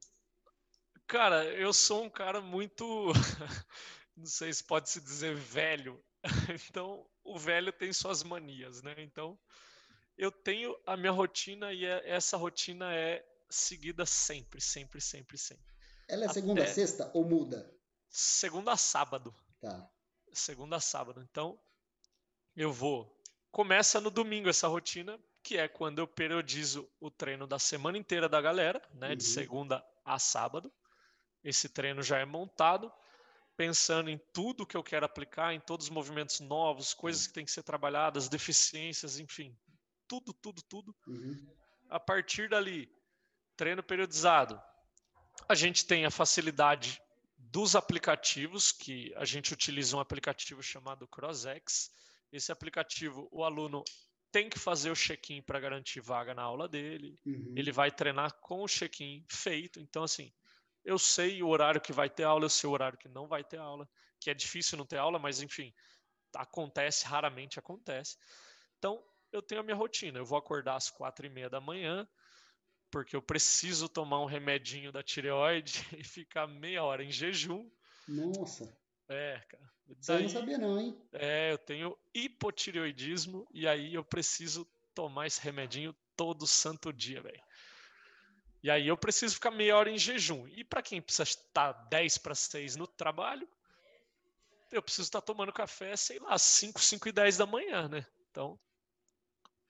Cara, 1.07 1.45
eu 1.45 1.73
sou 1.73 2.05
um 2.05 2.11
cara 2.11 2.41
muito, 2.41 3.13
não 4.17 4.27
sei 4.27 4.53
se 4.53 4.63
pode 4.63 4.89
se 4.91 5.01
dizer 5.01 5.35
velho. 5.35 6.03
Então, 6.71 7.05
o 7.25 7.37
velho 7.37 7.73
tem 7.73 7.93
suas 7.93 8.23
manias, 8.23 8.81
né? 8.81 8.95
Então, 8.99 9.37
eu 10.17 10.31
tenho 10.31 10.77
a 10.87 10.97
minha 10.97 11.11
rotina 11.11 11.73
e 11.73 11.85
é, 11.85 12.03
essa 12.09 12.37
rotina 12.37 12.95
é 12.95 13.25
seguida 13.55 14.07
sempre, 14.07 14.61
sempre, 14.61 15.01
sempre, 15.01 15.38
sempre. 15.38 15.73
Ela 16.09 16.27
é 16.27 16.29
segunda 16.29 16.65
a 16.65 16.67
sexta 16.67 17.11
ou 17.15 17.25
muda? 17.25 17.71
Segunda 18.09 18.73
a 18.73 18.77
sábado. 18.77 19.35
Tá. 19.61 19.91
Segunda 20.33 20.77
a 20.77 20.81
sábado. 20.81 21.27
Então, 21.31 21.59
eu 22.57 22.73
vou. 22.73 23.19
Começa 23.51 24.01
no 24.01 24.11
domingo 24.11 24.49
essa 24.49 24.69
rotina, 24.69 25.19
que 25.43 25.57
é 25.57 25.69
quando 25.69 25.99
eu 25.99 26.07
periodizo 26.07 26.91
o 27.01 27.11
treino 27.11 27.47
da 27.47 27.59
semana 27.59 27.99
inteira 27.99 28.29
da 28.29 28.41
galera, 28.41 28.81
né? 28.95 29.11
Uhum. 29.11 29.17
De 29.17 29.25
segunda 29.25 29.85
a 30.05 30.19
sábado. 30.19 30.73
Esse 31.43 31.69
treino 31.69 32.03
já 32.03 32.19
é 32.19 32.25
montado, 32.25 32.93
pensando 33.57 34.09
em 34.09 34.21
tudo 34.33 34.67
que 34.67 34.77
eu 34.77 34.83
quero 34.83 35.05
aplicar, 35.05 35.53
em 35.53 35.61
todos 35.61 35.87
os 35.87 35.91
movimentos 35.91 36.41
novos, 36.41 36.95
coisas 36.95 37.27
que 37.27 37.33
têm 37.33 37.45
que 37.45 37.51
ser 37.51 37.62
trabalhadas, 37.62 38.29
deficiências, 38.29 39.19
enfim. 39.19 39.57
Tudo, 40.07 40.33
tudo, 40.33 40.62
tudo. 40.62 40.95
Uhum. 41.07 41.47
A 41.91 41.99
partir 41.99 42.49
dali, 42.49 42.88
treino 43.57 43.83
periodizado. 43.83 44.61
A 45.49 45.55
gente 45.55 45.87
tem 45.87 46.05
a 46.05 46.11
facilidade 46.11 47.01
dos 47.37 47.77
aplicativos, 47.77 48.73
que 48.73 49.12
a 49.17 49.25
gente 49.25 49.53
utiliza 49.53 49.97
um 49.97 50.01
aplicativo 50.01 50.62
chamado 50.62 51.07
CrossX. 51.07 51.91
Esse 52.33 52.51
aplicativo, 52.51 53.29
o 53.31 53.45
aluno 53.45 53.85
tem 54.31 54.49
que 54.49 54.59
fazer 54.59 54.91
o 54.91 54.97
check-in 54.97 55.43
para 55.43 55.61
garantir 55.61 56.01
vaga 56.01 56.35
na 56.35 56.43
aula 56.43 56.67
dele. 56.67 57.19
Uhum. 57.27 57.53
Ele 57.55 57.71
vai 57.71 57.91
treinar 57.91 58.33
com 58.41 58.62
o 58.62 58.67
check-in 58.67 59.25
feito. 59.29 59.79
Então, 59.79 60.05
assim, 60.05 60.33
eu 60.83 60.99
sei 60.99 61.43
o 61.43 61.49
horário 61.49 61.81
que 61.81 61.93
vai 61.93 62.09
ter 62.09 62.25
aula, 62.25 62.47
eu 62.47 62.51
sei 62.51 62.69
o 62.69 62.73
horário 62.73 62.99
que 62.99 63.09
não 63.09 63.29
vai 63.29 63.45
ter 63.45 63.59
aula, 63.59 63.87
que 64.19 64.31
é 64.31 64.35
difícil 64.35 64.79
não 64.79 64.87
ter 64.87 64.97
aula, 64.97 65.19
mas 65.19 65.43
enfim, 65.43 65.73
acontece, 66.35 67.05
raramente 67.05 67.59
acontece. 67.59 68.17
Então, 68.79 69.05
eu 69.31 69.43
tenho 69.43 69.61
a 69.61 69.65
minha 69.65 69.77
rotina. 69.77 70.19
Eu 70.19 70.25
vou 70.25 70.38
acordar 70.38 70.77
às 70.77 70.88
quatro 70.91 71.27
e 71.27 71.31
meia 71.31 71.51
da 71.51 71.61
manhã, 71.61 72.09
porque 72.92 73.16
eu 73.16 73.22
preciso 73.22 73.88
tomar 73.88 74.20
um 74.20 74.26
remedinho 74.26 74.93
da 74.93 75.03
tireoide 75.03 75.84
e 75.99 76.05
ficar 76.05 76.47
meia 76.47 76.84
hora 76.84 77.03
em 77.03 77.11
jejum. 77.11 77.68
Nossa. 78.07 78.70
É, 79.09 79.43
cara. 79.49 79.72
Daí, 80.07 80.16
eu 80.16 80.22
não 80.22 80.28
sabia 80.28 80.59
não, 80.59 80.78
hein? 80.78 81.03
É, 81.12 81.53
eu 81.53 81.59
tenho 81.59 81.99
hipotireoidismo 82.14 83.49
e 83.53 83.66
aí 83.66 83.95
eu 83.95 84.05
preciso 84.05 84.68
tomar 84.95 85.26
esse 85.26 85.40
remedinho 85.40 85.97
todo 86.14 86.47
santo 86.47 86.93
dia, 86.93 87.20
velho. 87.20 87.43
E 88.62 88.70
aí 88.70 88.86
eu 88.86 88.97
preciso 88.97 89.34
ficar 89.34 89.51
meia 89.51 89.76
hora 89.76 89.90
em 89.90 89.99
jejum. 89.99 90.47
E 90.49 90.62
para 90.62 90.82
quem 90.82 91.03
precisa 91.03 91.24
estar 91.24 91.72
10 91.72 92.18
para 92.18 92.34
6 92.34 92.76
no 92.76 92.86
trabalho, 92.86 93.49
eu 94.70 94.82
preciso 94.82 95.09
estar 95.09 95.20
tomando 95.20 95.53
café, 95.53 95.97
sei 95.97 96.18
lá, 96.20 96.38
5, 96.38 96.80
5 96.80 97.09
e 97.09 97.12
10 97.12 97.38
da 97.38 97.47
manhã, 97.47 97.88
né? 97.88 98.07
Então, 98.30 98.59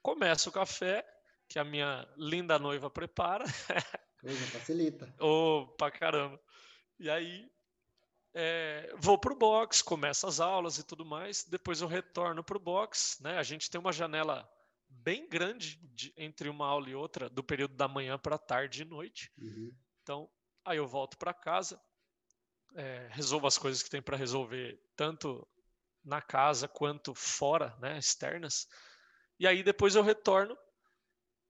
começa 0.03 0.49
o 0.49 0.53
café, 0.53 1.05
que 1.49 1.59
a 1.59 1.65
minha 1.65 2.09
linda 2.17 2.59
noiva 2.59 2.91
prepara. 2.91 3.45
Coisa, 4.21 4.47
facilita. 4.47 5.13
oh, 5.19 5.67
pra 5.77 5.91
caramba. 5.91 6.41
E 6.99 7.11
aí 7.11 7.51
é, 8.35 8.95
vou 8.97 9.19
pro 9.19 9.35
box, 9.35 9.83
começo 9.83 10.27
as 10.27 10.41
aulas 10.41 10.79
e 10.79 10.85
tudo 10.85 11.05
mais. 11.05 11.45
Depois 11.45 11.81
eu 11.81 11.89
retorno 11.89 12.43
pro 12.43 12.59
box, 12.59 13.19
né? 13.21 13.39
A 13.39 13.43
gente 13.43 13.71
tem 13.71 13.81
uma 13.81 13.93
janela 13.93 14.49
bem 14.89 15.29
grande 15.29 15.77
de, 15.95 16.13
entre 16.17 16.49
uma 16.49 16.67
aula 16.67 16.89
e 16.89 16.95
outra, 16.95 17.29
do 17.29 17.43
período 17.43 17.75
da 17.75 17.89
manhã 17.89 18.19
para 18.19 18.39
tarde 18.39 18.83
e 18.83 18.87
noite. 18.87 19.31
Uhum. 19.39 19.75
Então, 20.03 20.31
aí 20.65 20.79
eu 20.79 20.87
volto 20.87 21.19
para 21.19 21.35
casa, 21.35 21.81
é, 22.75 23.09
resolvo 23.11 23.47
as 23.47 23.59
coisas 23.59 23.83
que 23.83 23.91
tem 23.91 24.03
para 24.03 24.17
resolver, 24.17 24.81
tanto 24.97 25.47
na 26.05 26.21
casa 26.21 26.67
quanto 26.67 27.15
fora, 27.15 27.77
né, 27.81 27.99
externas. 27.99 28.67
E 29.39 29.47
aí 29.47 29.63
depois 29.63 29.95
eu 29.95 30.03
retorno 30.03 30.57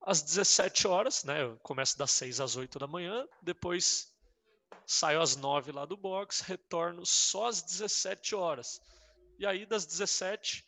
às 0.05 0.23
17 0.23 0.87
horas, 0.87 1.25
né? 1.25 1.43
Eu 1.43 1.57
começo 1.59 1.97
das 1.97 2.11
6 2.13 2.41
às 2.41 2.57
8 2.57 2.79
da 2.79 2.87
manhã, 2.87 3.27
depois 3.41 4.13
saio 4.87 5.21
às 5.21 5.37
9 5.37 5.73
lá 5.73 5.85
do 5.85 5.97
box, 5.97 6.41
retorno 6.41 7.07
só 7.07 7.47
às 7.47 7.63
17 7.63 8.35
horas. 8.35 8.81
E 9.39 9.47
aí 9.47 9.65
das 9.65 9.87
17, 9.87 10.65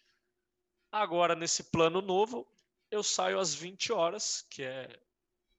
agora 0.90 1.34
nesse 1.34 1.64
plano 1.64 2.00
novo, 2.00 2.46
eu 2.90 3.02
saio 3.02 3.38
às 3.38 3.54
20 3.54 3.92
horas, 3.92 4.46
que 4.50 4.62
é 4.62 4.88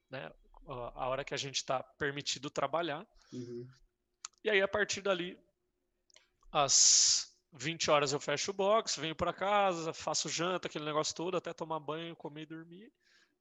né, 0.09 0.31
a 0.67 1.07
hora 1.07 1.23
que 1.23 1.33
a 1.33 1.37
gente 1.37 1.57
está 1.57 1.83
permitido 1.83 2.49
trabalhar. 2.49 3.05
Uhum. 3.31 3.67
E 4.43 4.49
aí 4.49 4.61
a 4.61 4.67
partir 4.67 5.01
dali, 5.01 5.37
às 6.51 7.35
20 7.53 7.91
horas 7.91 8.13
eu 8.13 8.19
fecho 8.19 8.51
o 8.51 8.53
box, 8.53 8.97
venho 8.99 9.15
para 9.15 9.33
casa, 9.33 9.93
faço 9.93 10.29
janta, 10.29 10.67
aquele 10.67 10.85
negócio 10.85 11.15
todo, 11.15 11.37
até 11.37 11.53
tomar 11.53 11.79
banho, 11.79 12.15
comer 12.15 12.43
e 12.43 12.45
dormir. 12.45 12.93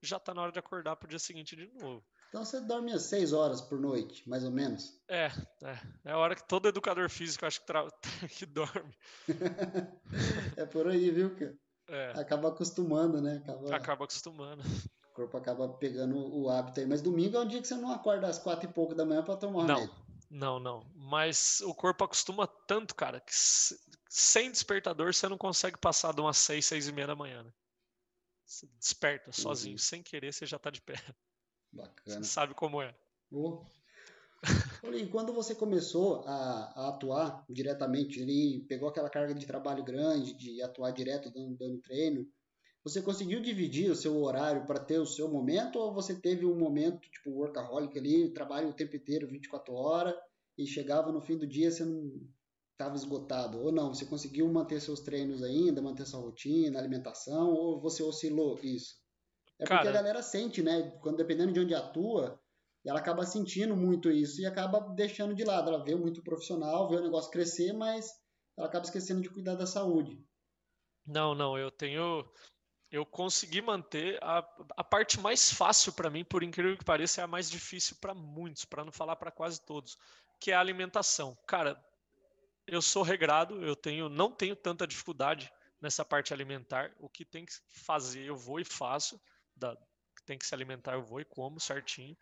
Já 0.05 0.16
está 0.18 0.34
na 0.34 0.42
hora 0.42 0.52
de 0.52 0.59
acordar 0.59 0.96
para 0.96 1.07
o 1.07 1.09
dia 1.11 1.18
seguinte 1.18 1.57
de 1.57 1.66
novo. 1.74 2.05
Então 2.28 2.44
você 2.44 2.61
dorme 2.61 2.92
às 2.92 3.02
6 3.02 3.32
horas 3.32 3.61
por 3.61 3.78
noite, 3.78 4.28
mais 4.28 4.42
ou 4.44 4.50
menos? 4.50 5.00
É, 5.09 5.30
é. 5.62 5.78
É 6.05 6.11
a 6.11 6.18
hora 6.18 6.34
que 6.34 6.46
todo 6.46 6.66
educador 6.66 7.09
físico 7.09 7.46
acho 7.46 7.61
que, 7.61 7.66
tra... 7.66 7.86
que 8.28 8.44
dorme. 8.44 8.92
é 10.57 10.66
por 10.66 10.88
aí, 10.88 11.11
viu, 11.11 11.36
cara? 11.36 11.57
É. 11.88 12.12
Acaba 12.16 12.48
acostumando, 12.48 13.20
né? 13.20 13.36
Acaba... 13.36 13.76
acaba 13.76 14.05
acostumando. 14.05 14.62
O 15.11 15.14
corpo 15.14 15.36
acaba 15.36 15.68
pegando 15.68 16.16
o 16.16 16.50
hábito 16.50 16.80
aí. 16.80 16.86
Mas 16.86 17.00
domingo 17.00 17.36
é 17.36 17.40
um 17.40 17.46
dia 17.46 17.61
que 17.61 17.68
você 17.68 17.76
não 17.76 17.92
acorda 17.92 18.26
às 18.26 18.38
quatro 18.38 18.68
e 18.68 18.72
pouco 18.72 18.96
da 18.96 19.05
manhã 19.05 19.22
para 19.22 19.36
tomar 19.36 19.61
um 19.61 19.66
Não, 19.66 19.90
não, 20.28 20.59
não. 20.59 20.86
Mas 20.96 21.61
o 21.61 21.72
corpo 21.72 22.02
acostuma 22.02 22.48
tanto, 22.66 22.96
cara, 22.96 23.20
que 23.20 23.32
sem 24.09 24.50
despertador 24.50 25.14
você 25.14 25.28
não 25.28 25.38
consegue 25.38 25.78
passar 25.78 26.12
de 26.12 26.20
umas 26.20 26.38
6, 26.38 26.66
6 26.66 26.88
e 26.88 26.92
meia 26.92 27.07
da 27.07 27.14
manhã, 27.14 27.44
né? 27.44 27.52
Desperta 28.78 29.32
sozinho, 29.32 29.74
uhum. 29.74 29.78
sem 29.78 30.03
querer, 30.03 30.32
você 30.32 30.47
já 30.47 30.59
tá 30.59 30.70
de 30.70 30.80
pé. 30.80 30.95
Bacana. 31.72 32.22
Você 32.22 32.24
sabe 32.24 32.55
como 32.55 32.80
é. 32.80 32.95
Oh. 33.30 33.64
Olha, 34.82 35.07
quando 35.09 35.32
você 35.32 35.55
começou 35.55 36.22
a, 36.26 36.72
a, 36.76 36.88
atuar 36.90 37.45
diretamente, 37.49 38.20
ele 38.20 38.64
pegou 38.68 38.88
aquela 38.88 39.09
carga 39.09 39.34
de 39.34 39.47
trabalho 39.47 39.82
grande, 39.82 40.34
de 40.34 40.62
atuar 40.62 40.90
direto 40.90 41.30
dando, 41.30 41.57
dando 41.57 41.80
treino, 41.80 42.28
você 42.84 43.01
conseguiu 43.01 43.40
dividir 43.40 43.90
o 43.90 43.97
seu 43.97 44.22
horário 44.22 44.66
para 44.66 44.78
ter 44.78 44.99
o 44.99 45.07
seu 45.07 45.26
momento 45.26 45.78
ou 45.78 45.95
você 45.95 46.14
teve 46.14 46.45
um 46.45 46.55
momento 46.55 47.09
tipo 47.11 47.30
workaholic 47.30 47.99
ali, 47.99 48.30
trabalho 48.34 48.68
o 48.68 48.74
tempo 48.74 48.95
inteiro, 48.95 49.26
24 49.26 49.72
horas, 49.72 50.14
e 50.59 50.66
chegava 50.66 51.11
no 51.11 51.22
fim 51.22 51.38
do 51.38 51.47
dia 51.47 51.70
você 51.70 51.84
não 51.84 52.12
estava 52.75 52.97
esgotado, 52.97 53.61
ou 53.62 53.72
não, 53.72 53.95
você 53.95 54.05
conseguiu 54.05 54.47
manter 54.53 54.81
seus 54.81 55.01
treinos 55.01 55.43
ainda, 55.43 55.81
manter 55.81 56.05
sua 56.05 56.20
rotina, 56.20 56.79
alimentação, 56.79 57.53
ou 57.53 57.81
você 57.81 58.03
oscilou 58.03 58.59
isso? 58.62 58.97
É 59.59 59.64
Cara... 59.64 59.81
porque 59.81 59.97
a 59.97 60.01
galera 60.01 60.22
sente, 60.22 60.62
né? 60.62 60.91
Quando 61.01 61.16
dependendo 61.16 61.53
de 61.53 61.61
onde 61.61 61.75
atua, 61.75 62.41
ela 62.85 62.99
acaba 62.99 63.25
sentindo 63.25 63.77
muito 63.77 64.11
isso 64.11 64.41
e 64.41 64.47
acaba 64.47 64.81
deixando 64.95 65.35
de 65.35 65.45
lado. 65.45 65.68
Ela 65.68 65.85
vê 65.85 65.95
muito 65.95 66.22
profissional, 66.22 66.89
vê 66.89 66.97
o 66.97 67.03
negócio 67.03 67.31
crescer, 67.31 67.72
mas 67.72 68.11
ela 68.57 68.66
acaba 68.66 68.85
esquecendo 68.85 69.22
de 69.22 69.31
cuidar 69.31 69.55
da 69.55 69.66
saúde. 69.66 70.22
Não, 71.07 71.35
não, 71.35 71.57
eu 71.57 71.70
tenho. 71.70 72.29
Eu 72.91 73.07
consegui 73.07 73.61
manter 73.62 74.18
a, 74.22 74.39
a 74.77 74.85
parte 74.85 75.18
mais 75.18 75.53
fácil 75.53 75.93
para 75.93 76.11
mim, 76.11 76.25
por 76.25 76.43
incrível 76.43 76.77
que 76.77 76.85
pareça, 76.85 77.20
é 77.20 77.25
a 77.25 77.29
mais 77.29 77.51
difícil 77.51 77.97
para 78.01 78.14
muitos, 78.14 78.64
para 78.64 78.85
não 78.85 78.93
falar 78.93 79.16
para 79.16 79.31
quase 79.31 79.61
todos, 79.64 79.97
que 80.41 80.51
é 80.51 80.55
a 80.55 80.61
alimentação. 80.61 81.37
Cara, 81.47 81.83
eu 82.66 82.80
sou 82.80 83.02
regrado, 83.02 83.62
eu 83.62 83.76
tenho, 83.76 84.08
não 84.08 84.30
tenho 84.30 84.56
tanta 84.56 84.86
dificuldade 84.86 85.52
nessa 85.80 86.04
parte 86.04 86.32
alimentar. 86.32 86.94
O 86.98 87.08
que 87.08 87.24
tem 87.24 87.44
que 87.44 87.52
fazer, 87.68 88.24
eu 88.24 88.36
vou 88.36 88.58
e 88.58 88.64
faço. 88.64 89.20
Da, 89.54 89.76
tem 90.24 90.38
que 90.38 90.46
se 90.46 90.54
alimentar, 90.54 90.94
eu 90.94 91.02
vou 91.02 91.20
e 91.20 91.24
como 91.24 91.60
certinho. 91.60 92.16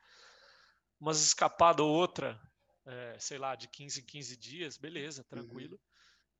Umas 1.00 1.20
escapada 1.20 1.82
ou 1.82 1.90
outra, 1.90 2.40
é, 2.84 3.16
sei 3.18 3.38
lá, 3.38 3.54
de 3.54 3.68
15 3.68 4.00
em 4.00 4.04
15 4.04 4.36
dias, 4.36 4.76
beleza, 4.76 5.24
tranquilo. 5.24 5.74
Uhum. 5.74 5.80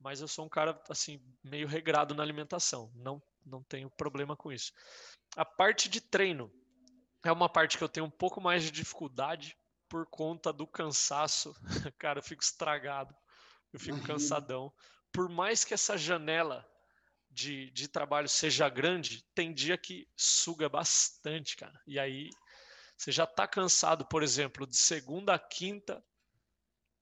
Mas 0.00 0.20
eu 0.20 0.26
sou 0.26 0.44
um 0.44 0.48
cara, 0.48 0.80
assim, 0.90 1.22
meio 1.44 1.68
regrado 1.68 2.14
na 2.14 2.22
alimentação. 2.22 2.90
Não, 2.94 3.22
não 3.46 3.62
tenho 3.62 3.88
problema 3.90 4.36
com 4.36 4.52
isso. 4.52 4.72
A 5.36 5.44
parte 5.44 5.88
de 5.88 6.00
treino 6.00 6.52
é 7.24 7.30
uma 7.30 7.48
parte 7.48 7.78
que 7.78 7.84
eu 7.84 7.88
tenho 7.88 8.06
um 8.06 8.10
pouco 8.10 8.40
mais 8.40 8.64
de 8.64 8.72
dificuldade 8.72 9.56
por 9.88 10.06
conta 10.06 10.52
do 10.52 10.66
cansaço. 10.66 11.54
Cara, 11.98 12.18
eu 12.18 12.22
fico 12.22 12.42
estragado 12.42 13.14
eu 13.72 13.80
fico 13.80 14.02
cansadão. 14.02 14.72
Por 15.10 15.28
mais 15.28 15.64
que 15.64 15.74
essa 15.74 15.96
janela 15.96 16.68
de, 17.30 17.70
de 17.70 17.88
trabalho 17.88 18.28
seja 18.28 18.68
grande, 18.68 19.24
tem 19.34 19.52
dia 19.52 19.78
que 19.78 20.06
suga 20.16 20.68
bastante, 20.68 21.56
cara. 21.56 21.80
E 21.86 21.98
aí 21.98 22.30
você 22.96 23.10
já 23.10 23.24
está 23.24 23.48
cansado, 23.48 24.04
por 24.06 24.22
exemplo, 24.22 24.66
de 24.66 24.76
segunda 24.76 25.34
a 25.34 25.38
quinta, 25.38 26.04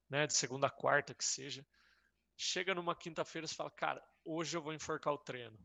né, 0.09 0.27
de 0.27 0.35
segunda 0.35 0.68
a 0.68 0.71
quarta 0.71 1.14
que 1.14 1.25
seja. 1.25 1.66
Chega 2.37 2.75
numa 2.75 2.95
quinta-feira 2.95 3.47
e 3.47 3.55
fala, 3.55 3.71
cara, 3.71 4.03
hoje 4.25 4.57
eu 4.57 4.62
vou 4.62 4.73
enforcar 4.73 5.12
o 5.12 5.18
treino. 5.18 5.59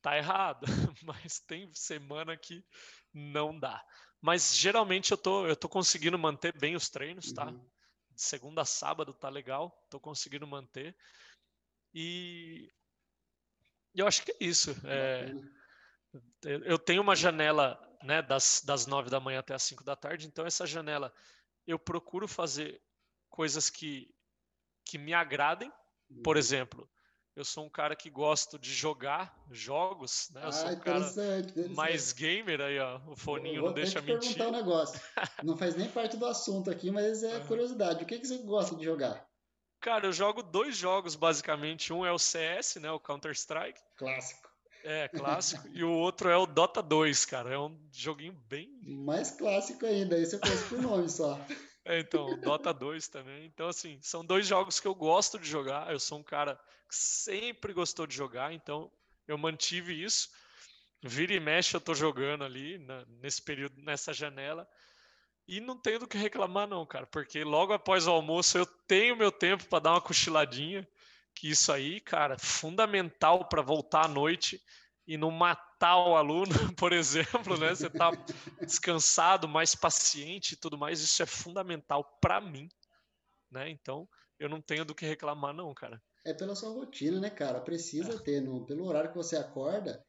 Tá 0.00 0.16
errado, 0.16 0.66
mas 1.02 1.40
tem 1.40 1.72
semana 1.74 2.36
que 2.36 2.64
não 3.12 3.58
dá. 3.58 3.84
Mas 4.20 4.54
geralmente 4.56 5.10
eu 5.10 5.18
tô, 5.18 5.46
eu 5.46 5.56
tô 5.56 5.68
conseguindo 5.68 6.18
manter 6.18 6.56
bem 6.58 6.76
os 6.76 6.88
treinos, 6.88 7.32
tá? 7.32 7.46
Uhum 7.46 7.73
de 8.14 8.22
segunda 8.22 8.62
a 8.62 8.64
sábado 8.64 9.12
tá 9.12 9.28
legal, 9.28 9.70
tô 9.90 9.98
conseguindo 9.98 10.46
manter. 10.46 10.96
E 11.92 12.72
eu 13.94 14.06
acho 14.06 14.22
que 14.22 14.32
é 14.32 14.36
isso. 14.40 14.70
É, 14.84 15.32
eu 16.42 16.78
tenho 16.78 17.02
uma 17.02 17.16
janela 17.16 17.80
né, 18.02 18.22
das, 18.22 18.62
das 18.64 18.86
nove 18.86 19.10
da 19.10 19.20
manhã 19.20 19.40
até 19.40 19.54
as 19.54 19.62
cinco 19.62 19.84
da 19.84 19.96
tarde, 19.96 20.26
então 20.26 20.46
essa 20.46 20.66
janela 20.66 21.12
eu 21.66 21.78
procuro 21.78 22.28
fazer 22.28 22.80
coisas 23.28 23.70
que, 23.70 24.14
que 24.84 24.98
me 24.98 25.12
agradem. 25.12 25.72
Por 26.22 26.36
uhum. 26.36 26.38
exemplo, 26.38 26.90
eu 27.36 27.44
sou 27.44 27.64
um 27.64 27.68
cara 27.68 27.96
que 27.96 28.08
gosto 28.08 28.58
de 28.58 28.72
jogar 28.72 29.36
jogos, 29.50 30.30
né? 30.32 30.42
Eu 30.44 30.52
sou 30.52 30.68
ah, 30.68 30.72
um 30.72 30.78
cara 30.78 31.04
mais 31.74 32.12
gamer 32.12 32.60
aí, 32.60 32.78
ó. 32.78 33.00
O 33.08 33.16
foninho 33.16 33.62
não 33.62 33.72
deixa 33.72 34.00
te 34.00 34.06
mentir. 34.06 34.34
perguntar 34.34 34.48
um 34.48 34.52
negócio. 34.52 35.00
Não 35.42 35.56
faz 35.56 35.74
nem 35.74 35.88
parte 35.88 36.16
do 36.16 36.26
assunto 36.26 36.70
aqui, 36.70 36.90
mas 36.90 37.24
é 37.24 37.40
curiosidade. 37.40 38.04
O 38.04 38.06
que, 38.06 38.18
que 38.18 38.26
você 38.26 38.38
gosta 38.38 38.76
de 38.76 38.84
jogar? 38.84 39.26
Cara, 39.80 40.06
eu 40.06 40.12
jogo 40.12 40.42
dois 40.42 40.76
jogos 40.76 41.16
basicamente. 41.16 41.92
Um 41.92 42.06
é 42.06 42.12
o 42.12 42.18
CS, 42.18 42.76
né? 42.76 42.90
O 42.90 43.00
Counter 43.00 43.32
Strike. 43.32 43.80
Clássico. 43.96 44.48
É, 44.84 45.08
clássico. 45.08 45.66
e 45.72 45.82
o 45.82 45.90
outro 45.90 46.28
é 46.28 46.36
o 46.36 46.46
Dota 46.46 46.82
2, 46.82 47.24
cara. 47.24 47.54
É 47.54 47.58
um 47.58 47.76
joguinho 47.90 48.34
bem. 48.48 48.70
Mais 48.82 49.30
clássico 49.30 49.84
ainda. 49.86 50.16
Esse 50.16 50.36
eu 50.36 50.40
conheço 50.40 50.68
por 50.68 50.80
nome 50.80 51.08
só. 51.08 51.38
É, 51.84 51.98
então, 51.98 52.38
Dota 52.40 52.72
2 52.72 53.08
também. 53.08 53.44
Então, 53.44 53.68
assim, 53.68 53.98
são 54.00 54.24
dois 54.24 54.46
jogos 54.46 54.80
que 54.80 54.88
eu 54.88 54.94
gosto 54.94 55.38
de 55.38 55.48
jogar. 55.48 55.92
Eu 55.92 56.00
sou 56.00 56.18
um 56.18 56.22
cara 56.22 56.58
que 56.88 56.96
sempre 56.96 57.72
gostou 57.72 58.06
de 58.06 58.14
jogar, 58.14 58.52
então 58.52 58.90
eu 59.28 59.36
mantive 59.36 60.02
isso. 60.02 60.30
Vira 61.02 61.34
e 61.34 61.40
mexe, 61.40 61.76
eu 61.76 61.80
tô 61.80 61.94
jogando 61.94 62.44
ali 62.44 62.78
na, 62.78 63.04
nesse 63.20 63.42
período, 63.42 63.82
nessa 63.82 64.12
janela. 64.12 64.66
E 65.46 65.60
não 65.60 65.76
tenho 65.76 65.98
do 65.98 66.08
que 66.08 66.16
reclamar, 66.16 66.66
não, 66.66 66.86
cara, 66.86 67.06
porque 67.06 67.44
logo 67.44 67.74
após 67.74 68.06
o 68.06 68.10
almoço 68.10 68.56
eu 68.56 68.64
tenho 68.64 69.14
meu 69.14 69.30
tempo 69.30 69.66
para 69.66 69.80
dar 69.80 69.90
uma 69.92 70.00
cochiladinha. 70.00 70.88
Que 71.34 71.50
isso 71.50 71.70
aí, 71.72 72.00
cara, 72.00 72.38
fundamental 72.38 73.46
para 73.46 73.60
voltar 73.60 74.04
à 74.04 74.08
noite 74.08 74.62
e 75.06 75.16
não 75.16 75.30
matar 75.30 75.96
o 75.98 76.16
aluno, 76.16 76.46
por 76.78 76.92
exemplo, 76.92 77.58
né? 77.58 77.74
Você 77.74 77.86
está 77.86 78.10
descansado, 78.60 79.48
mais 79.48 79.74
paciente 79.74 80.52
e 80.52 80.56
tudo 80.56 80.78
mais, 80.78 81.00
isso 81.00 81.22
é 81.22 81.26
fundamental 81.26 82.18
para 82.20 82.40
mim, 82.40 82.68
né? 83.50 83.68
Então, 83.70 84.08
eu 84.38 84.48
não 84.48 84.60
tenho 84.60 84.84
do 84.84 84.94
que 84.94 85.06
reclamar 85.06 85.54
não, 85.54 85.72
cara. 85.74 86.02
É 86.24 86.32
pela 86.32 86.54
sua 86.56 86.70
rotina, 86.70 87.20
né, 87.20 87.30
cara? 87.30 87.60
Precisa 87.60 88.14
é. 88.14 88.18
ter, 88.18 88.40
no, 88.40 88.64
pelo 88.64 88.86
horário 88.86 89.10
que 89.10 89.16
você 89.16 89.36
acorda 89.36 90.04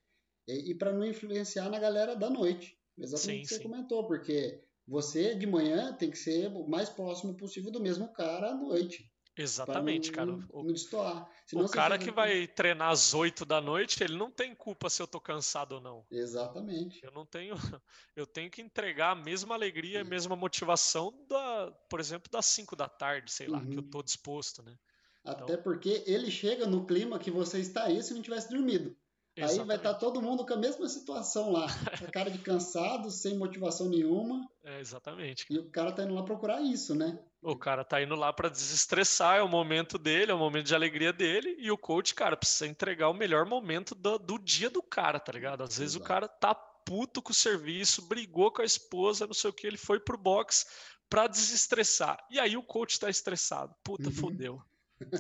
e, 0.48 0.72
e 0.72 0.76
para 0.76 0.94
não 0.94 1.06
influenciar 1.06 1.70
na 1.70 1.80
galera 1.80 2.16
da 2.16 2.30
noite. 2.30 2.80
Exatamente 2.98 3.40
o 3.40 3.42
que 3.42 3.48
você 3.50 3.58
sim. 3.58 3.64
comentou, 3.64 4.08
porque 4.08 4.64
você 4.88 5.36
de 5.36 5.46
manhã 5.46 5.94
tem 5.94 6.10
que 6.10 6.18
ser 6.18 6.48
o 6.48 6.68
mais 6.68 6.90
próximo 6.90 7.36
possível 7.36 7.72
do 7.72 7.82
mesmo 7.82 8.12
cara 8.14 8.52
à 8.52 8.56
noite. 8.56 9.12
Exatamente, 9.38 10.08
não, 10.08 10.16
cara. 10.16 10.32
O, 10.50 10.64
não 10.64 10.72
destoar. 10.72 11.30
Senão 11.46 11.66
o 11.66 11.70
cara 11.70 11.98
que 11.98 12.10
vai 12.10 12.48
treinar 12.48 12.90
às 12.90 13.14
8 13.14 13.46
da 13.46 13.60
noite, 13.60 14.02
ele 14.04 14.16
não 14.18 14.32
tem 14.32 14.56
culpa 14.56 14.90
se 14.90 15.02
eu 15.02 15.08
tô 15.08 15.20
cansado 15.20 15.74
ou 15.74 15.82
não. 15.82 16.06
Exatamente. 16.10 17.04
Eu 17.04 17.12
não 17.12 17.26
tenho. 17.26 17.56
Eu 18.16 18.26
tenho 18.26 18.50
que 18.50 18.62
entregar 18.62 19.12
a 19.12 19.16
mesma 19.16 19.56
alegria, 19.56 20.00
a 20.00 20.06
mesma 20.06 20.38
motivação 20.38 21.14
da, 21.28 21.70
por 21.90 22.00
exemplo, 22.00 22.32
das 22.32 22.46
5 22.46 22.74
da 22.74 22.88
tarde, 22.88 23.30
sei 23.30 23.46
lá, 23.46 23.58
uhum. 23.58 23.66
que 23.66 23.76
eu 23.76 23.82
uhum. 23.82 23.90
tô 23.90 24.02
disposto, 24.02 24.64
né? 24.64 24.74
Até 25.22 25.54
então... 25.54 25.64
porque 25.64 26.02
ele 26.08 26.32
chega 26.32 26.66
no 26.66 26.86
clima 26.86 27.20
que 27.20 27.30
você 27.30 27.60
estaria 27.60 28.02
se 28.02 28.14
não 28.14 28.22
tivesse 28.22 28.50
dormido. 28.50 28.96
Exatamente. 29.38 29.62
Aí 29.62 29.68
vai 29.68 29.76
estar 29.76 29.94
tá 29.94 30.00
todo 30.00 30.22
mundo 30.22 30.46
com 30.46 30.54
a 30.54 30.58
mesma 30.58 30.88
situação 30.88 31.52
lá. 31.52 31.68
A 31.86 32.12
cara 32.12 32.32
de 32.32 32.38
cansado, 32.38 33.12
sem 33.12 33.38
motivação 33.38 33.90
nenhuma. 33.90 34.48
É, 34.64 34.80
exatamente. 34.80 35.46
E 35.50 35.60
o 35.60 35.70
cara 35.70 35.92
tá 35.92 36.04
indo 36.04 36.14
lá 36.14 36.24
procurar 36.24 36.62
isso, 36.62 36.96
né? 36.96 37.20
O 37.42 37.56
cara 37.56 37.84
tá 37.84 38.02
indo 38.02 38.16
lá 38.16 38.32
para 38.32 38.50
desestressar, 38.50 39.38
é 39.38 39.42
o 39.42 39.48
momento 39.48 39.98
dele, 39.98 40.32
é 40.32 40.34
o 40.34 40.40
momento 40.40 40.66
de 40.66 40.74
alegria 40.74 41.12
dele. 41.12 41.56
E 41.60 41.70
o 41.70 41.78
coach, 41.78 42.16
cara, 42.16 42.38
precisa 42.38 42.66
entregar 42.66 43.10
o 43.10 43.14
melhor 43.14 43.46
momento 43.46 43.94
do, 43.94 44.18
do 44.18 44.40
dia 44.40 44.70
do 44.70 44.82
cara, 44.82 45.20
tá 45.20 45.34
ligado? 45.34 45.64
Às 45.64 45.78
vezes 45.78 45.96
Exato. 45.96 46.06
o 46.06 46.08
cara 46.08 46.28
tá 46.28 46.56
puto 46.56 47.22
com 47.22 47.32
o 47.32 47.36
serviço, 47.36 48.08
brigou 48.08 48.52
com 48.52 48.62
a 48.62 48.66
esposa, 48.66 49.28
não 49.28 49.34
sei 49.34 49.50
o 49.50 49.54
que, 49.54 49.68
ele 49.68 49.78
foi 49.78 50.00
pro 50.00 50.18
box 50.18 50.66
para 51.10 51.28
desestressar. 51.28 52.18
E 52.30 52.40
aí 52.40 52.56
o 52.56 52.64
coach 52.64 53.00
tá 53.00 53.10
estressado. 53.10 53.76
Puta, 53.84 54.06
uhum. 54.06 54.12
fodeu. 54.12 54.62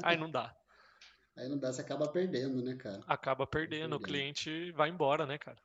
Aí 0.03 0.15
não 0.15 0.29
dá. 0.31 0.55
Aí 1.37 1.49
não 1.49 1.57
dá, 1.57 1.71
você 1.71 1.81
acaba 1.81 2.07
perdendo, 2.07 2.61
né, 2.61 2.75
cara? 2.75 3.03
Acaba 3.07 3.45
perdendo, 3.45 3.79
perdendo. 3.79 3.95
o 3.95 3.99
cliente 3.99 4.71
vai 4.71 4.89
embora, 4.89 5.25
né, 5.25 5.37
cara? 5.37 5.57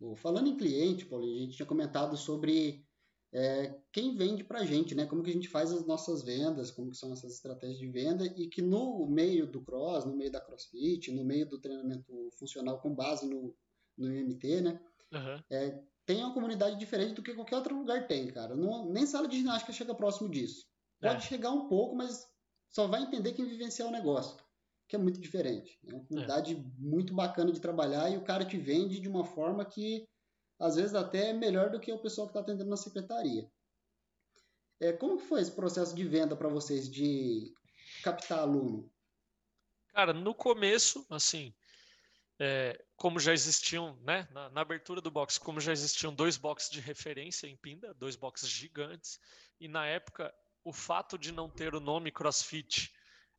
Bom, 0.00 0.16
falando 0.16 0.48
em 0.48 0.56
cliente, 0.56 1.06
Paulinho, 1.06 1.36
a 1.36 1.40
gente 1.44 1.56
tinha 1.56 1.66
comentado 1.66 2.16
sobre 2.16 2.84
é, 3.32 3.78
quem 3.92 4.16
vende 4.16 4.42
pra 4.42 4.64
gente, 4.64 4.94
né? 4.94 5.06
Como 5.06 5.22
que 5.22 5.30
a 5.30 5.32
gente 5.32 5.48
faz 5.48 5.72
as 5.72 5.86
nossas 5.86 6.22
vendas, 6.22 6.70
como 6.70 6.90
que 6.90 6.96
são 6.96 7.12
essas 7.12 7.34
estratégias 7.34 7.78
de 7.78 7.88
venda 7.88 8.26
e 8.36 8.48
que 8.48 8.60
no 8.60 9.06
meio 9.06 9.46
do 9.46 9.62
cross, 9.62 10.04
no 10.04 10.16
meio 10.16 10.32
da 10.32 10.40
crossfit, 10.40 11.12
no 11.12 11.24
meio 11.24 11.48
do 11.48 11.60
treinamento 11.60 12.30
funcional 12.36 12.80
com 12.80 12.94
base 12.94 13.26
no, 13.26 13.54
no 13.96 14.12
IMT, 14.12 14.60
né? 14.62 14.80
Uhum. 15.12 15.42
É, 15.48 15.80
tem 16.04 16.24
uma 16.24 16.34
comunidade 16.34 16.76
diferente 16.76 17.14
do 17.14 17.22
que 17.22 17.34
qualquer 17.34 17.56
outro 17.56 17.78
lugar 17.78 18.06
tem, 18.08 18.26
cara. 18.32 18.56
Não, 18.56 18.90
nem 18.90 19.06
sala 19.06 19.28
de 19.28 19.38
ginástica 19.38 19.72
chega 19.72 19.94
próximo 19.94 20.28
disso. 20.28 20.66
Pode 21.00 21.24
é. 21.24 21.28
chegar 21.28 21.52
um 21.52 21.68
pouco, 21.68 21.94
mas 21.94 22.28
só 22.68 22.88
vai 22.88 23.02
entender 23.02 23.32
quem 23.32 23.46
vivenciar 23.46 23.88
o 23.88 23.92
negócio 23.92 24.36
que 24.88 24.96
é 24.96 24.98
muito 24.98 25.20
diferente. 25.20 25.78
É 25.86 25.94
uma 25.94 26.04
comunidade 26.04 26.54
é. 26.54 26.64
muito 26.78 27.14
bacana 27.14 27.52
de 27.52 27.60
trabalhar 27.60 28.10
e 28.10 28.16
o 28.16 28.24
cara 28.24 28.44
te 28.44 28.56
vende 28.56 29.00
de 29.00 29.08
uma 29.08 29.24
forma 29.24 29.64
que 29.64 30.06
às 30.58 30.76
vezes 30.76 30.94
até 30.94 31.30
é 31.30 31.32
melhor 31.32 31.70
do 31.70 31.80
que 31.80 31.92
o 31.92 31.98
pessoal 31.98 32.26
que 32.26 32.30
está 32.30 32.40
atendendo 32.40 32.70
na 32.70 32.76
secretaria. 32.76 33.50
É, 34.80 34.92
como 34.92 35.18
foi 35.18 35.40
esse 35.40 35.52
processo 35.52 35.94
de 35.94 36.04
venda 36.04 36.36
para 36.36 36.48
vocês, 36.48 36.90
de 36.90 37.52
captar 38.02 38.40
aluno? 38.40 38.90
Cara, 39.88 40.12
no 40.12 40.34
começo, 40.34 41.06
assim, 41.08 41.54
é, 42.38 42.84
como 42.96 43.18
já 43.18 43.32
existiam, 43.32 43.98
né, 44.02 44.28
na, 44.30 44.50
na, 44.50 44.60
abertura 44.60 45.00
do 45.00 45.10
box, 45.10 45.38
como 45.38 45.60
já 45.60 45.72
existiam 45.72 46.14
dois 46.14 46.36
boxes 46.36 46.70
de 46.70 46.80
referência 46.80 47.46
em 47.46 47.56
Pinda, 47.56 47.94
dois 47.94 48.16
boxes 48.16 48.48
gigantes, 48.48 49.18
e 49.58 49.66
na 49.66 49.86
época 49.86 50.34
o 50.62 50.72
fato 50.72 51.16
de 51.16 51.32
não 51.32 51.48
ter 51.48 51.74
o 51.74 51.80
nome 51.80 52.10
CrossFit 52.10 52.92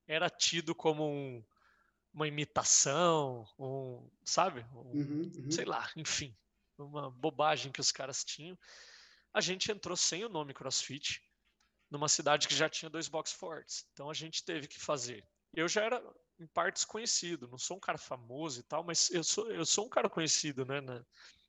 era 0.07 0.29
tido 0.29 0.73
como 0.73 1.05
um, 1.07 1.43
uma 2.13 2.27
imitação, 2.27 3.47
um, 3.59 4.09
sabe? 4.23 4.65
Um, 4.73 4.77
uhum, 4.77 5.31
uhum. 5.35 5.51
Sei 5.51 5.65
lá, 5.65 5.89
enfim, 5.95 6.35
uma 6.77 7.11
bobagem 7.11 7.71
que 7.71 7.81
os 7.81 7.91
caras 7.91 8.23
tinham. 8.23 8.57
A 9.33 9.41
gente 9.41 9.71
entrou 9.71 9.95
sem 9.95 10.23
o 10.23 10.29
nome 10.29 10.53
CrossFit, 10.53 11.21
numa 11.89 12.07
cidade 12.07 12.47
que 12.47 12.55
já 12.55 12.69
tinha 12.69 12.89
dois 12.89 13.07
box 13.07 13.31
fortes. 13.31 13.85
Então 13.93 14.09
a 14.09 14.13
gente 14.13 14.43
teve 14.43 14.67
que 14.67 14.79
fazer. 14.79 15.25
Eu 15.53 15.67
já 15.67 15.83
era 15.83 16.03
em 16.39 16.47
partes 16.47 16.85
conhecido, 16.85 17.47
não 17.47 17.57
sou 17.57 17.77
um 17.77 17.79
cara 17.79 17.97
famoso 17.97 18.59
e 18.59 18.63
tal, 18.63 18.83
mas 18.83 19.09
eu 19.09 19.23
sou, 19.23 19.51
eu 19.51 19.65
sou 19.65 19.85
um 19.85 19.89
cara 19.89 20.09
conhecido, 20.09 20.65
né? 20.65 20.81
Na, 20.81 21.03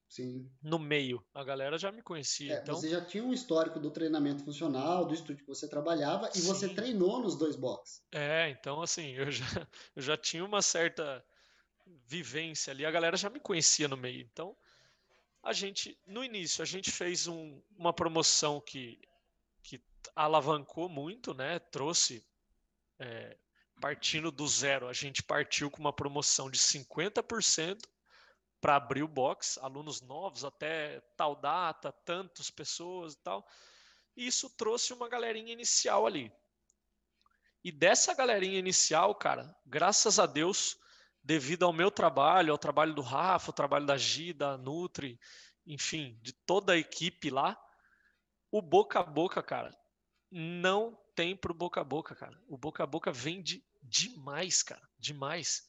Sim. 0.09 0.51
no 0.63 0.79
meio. 0.79 1.23
A 1.35 1.45
galera 1.45 1.77
já 1.77 1.93
me 1.93 2.03
conhecia. 2.03 2.55
É, 2.55 2.63
então... 2.63 2.75
Você 2.75 2.89
já 2.89 3.05
tinha 3.05 3.23
um 3.23 3.33
histórico 3.33 3.79
do 3.79 3.91
treinamento 3.91 4.43
funcional, 4.43 5.05
do 5.05 5.13
estúdio 5.13 5.45
que 5.45 5.49
você 5.49 5.69
trabalhava, 5.69 6.31
e 6.35 6.39
Sim. 6.39 6.47
você 6.47 6.69
treinou 6.69 7.21
nos 7.21 7.37
dois 7.37 7.57
boxes. 7.57 8.03
É, 8.13 8.49
então 8.51 8.81
assim, 8.81 9.13
eu 9.17 9.31
já, 9.31 9.69
eu 9.95 10.03
já 10.03 10.17
tinha 10.17 10.45
uma 10.45 10.63
certa 10.63 11.25
vivência 12.07 12.71
ali, 12.71 12.85
a 12.85 12.91
galera 12.91 13.17
já 13.17 13.29
me 13.29 13.41
conhecia 13.41 13.87
no 13.87 13.97
meio. 13.97 14.27
Então, 14.33 14.57
a 15.43 15.53
gente, 15.53 15.99
no 16.07 16.25
início, 16.25 16.63
a 16.63 16.67
gente 16.67 16.91
fez 16.91 17.27
um, 17.27 17.61
uma 17.77 17.93
promoção 17.93 18.61
que, 18.61 18.99
que 19.63 19.81
alavancou 20.17 20.89
muito, 20.89 21.35
né? 21.35 21.59
Trouxe. 21.59 22.25
É, 22.99 23.37
partindo 23.81 24.33
do 24.33 24.47
zero, 24.49 24.89
a 24.89 24.93
gente 24.93 25.23
partiu 25.23 25.71
com 25.71 25.79
uma 25.79 25.93
promoção 25.93 26.51
de 26.51 26.59
50% 26.59 27.79
para 28.61 28.77
abrir 28.77 29.03
o 29.03 29.09
box, 29.09 29.59
alunos 29.63 30.01
novos 30.01 30.45
até 30.45 31.01
tal 31.17 31.37
data, 31.37 31.93
tantas 32.05 32.51
pessoas 32.51 33.15
e 33.15 33.19
tal. 33.19 33.47
E 34.17 34.27
isso 34.27 34.51
trouxe 34.51 34.93
uma 34.93 35.09
galerinha 35.09 35.53
inicial 35.53 36.07
ali. 36.07 36.33
E 37.63 37.71
dessa 37.71 38.15
galerinha 38.15 38.59
inicial, 38.59 39.15
cara, 39.15 39.55
graças 39.67 40.19
a 40.19 40.27
Deus, 40.27 40.77
devido 41.23 41.65
ao 41.65 41.73
meu 41.73 41.91
trabalho, 41.91 42.53
ao 42.53 42.59
trabalho 42.59 42.95
do 42.95 43.03
Rafa, 43.03 43.51
ao 43.51 43.55
trabalho 43.55 43.87
da 43.87 43.97
Gi, 43.97 44.33
da 44.33 44.57
Nutri, 44.57 45.19
enfim, 45.67 46.19
de 46.23 46.33
toda 46.33 46.73
a 46.73 46.79
equipe 46.79 47.31
lá, 47.31 47.61
o 48.51 48.63
boca 48.63 49.01
a 49.01 49.03
boca, 49.03 49.43
cara, 49.43 49.77
não 50.31 50.99
tem 51.15 51.37
pro 51.37 51.53
boca 51.53 51.81
a 51.81 51.85
boca, 51.85 52.15
cara. 52.15 52.41
O 52.49 52.57
boca 52.57 52.83
a 52.83 52.87
boca 52.87 53.13
vende 53.13 53.65
demais, 53.83 54.63
cara, 54.63 54.89
demais. 54.99 55.69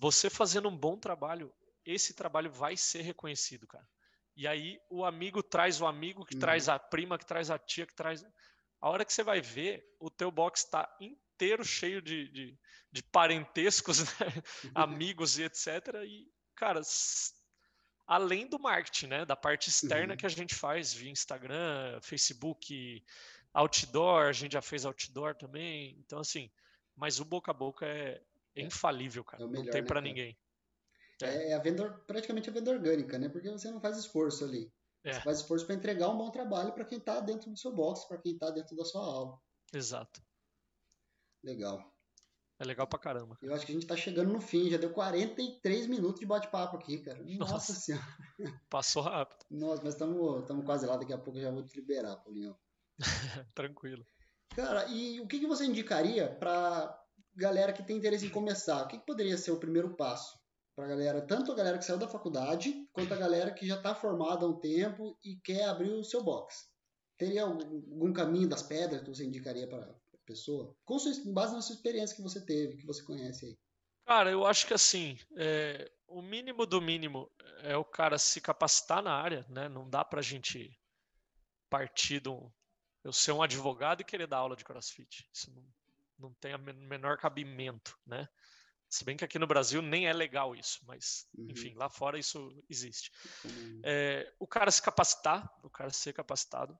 Você 0.00 0.28
fazendo 0.28 0.68
um 0.68 0.76
bom 0.76 0.98
trabalho 0.98 1.54
esse 1.88 2.14
trabalho 2.14 2.50
vai 2.50 2.76
ser 2.76 3.00
reconhecido, 3.00 3.66
cara. 3.66 3.88
E 4.36 4.46
aí 4.46 4.78
o 4.88 5.04
amigo 5.04 5.42
traz 5.42 5.80
o 5.80 5.86
amigo, 5.86 6.24
que 6.24 6.34
uhum. 6.34 6.40
traz 6.40 6.68
a 6.68 6.78
prima, 6.78 7.18
que 7.18 7.26
traz 7.26 7.50
a 7.50 7.58
tia, 7.58 7.86
que 7.86 7.94
traz. 7.94 8.24
A 8.80 8.88
hora 8.88 9.04
que 9.04 9.12
você 9.12 9.22
vai 9.22 9.40
ver, 9.40 9.84
o 9.98 10.10
teu 10.10 10.30
box 10.30 10.64
está 10.64 10.88
inteiro 11.00 11.64
cheio 11.64 12.00
de, 12.00 12.28
de, 12.28 12.58
de 12.92 13.02
parentescos, 13.02 13.98
né? 14.20 14.42
amigos 14.74 15.38
e 15.38 15.44
etc. 15.44 15.66
E, 16.04 16.30
cara, 16.54 16.80
além 18.06 18.46
do 18.46 18.58
marketing, 18.58 19.06
né? 19.06 19.24
Da 19.24 19.34
parte 19.34 19.70
externa 19.70 20.12
uhum. 20.12 20.18
que 20.18 20.26
a 20.26 20.30
gente 20.30 20.54
faz 20.54 20.92
via 20.92 21.10
Instagram, 21.10 21.98
Facebook, 22.02 23.02
outdoor, 23.52 24.26
a 24.26 24.32
gente 24.32 24.52
já 24.52 24.62
fez 24.62 24.84
outdoor 24.84 25.34
também. 25.34 25.96
Então, 25.98 26.20
assim, 26.20 26.50
mas 26.94 27.18
o 27.18 27.24
boca 27.24 27.50
a 27.50 27.54
boca 27.54 27.86
é, 27.86 28.20
é 28.54 28.62
infalível, 28.62 29.24
cara. 29.24 29.42
É 29.42 29.46
melhor, 29.46 29.64
não 29.64 29.72
tem 29.72 29.84
para 29.84 30.00
né, 30.00 30.08
ninguém. 30.08 30.38
É, 31.22 31.50
é 31.50 31.54
a 31.54 31.58
venda, 31.58 31.90
praticamente 32.06 32.48
a 32.48 32.52
venda 32.52 32.70
orgânica, 32.70 33.18
né? 33.18 33.28
Porque 33.28 33.50
você 33.50 33.70
não 33.70 33.80
faz 33.80 33.96
esforço 33.98 34.44
ali. 34.44 34.72
É. 35.04 35.12
Você 35.12 35.20
faz 35.20 35.38
esforço 35.38 35.66
para 35.66 35.74
entregar 35.74 36.08
um 36.08 36.18
bom 36.18 36.30
trabalho 36.30 36.72
para 36.72 36.84
quem 36.84 36.98
está 36.98 37.20
dentro 37.20 37.50
do 37.50 37.58
seu 37.58 37.72
box, 37.72 38.06
para 38.06 38.18
quem 38.18 38.32
está 38.32 38.50
dentro 38.50 38.76
da 38.76 38.84
sua 38.84 39.02
aula. 39.02 39.38
Exato. 39.72 40.22
Legal. 41.42 41.94
É 42.60 42.64
legal 42.64 42.88
pra 42.88 42.98
caramba. 42.98 43.38
Eu 43.40 43.54
acho 43.54 43.64
que 43.64 43.70
a 43.70 43.74
gente 43.74 43.86
tá 43.86 43.96
chegando 43.96 44.32
no 44.32 44.40
fim, 44.40 44.68
já 44.68 44.76
deu 44.76 44.90
43 44.90 45.86
minutos 45.86 46.18
de 46.18 46.26
bate-papo 46.26 46.76
aqui, 46.76 46.98
cara. 46.98 47.22
Nossa, 47.22 47.52
Nossa 47.52 47.72
senhora. 47.72 48.04
Passou 48.68 49.02
rápido. 49.02 49.46
Nossa, 49.48 49.82
mas 49.84 49.94
estamos 49.94 50.64
quase 50.64 50.84
lá, 50.84 50.96
daqui 50.96 51.12
a 51.12 51.18
pouco 51.18 51.38
eu 51.38 51.42
já 51.42 51.50
vou 51.52 51.64
te 51.64 51.76
liberar, 51.78 52.16
Paulinho. 52.16 52.56
Tranquilo. 53.54 54.04
Cara, 54.56 54.86
e 54.88 55.20
o 55.20 55.28
que, 55.28 55.38
que 55.38 55.46
você 55.46 55.64
indicaria 55.66 56.28
para 56.28 57.00
galera 57.36 57.72
que 57.72 57.84
tem 57.84 57.96
interesse 57.96 58.26
em 58.26 58.30
começar? 58.30 58.82
O 58.82 58.88
que, 58.88 58.98
que 58.98 59.06
poderia 59.06 59.38
ser 59.38 59.52
o 59.52 59.60
primeiro 59.60 59.94
passo? 59.94 60.36
Para 60.78 60.86
a 60.86 60.90
galera, 60.90 61.20
tanto 61.20 61.50
a 61.50 61.56
galera 61.56 61.76
que 61.76 61.84
saiu 61.84 61.98
da 61.98 62.06
faculdade, 62.06 62.88
quanto 62.92 63.12
a 63.12 63.16
galera 63.16 63.52
que 63.52 63.66
já 63.66 63.74
está 63.74 63.96
formada 63.96 64.46
há 64.46 64.48
um 64.48 64.60
tempo 64.60 65.18
e 65.24 65.34
quer 65.34 65.64
abrir 65.64 65.90
o 65.90 66.04
seu 66.04 66.22
box. 66.22 66.70
Teria 67.16 67.42
algum, 67.42 68.12
caminho 68.12 68.48
das 68.48 68.62
pedras 68.62 69.02
que 69.02 69.08
você 69.08 69.24
indicaria 69.24 69.66
para 69.66 69.82
a 69.82 70.18
pessoa? 70.24 70.72
Com 70.84 70.96
sua, 70.96 71.12
base 71.32 71.52
na 71.52 71.62
sua 71.62 71.74
experiência 71.74 72.14
que 72.14 72.22
você 72.22 72.46
teve, 72.46 72.76
que 72.76 72.86
você 72.86 73.02
conhece 73.02 73.46
aí. 73.46 73.58
Cara, 74.06 74.30
eu 74.30 74.46
acho 74.46 74.68
que 74.68 74.72
assim, 74.72 75.18
é, 75.36 75.90
o 76.06 76.22
mínimo 76.22 76.64
do 76.64 76.80
mínimo 76.80 77.28
é 77.64 77.76
o 77.76 77.84
cara 77.84 78.16
se 78.16 78.40
capacitar 78.40 79.02
na 79.02 79.12
área, 79.12 79.44
né? 79.48 79.68
Não 79.68 79.90
dá 79.90 80.04
para 80.04 80.20
a 80.20 80.22
gente 80.22 80.78
partir 81.68 82.20
do, 82.20 82.52
eu 83.02 83.12
ser 83.12 83.32
um 83.32 83.42
advogado 83.42 84.02
e 84.02 84.04
querer 84.04 84.28
dar 84.28 84.36
aula 84.36 84.54
de 84.54 84.64
CrossFit. 84.64 85.28
Isso 85.34 85.52
não, 85.52 85.66
não 86.16 86.34
tem 86.34 86.54
o 86.54 86.58
menor 86.60 87.18
cabimento, 87.18 87.98
né? 88.06 88.28
Se 88.88 89.04
bem 89.04 89.16
que 89.16 89.24
aqui 89.24 89.38
no 89.38 89.46
Brasil 89.46 89.82
nem 89.82 90.06
é 90.06 90.12
legal 90.12 90.56
isso, 90.56 90.80
mas 90.86 91.28
uhum. 91.36 91.50
enfim, 91.50 91.74
lá 91.74 91.90
fora 91.90 92.18
isso 92.18 92.64
existe. 92.70 93.12
Uhum. 93.44 93.80
É, 93.84 94.32
o 94.38 94.46
cara 94.46 94.70
se 94.70 94.80
capacitar, 94.80 95.52
o 95.62 95.68
cara 95.68 95.90
ser 95.90 96.14
capacitado. 96.14 96.78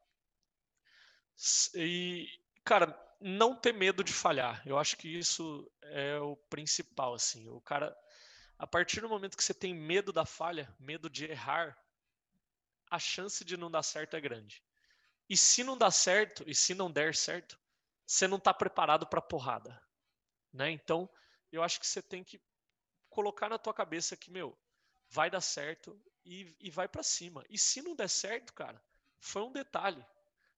E, 1.75 2.27
cara, 2.65 2.99
não 3.21 3.55
ter 3.55 3.73
medo 3.73 4.03
de 4.03 4.13
falhar. 4.13 4.63
Eu 4.67 4.79
acho 4.79 4.97
que 4.97 5.09
isso 5.09 5.71
é 5.83 6.19
o 6.19 6.35
principal, 6.35 7.15
assim. 7.15 7.49
O 7.49 7.61
cara, 7.61 7.95
a 8.59 8.67
partir 8.67 9.01
do 9.01 9.09
momento 9.09 9.37
que 9.37 9.45
você 9.45 9.55
tem 9.55 9.75
medo 9.75 10.13
da 10.13 10.25
falha, 10.25 10.75
medo 10.81 11.11
de 11.11 11.27
errar, 11.27 11.79
a 12.91 12.99
chance 12.99 13.45
de 13.45 13.57
não 13.57 13.71
dar 13.71 13.83
certo 13.83 14.17
é 14.17 14.21
grande. 14.21 14.63
E 15.29 15.37
se 15.37 15.63
não 15.63 15.77
dá 15.77 15.91
certo, 15.91 16.43
e 16.47 16.55
se 16.55 16.75
não 16.75 16.91
der 16.91 17.15
certo, 17.15 17.59
você 18.07 18.27
não 18.27 18.39
está 18.39 18.55
preparado 18.55 19.07
para 19.07 19.21
porrada, 19.21 19.79
né? 20.51 20.71
Então, 20.71 21.09
eu 21.51 21.63
acho 21.63 21.81
que 21.81 21.87
você 21.87 22.03
tem 22.03 22.23
que 22.23 22.41
colocar 23.09 23.49
na 23.49 23.59
tua 23.59 23.75
cabeça 23.75 24.17
que, 24.17 24.31
meu, 24.31 24.57
vai 25.09 25.31
dar 25.31 25.41
certo 25.41 26.01
e, 26.25 26.55
e 26.61 26.71
vai 26.71 26.89
para 26.89 27.03
cima. 27.03 27.45
E 27.49 27.59
se 27.59 27.83
não 27.83 27.97
der 27.97 28.09
certo, 28.09 28.53
cara, 28.53 28.83
foi 29.19 29.43
um 29.43 29.53
detalhe. 29.53 30.05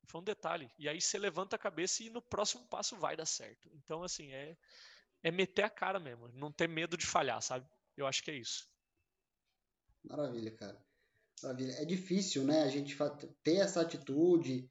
Foi 0.07 0.21
um 0.21 0.25
detalhe. 0.25 0.71
E 0.79 0.89
aí 0.89 1.01
você 1.01 1.19
levanta 1.19 1.57
a 1.57 1.59
cabeça 1.59 2.03
e 2.03 2.11
no 2.11 2.21
próximo 2.21 2.67
passo 2.67 2.97
vai 2.97 3.17
dar 3.17 3.27
certo. 3.27 3.71
Então, 3.75 4.03
assim, 4.03 4.33
é, 4.33 4.57
é 5.23 5.31
meter 5.31 5.63
a 5.63 5.71
cara 5.71 6.01
mesmo. 6.01 6.29
Não 6.29 6.51
ter 6.51 6.69
medo 6.69 6.97
de 6.97 7.07
falhar, 7.07 7.41
sabe? 7.41 7.69
Eu 7.97 8.07
acho 8.07 8.23
que 8.23 8.31
é 8.31 8.35
isso. 8.35 8.69
Maravilha, 10.03 10.51
cara. 10.57 10.85
Maravilha. 11.43 11.73
É 11.75 11.85
difícil, 11.85 12.45
né, 12.45 12.63
a 12.63 12.69
gente 12.69 12.97
ter 13.43 13.57
essa 13.57 13.81
atitude, 13.81 14.71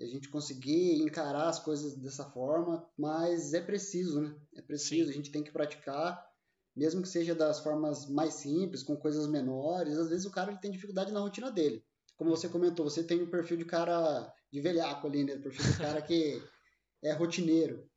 a 0.00 0.06
gente 0.06 0.28
conseguir 0.28 1.02
encarar 1.02 1.48
as 1.48 1.58
coisas 1.58 1.94
dessa 1.96 2.24
forma, 2.24 2.88
mas 2.96 3.52
é 3.52 3.60
preciso, 3.60 4.20
né? 4.20 4.34
É 4.56 4.62
preciso, 4.62 5.06
Sim. 5.06 5.10
a 5.10 5.14
gente 5.14 5.30
tem 5.30 5.42
que 5.42 5.52
praticar, 5.52 6.26
mesmo 6.74 7.02
que 7.02 7.08
seja 7.08 7.34
das 7.34 7.60
formas 7.60 8.08
mais 8.08 8.34
simples, 8.34 8.82
com 8.82 8.96
coisas 8.96 9.26
menores. 9.26 9.98
Às 9.98 10.08
vezes 10.08 10.24
o 10.24 10.30
cara 10.30 10.50
ele 10.50 10.60
tem 10.60 10.70
dificuldade 10.70 11.12
na 11.12 11.20
rotina 11.20 11.50
dele. 11.50 11.84
Como 12.16 12.30
você 12.30 12.48
comentou, 12.48 12.88
você 12.88 13.04
tem 13.04 13.22
um 13.22 13.30
perfil 13.30 13.56
de 13.56 13.64
cara 13.64 14.32
de 14.50 14.60
velhaco 14.60 15.06
ali, 15.06 15.24
né? 15.24 15.34
O 15.34 15.42
perfil 15.42 15.70
de 15.70 15.78
cara 15.78 16.00
que 16.00 16.42
é 17.04 17.12
rotineiro. 17.12 17.88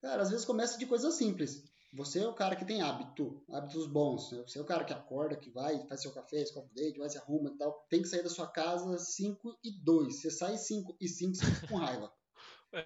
Cara, 0.00 0.22
às 0.22 0.30
vezes 0.30 0.44
começa 0.44 0.78
de 0.78 0.86
coisas 0.86 1.14
simples. 1.14 1.64
Você 1.92 2.20
é 2.20 2.28
o 2.28 2.34
cara 2.34 2.56
que 2.56 2.64
tem 2.64 2.82
hábito, 2.82 3.42
hábitos 3.50 3.86
bons. 3.86 4.30
Né? 4.32 4.42
Você 4.46 4.58
é 4.58 4.62
o 4.62 4.66
cara 4.66 4.84
que 4.84 4.92
acorda, 4.92 5.36
que 5.36 5.50
vai, 5.50 5.86
faz 5.86 6.02
seu 6.02 6.12
café, 6.12 6.42
escova 6.42 6.66
o 6.66 6.74
dente, 6.74 6.98
vai 6.98 7.08
se 7.08 7.18
arruma 7.18 7.50
e 7.50 7.56
tal. 7.56 7.86
Tem 7.88 8.02
que 8.02 8.08
sair 8.08 8.22
da 8.22 8.28
sua 8.28 8.46
casa 8.46 8.98
5 8.98 9.58
e 9.64 9.70
2. 9.82 10.20
Você 10.20 10.30
sai 10.30 10.56
5 10.56 10.96
e 11.00 11.08
5, 11.08 11.34
você 11.34 11.46
fica 11.46 11.66
com 11.68 11.76
raiva. 11.76 12.12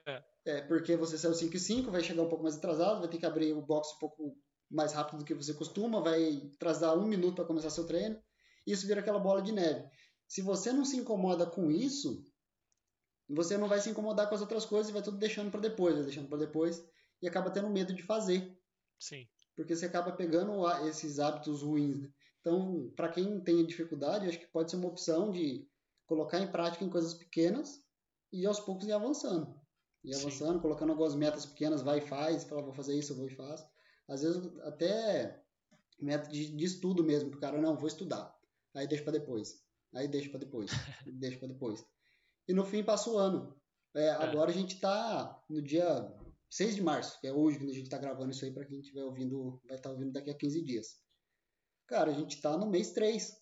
É. 0.06 0.22
é, 0.44 0.60
porque 0.62 0.94
você 0.94 1.18
saiu 1.18 1.34
5 1.34 1.56
e 1.56 1.58
5, 1.58 1.90
vai 1.90 2.02
chegar 2.02 2.22
um 2.22 2.28
pouco 2.28 2.44
mais 2.44 2.54
atrasado, 2.54 3.00
vai 3.00 3.08
ter 3.08 3.18
que 3.18 3.26
abrir 3.26 3.52
o 3.54 3.62
box 3.62 3.96
um 3.96 3.98
pouco 3.98 4.36
mais 4.70 4.92
rápido 4.92 5.18
do 5.18 5.24
que 5.24 5.34
você 5.34 5.52
costuma, 5.52 6.00
vai 6.00 6.48
atrasar 6.54 6.96
um 6.96 7.06
minuto 7.06 7.34
para 7.34 7.46
começar 7.46 7.70
seu 7.70 7.86
treino. 7.86 8.22
Isso 8.64 8.86
vira 8.86 9.00
aquela 9.00 9.18
bola 9.18 9.42
de 9.42 9.50
neve. 9.50 9.88
Se 10.28 10.42
você 10.42 10.72
não 10.72 10.84
se 10.84 10.96
incomoda 10.96 11.44
com 11.44 11.72
isso, 11.72 12.22
você 13.28 13.56
não 13.56 13.66
vai 13.66 13.80
se 13.80 13.90
incomodar 13.90 14.28
com 14.28 14.34
as 14.34 14.40
outras 14.40 14.64
coisas 14.64 14.90
e 14.90 14.92
vai 14.92 15.02
tudo 15.02 15.16
deixando 15.16 15.50
para 15.50 15.60
depois, 15.60 15.94
vai 15.94 16.04
deixando 16.04 16.28
para 16.28 16.38
depois 16.38 16.84
e 17.20 17.26
acaba 17.26 17.50
tendo 17.50 17.68
medo 17.68 17.92
de 17.92 18.02
fazer. 18.02 18.59
Sim. 19.00 19.26
Porque 19.56 19.74
você 19.74 19.86
acaba 19.86 20.12
pegando 20.12 20.68
esses 20.86 21.18
hábitos 21.18 21.62
ruins. 21.62 21.98
Né? 21.98 22.08
Então, 22.40 22.92
para 22.94 23.08
quem 23.08 23.40
tem 23.40 23.66
dificuldade, 23.66 24.28
acho 24.28 24.38
que 24.38 24.46
pode 24.46 24.70
ser 24.70 24.76
uma 24.76 24.88
opção 24.88 25.30
de 25.30 25.66
colocar 26.06 26.38
em 26.38 26.50
prática 26.50 26.84
em 26.84 26.90
coisas 26.90 27.14
pequenas 27.14 27.82
e 28.32 28.46
aos 28.46 28.60
poucos 28.60 28.86
ir 28.86 28.92
avançando. 28.92 29.58
Ir 30.04 30.14
avançando, 30.14 30.54
Sim. 30.54 30.60
colocando 30.60 30.90
algumas 30.90 31.14
metas 31.14 31.44
pequenas, 31.44 31.82
vai 31.82 31.98
e 31.98 32.06
faz, 32.06 32.44
fala, 32.44 32.62
vou 32.62 32.72
fazer 32.72 32.96
isso, 32.96 33.12
eu 33.12 33.16
vou 33.16 33.26
e 33.26 33.34
faço. 33.34 33.66
Às 34.08 34.22
vezes 34.22 34.40
até 34.62 35.42
meta 36.00 36.30
de, 36.30 36.56
de 36.56 36.64
estudo 36.64 37.04
mesmo, 37.04 37.30
que 37.30 37.36
o 37.36 37.40
cara, 37.40 37.60
não, 37.60 37.76
vou 37.76 37.88
estudar. 37.88 38.34
Aí 38.74 38.86
deixa 38.86 39.04
para 39.04 39.12
depois. 39.12 39.62
Aí 39.94 40.08
deixa 40.08 40.30
para 40.30 40.40
depois. 40.40 40.70
deixa 41.06 41.38
para 41.38 41.48
depois. 41.48 41.84
E 42.48 42.54
no 42.54 42.64
fim 42.64 42.82
passa 42.82 43.10
o 43.10 43.18
ano. 43.18 43.54
É, 43.94 44.06
é. 44.06 44.10
Agora 44.12 44.50
a 44.50 44.54
gente 44.54 44.76
está 44.76 45.42
no 45.48 45.60
dia 45.60 45.84
6 46.50 46.74
de 46.74 46.82
março, 46.82 47.20
que 47.20 47.28
é 47.28 47.32
hoje 47.32 47.58
quando 47.58 47.70
a 47.70 47.74
gente 47.74 47.84
está 47.84 47.96
gravando 47.96 48.32
isso 48.32 48.44
aí, 48.44 48.52
para 48.52 48.64
quem 48.64 48.80
estiver 48.80 49.04
ouvindo, 49.04 49.60
vai 49.66 49.76
estar 49.76 49.88
tá 49.88 49.94
ouvindo 49.94 50.12
daqui 50.12 50.30
a 50.30 50.36
15 50.36 50.62
dias. 50.62 51.00
Cara, 51.86 52.10
a 52.10 52.14
gente 52.14 52.36
está 52.36 52.56
no 52.56 52.66
mês 52.66 52.90
3. 52.92 53.40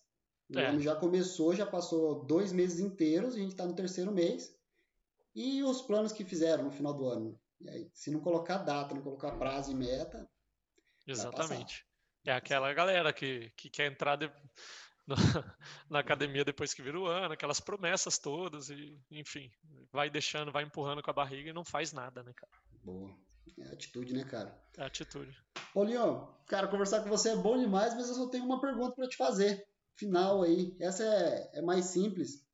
O 0.51 0.59
é. 0.59 0.65
ano 0.67 0.79
já 0.79 0.95
começou, 0.95 1.55
já 1.55 1.65
passou 1.65 2.25
dois 2.25 2.51
meses 2.51 2.79
inteiros, 2.79 3.35
a 3.35 3.37
gente 3.37 3.51
está 3.51 3.65
no 3.65 3.75
terceiro 3.75 4.11
mês. 4.11 4.55
E 5.35 5.63
os 5.63 5.81
planos 5.81 6.11
que 6.11 6.25
fizeram 6.25 6.63
no 6.63 6.71
final 6.71 6.93
do 6.93 7.07
ano? 7.07 7.39
E 7.61 7.69
aí, 7.69 7.91
se 7.93 8.09
não 8.09 8.19
colocar 8.19 8.59
data, 8.59 8.95
não 8.95 9.01
colocar 9.01 9.31
prazo 9.33 9.71
e 9.71 9.75
meta. 9.75 10.29
Exatamente. 11.05 11.85
É 12.25 12.31
aquela 12.31 12.73
galera 12.73 13.11
que, 13.13 13.51
que 13.55 13.69
quer 13.69 13.91
entrar 13.91 14.15
de, 14.15 14.31
no, 15.07 15.15
na 15.89 15.99
academia 15.99 16.45
depois 16.45 16.73
que 16.73 16.81
vira 16.81 16.99
o 16.99 17.05
ano, 17.05 17.33
aquelas 17.33 17.59
promessas 17.59 18.17
todas, 18.17 18.69
e 18.69 18.99
enfim, 19.09 19.51
vai 19.91 20.09
deixando, 20.09 20.51
vai 20.51 20.63
empurrando 20.63 21.01
com 21.01 21.09
a 21.09 21.13
barriga 21.13 21.49
e 21.49 21.53
não 21.53 21.65
faz 21.65 21.91
nada, 21.91 22.23
né, 22.23 22.31
cara? 22.35 22.51
Boa. 22.83 23.15
É 23.57 23.73
atitude, 23.73 24.13
né, 24.13 24.23
cara? 24.23 24.57
É 24.77 24.83
atitude. 24.83 25.35
Paulinho, 25.73 26.27
cara, 26.47 26.67
conversar 26.67 27.03
com 27.03 27.09
você 27.09 27.29
é 27.29 27.35
bom 27.35 27.57
demais, 27.57 27.93
mas 27.93 28.09
eu 28.09 28.15
só 28.15 28.27
tenho 28.27 28.45
uma 28.45 28.61
pergunta 28.61 28.95
para 28.95 29.07
te 29.07 29.17
fazer. 29.17 29.65
Final 29.95 30.43
aí. 30.43 30.75
Essa 30.79 31.03
é, 31.03 31.59
é 31.59 31.61
mais 31.61 31.85
simples. 31.85 32.45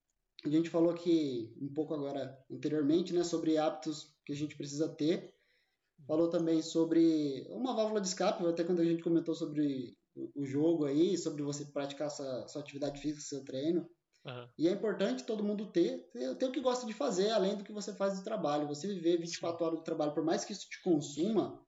A 0.44 0.50
gente 0.50 0.70
falou 0.70 0.92
aqui 0.92 1.56
um 1.60 1.72
pouco 1.74 1.94
agora 1.94 2.38
anteriormente, 2.52 3.14
né, 3.14 3.24
sobre 3.24 3.58
hábitos 3.58 4.16
que 4.26 4.34
a 4.34 4.36
gente 4.36 4.56
precisa 4.56 4.90
ter. 4.90 5.34
Falou 6.08 6.30
também 6.30 6.62
sobre 6.62 7.48
uma 7.50 7.76
válvula 7.76 8.02
de 8.02 8.08
escape, 8.08 8.46
até 8.46 8.64
quando 8.64 8.82
a 8.82 8.86
gente 8.86 9.02
comentou 9.02 9.34
sobre 9.34 9.98
o 10.36 10.46
jogo 10.46 10.86
aí, 10.86 11.18
sobre 11.18 11.42
você 11.42 11.66
praticar 11.66 12.10
sua, 12.10 12.48
sua 12.48 12.62
atividade 12.62 13.02
física, 13.02 13.22
seu 13.22 13.44
treino. 13.44 13.90
Uhum. 14.26 14.48
E 14.58 14.68
é 14.68 14.72
importante 14.72 15.24
todo 15.24 15.44
mundo 15.44 15.72
ter, 15.72 16.10
ter 16.40 16.46
o 16.46 16.52
que 16.52 16.60
gosta 16.60 16.86
de 16.86 16.94
fazer, 16.94 17.30
além 17.30 17.56
do 17.56 17.64
que 17.64 17.72
você 17.72 17.94
faz 17.94 18.18
de 18.18 18.24
trabalho. 18.24 18.68
Você 18.68 18.88
viver 18.88 19.18
24 19.18 19.64
horas 19.64 19.80
do 19.80 19.84
trabalho, 19.84 20.14
por 20.14 20.24
mais 20.24 20.44
que 20.44 20.52
isso 20.52 20.68
te 20.68 20.82
consuma, 20.82 21.64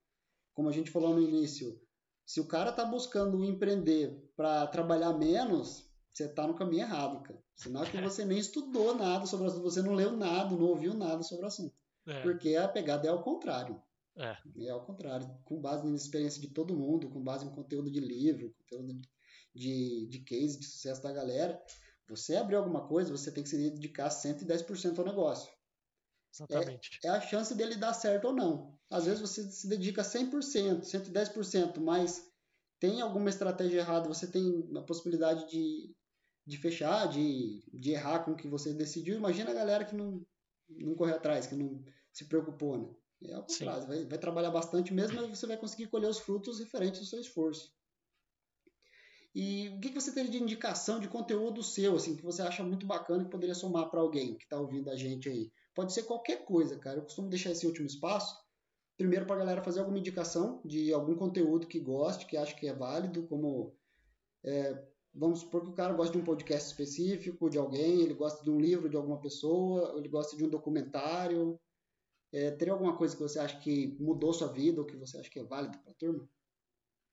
como 0.53 0.68
a 0.68 0.72
gente 0.72 0.89
falou 0.89 1.14
no 1.14 1.22
início, 1.22 1.80
se 2.26 2.41
o 2.41 2.47
cara 2.47 2.72
tá 2.72 2.84
buscando 2.84 3.45
empreender 3.45 4.32
para 4.36 4.66
trabalhar 4.68 5.14
menos, 5.14 5.88
você 6.12 6.28
tá 6.28 6.47
no 6.47 6.55
caminho 6.55 6.82
errado, 6.82 7.22
cara. 7.22 7.39
Sinal 7.55 7.86
que 7.86 8.01
você 8.01 8.26
nem 8.26 8.39
estudou 8.39 8.95
nada 8.95 9.26
sobre 9.28 9.45
o 9.45 9.49
assunto, 9.49 9.64
você 9.64 9.82
não 9.82 9.93
leu 9.93 10.18
nada, 10.18 10.55
não 10.55 10.66
ouviu 10.66 10.93
nada 10.93 11.22
sobre 11.22 11.45
o 11.45 11.47
assunto. 11.47 11.76
É. 12.08 12.22
Porque 12.22 12.55
a 12.55 12.68
pegada 12.68 13.08
é 13.08 13.10
ao 13.10 13.24
contrário. 13.24 13.82
É. 14.16 14.36
é 14.66 14.70
ao 14.72 14.84
contrário, 14.84 15.30
com 15.45 15.62
base 15.62 15.88
na 15.88 15.95
experiência 15.95 16.41
de 16.41 16.49
todo 16.49 16.76
mundo, 16.76 17.10
com 17.10 17.24
base 17.24 17.45
em 17.45 17.51
conteúdo 17.51 17.91
de 17.91 17.99
livro, 17.99 18.53
conteúdo 18.58 18.99
de, 19.53 20.08
de 20.08 20.20
case, 20.20 20.60
de 20.60 20.66
sucesso 20.66 21.03
da 21.03 21.14
galera, 21.14 21.62
você 22.08 22.36
abrir 22.36 22.55
alguma 22.55 22.88
coisa, 22.88 23.12
você 23.12 23.32
tem 23.32 23.43
que 23.43 23.49
se 23.49 23.58
dedicar 23.58 24.10
110% 24.10 24.99
ao 24.99 25.05
negócio. 25.05 25.51
Exatamente. 26.34 26.99
É, 27.03 27.08
é, 27.08 27.12
a 27.12 27.22
chance 27.22 27.55
dele 27.55 27.76
dar 27.76 27.93
certo 27.93 28.26
ou 28.26 28.34
não. 28.34 28.78
Às 28.89 29.05
vezes 29.05 29.22
você 29.22 29.43
se 29.49 29.68
dedica 29.68 30.03
100%, 30.03 30.84
110%, 30.84 31.80
mas 31.80 32.32
tem 32.80 33.01
alguma 33.01 33.30
estratégia 33.30 33.80
errada, 33.80 34.08
você 34.08 34.28
tem 34.28 34.70
a 34.76 34.82
possibilidade 34.82 35.49
de, 35.49 35.95
de 36.45 36.58
fechar, 36.58 37.08
de, 37.08 37.64
de 37.74 37.91
errar 37.91 38.24
com 38.24 38.32
o 38.32 38.36
que 38.36 38.47
você 38.47 38.74
decidiu. 38.74 39.16
Imagina 39.18 39.51
a 39.51 39.55
galera 39.55 39.86
que 39.86 39.95
não, 39.95 40.26
não 40.70 40.95
correu 40.95 41.16
atrás, 41.16 41.47
que 41.47 41.55
não 41.55 41.84
se 42.14 42.26
preocupou, 42.26 42.78
né? 42.78 42.95
É 43.24 43.34
ao 43.34 43.43
contrário, 43.43 43.88
vai, 43.88 44.05
vai 44.05 44.18
trabalhar 44.20 44.51
bastante 44.51 44.93
mesmo, 44.93 45.20
mas 45.20 45.39
você 45.39 45.47
vai 45.47 45.58
conseguir 45.58 45.88
colher 45.88 46.08
os 46.08 46.20
frutos 46.20 46.60
referentes 46.60 46.99
ao 46.99 47.08
seu 47.08 47.20
esforço. 47.20 47.76
E 49.36 49.69
o 49.69 49.80
que, 49.80 49.93
você 49.93 50.11
tem 50.11 50.30
de 50.30 50.41
indicação 50.41 50.99
de 50.99 51.07
conteúdo 51.07 51.61
seu, 51.61 51.95
assim, 51.95 52.15
que 52.15 52.23
você 52.23 52.41
acha 52.41 52.63
muito 52.63 52.86
bacana 52.86 53.23
que 53.23 53.30
poderia 53.30 53.53
somar 53.53 53.89
para 53.89 53.99
alguém 53.99 54.36
que 54.36 54.43
está 54.43 54.59
ouvindo 54.59 54.89
a 54.89 54.95
gente 54.95 55.30
aí? 55.30 55.51
Pode 55.75 55.93
ser 55.93 56.03
qualquer 56.03 56.43
coisa, 56.43 56.78
cara. 56.80 56.97
Eu 56.97 57.03
costumo 57.03 57.30
deixar 57.30 57.51
esse 57.51 57.67
último 57.67 57.86
espaço, 57.86 58.36
primeiro 58.97 59.25
para 59.25 59.36
a 59.36 59.39
galera 59.39 59.63
fazer 59.63 59.80
alguma 59.80 59.99
indicação 59.99 60.59
de 60.65 60.91
algum 60.91 61.15
conteúdo 61.15 61.67
que 61.67 61.80
goste, 61.80 62.25
que 62.25 62.36
acha 62.36 62.55
que 62.55 62.67
é 62.67 62.73
válido, 62.73 63.28
como 63.28 63.75
é, 64.43 64.84
vamos 65.13 65.39
supor 65.39 65.63
que 65.63 65.69
o 65.69 65.73
cara 65.73 65.93
gosta 65.93 66.13
de 66.13 66.19
um 66.19 66.23
podcast 66.23 66.69
específico 66.69 67.49
de 67.49 67.57
alguém, 67.57 68.01
ele 68.01 68.13
gosta 68.13 68.43
de 68.43 68.49
um 68.49 68.59
livro 68.59 68.89
de 68.89 68.95
alguma 68.95 69.19
pessoa, 69.19 69.95
ele 69.97 70.07
gosta 70.07 70.38
de 70.38 70.45
um 70.45 70.49
documentário. 70.49 71.59
É, 72.32 72.51
teria 72.51 72.73
alguma 72.73 72.95
coisa 72.97 73.15
que 73.15 73.21
você 73.21 73.39
acha 73.39 73.57
que 73.59 73.95
mudou 73.99 74.34
sua 74.34 74.51
vida 74.51 74.82
ou 74.82 74.86
que 74.86 74.95
você 74.95 75.17
acha 75.17 75.30
que 75.30 75.39
é 75.39 75.43
válido 75.43 75.78
para 75.80 75.91
a 75.91 75.95
turma? 75.95 76.30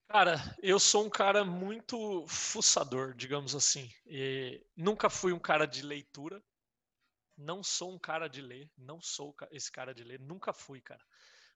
Cara, 0.07 0.35
eu 0.61 0.79
sou 0.79 1.05
um 1.05 1.09
cara 1.09 1.43
muito 1.43 2.25
fuçador, 2.27 3.13
digamos 3.15 3.55
assim. 3.55 3.91
E 4.05 4.63
nunca 4.75 5.09
fui 5.09 5.33
um 5.33 5.39
cara 5.39 5.65
de 5.65 5.81
leitura. 5.81 6.41
Não 7.37 7.63
sou 7.63 7.93
um 7.93 7.99
cara 7.99 8.27
de 8.29 8.41
ler. 8.41 8.71
Não 8.77 9.01
sou 9.01 9.35
esse 9.51 9.71
cara 9.71 9.93
de 9.93 10.03
ler. 10.03 10.19
Nunca 10.19 10.53
fui, 10.53 10.81
cara. 10.81 11.03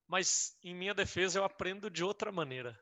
Mas, 0.06 0.56
em 0.62 0.74
minha 0.74 0.94
defesa, 0.94 1.38
eu 1.38 1.44
aprendo 1.44 1.90
de 1.90 2.04
outra 2.04 2.32
maneira. 2.32 2.78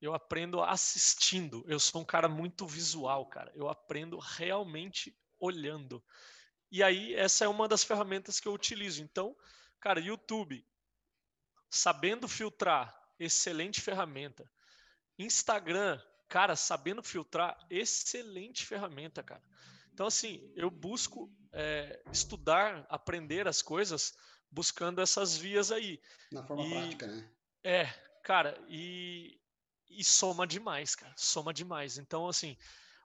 Eu 0.00 0.14
aprendo 0.14 0.62
assistindo. 0.62 1.64
Eu 1.68 1.80
sou 1.80 2.02
um 2.02 2.06
cara 2.06 2.28
muito 2.28 2.66
visual, 2.66 3.26
cara. 3.28 3.52
Eu 3.54 3.68
aprendo 3.68 4.18
realmente 4.18 5.18
olhando. 5.40 6.04
E 6.70 6.82
aí, 6.82 7.14
essa 7.14 7.44
é 7.44 7.48
uma 7.48 7.68
das 7.68 7.84
ferramentas 7.84 8.40
que 8.40 8.48
eu 8.48 8.54
utilizo. 8.54 9.02
Então, 9.02 9.36
cara, 9.80 10.00
YouTube, 10.00 10.66
sabendo 11.70 12.26
filtrar, 12.26 12.92
excelente 13.20 13.80
ferramenta. 13.80 14.50
Instagram, 15.18 16.00
cara, 16.28 16.56
sabendo 16.56 17.02
filtrar, 17.02 17.58
excelente 17.70 18.66
ferramenta, 18.66 19.22
cara. 19.22 19.42
Então, 19.92 20.06
assim, 20.06 20.52
eu 20.54 20.70
busco 20.70 21.32
é, 21.52 22.02
estudar, 22.12 22.86
aprender 22.90 23.48
as 23.48 23.62
coisas 23.62 24.14
buscando 24.50 25.00
essas 25.00 25.36
vias 25.36 25.72
aí. 25.72 26.00
Na 26.30 26.42
forma 26.42 26.64
e, 26.66 26.70
prática, 26.70 27.06
né? 27.06 27.28
É, 27.64 27.86
cara, 28.22 28.62
e, 28.68 29.40
e 29.88 30.04
soma 30.04 30.46
demais, 30.46 30.94
cara. 30.94 31.14
Soma 31.16 31.52
demais. 31.52 31.96
Então, 31.96 32.28
assim, 32.28 32.56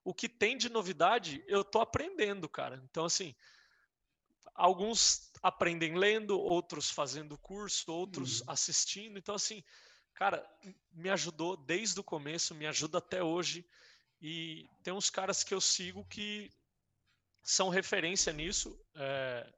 o 0.04 0.14
que 0.14 0.28
tem 0.28 0.58
de 0.58 0.70
novidade, 0.70 1.44
eu 1.48 1.64
tô 1.64 1.80
aprendendo, 1.80 2.50
cara. 2.50 2.82
Então, 2.90 3.06
assim, 3.06 3.36
alguns 4.54 5.32
aprendem 5.42 5.98
lendo, 5.98 6.40
outros 6.40 6.90
fazendo 6.90 7.38
curso, 7.38 7.92
outros 7.92 8.42
uhum. 8.42 8.46
assistindo. 8.50 9.18
Então, 9.18 9.36
assim, 9.36 9.64
cara, 10.22 10.48
me 10.94 11.10
ajudou 11.10 11.58
desde 11.58 12.00
o 12.00 12.04
começo, 12.04 12.54
me 12.54 12.68
ajuda 12.68 13.00
até 13.00 13.24
hoje. 13.24 13.66
E 14.22 14.70
tem 14.84 14.94
uns 14.94 15.10
caras 15.10 15.44
que 15.44 15.52
eu 15.52 15.60
sigo 15.60 16.06
que 16.06 16.52
são 17.42 17.70
referência 17.70 18.32
nisso. 18.32 18.80
É, 18.94 19.52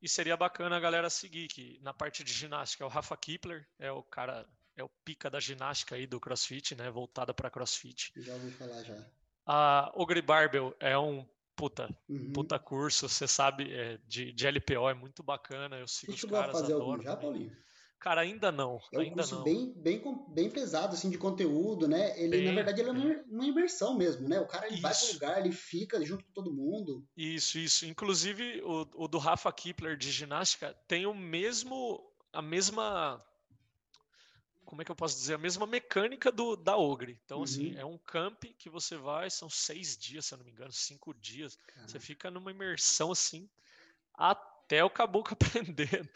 e 0.00 0.08
seria 0.08 0.34
bacana 0.34 0.78
a 0.78 0.80
galera 0.80 1.10
seguir, 1.10 1.48
que 1.48 1.78
na 1.82 1.92
parte 1.92 2.24
de 2.24 2.32
ginástica 2.32 2.84
é 2.84 2.86
o 2.86 2.90
Rafa 2.90 3.14
Kipler, 3.18 3.68
é 3.78 3.92
o 3.92 4.02
cara, 4.02 4.48
é 4.74 4.82
o 4.82 4.88
pica 5.04 5.28
da 5.28 5.38
ginástica 5.38 5.94
aí 5.94 6.06
do 6.06 6.18
CrossFit, 6.18 6.74
né? 6.74 6.90
Voltada 6.90 7.34
para 7.34 7.50
CrossFit. 7.50 8.14
Já 8.16 8.32
ouvi 8.32 8.52
falar 8.52 8.82
já. 8.82 9.06
A 9.44 9.92
Ogre 9.94 10.22
Barbell 10.22 10.74
é 10.80 10.96
um 10.96 11.28
puta, 11.54 11.94
uhum. 12.08 12.32
puta 12.32 12.58
curso, 12.58 13.10
você 13.10 13.28
sabe, 13.28 13.70
é, 13.74 13.98
de, 14.08 14.32
de 14.32 14.46
LPO 14.46 14.88
é 14.88 14.94
muito 14.94 15.22
bacana, 15.22 15.76
eu 15.76 15.86
sigo 15.86 16.16
você 16.16 16.24
os 16.24 16.32
caras, 16.32 16.52
fazer 16.52 16.72
adoro. 16.72 16.92
Algum 16.92 17.02
já, 17.02 17.14
Paulinho? 17.14 17.66
Cara, 18.06 18.20
ainda 18.20 18.52
não. 18.52 18.80
É 18.92 18.98
um 18.98 19.00
ainda 19.00 19.16
curso 19.16 19.34
não. 19.34 19.42
Bem, 19.42 19.72
bem, 19.74 20.00
bem 20.28 20.48
pesado, 20.48 20.94
assim, 20.94 21.10
de 21.10 21.18
conteúdo, 21.18 21.88
né? 21.88 22.16
Ele, 22.16 22.36
bem, 22.36 22.44
na 22.44 22.52
verdade, 22.52 22.80
ele 22.80 22.90
é 22.90 22.92
uma 23.28 23.44
imersão 23.44 23.98
mesmo, 23.98 24.28
né? 24.28 24.38
O 24.38 24.46
cara, 24.46 24.66
ele 24.66 24.74
isso. 24.74 24.82
vai 24.82 24.94
pro 24.94 25.12
lugar, 25.14 25.40
ele 25.40 25.50
fica 25.52 26.00
junto 26.04 26.24
com 26.24 26.30
todo 26.30 26.54
mundo. 26.54 27.04
Isso, 27.16 27.58
isso. 27.58 27.84
Inclusive, 27.84 28.62
o, 28.62 28.86
o 28.94 29.08
do 29.08 29.18
Rafa 29.18 29.50
Kipler 29.50 29.96
de 29.96 30.12
ginástica 30.12 30.72
tem 30.86 31.04
o 31.04 31.12
mesmo, 31.12 32.00
a 32.32 32.40
mesma 32.40 33.20
como 34.64 34.82
é 34.82 34.84
que 34.84 34.92
eu 34.92 34.96
posso 34.96 35.16
dizer, 35.16 35.34
a 35.34 35.38
mesma 35.38 35.66
mecânica 35.66 36.30
do 36.30 36.54
da 36.54 36.76
Ogre. 36.76 37.18
Então, 37.24 37.42
assim, 37.42 37.64
uhum. 37.64 37.70
assim, 37.72 37.80
é 37.80 37.84
um 37.84 37.98
camp 37.98 38.44
que 38.56 38.70
você 38.70 38.96
vai, 38.96 39.28
são 39.30 39.50
seis 39.50 39.98
dias, 39.98 40.26
se 40.26 40.32
eu 40.32 40.38
não 40.38 40.44
me 40.44 40.52
engano, 40.52 40.70
cinco 40.70 41.12
dias. 41.12 41.56
Caramba. 41.56 41.88
Você 41.88 41.98
fica 41.98 42.30
numa 42.30 42.52
imersão 42.52 43.10
assim, 43.10 43.50
até 44.14 44.84
o 44.84 44.90
caboclo 44.90 45.32
aprendendo. 45.42 46.08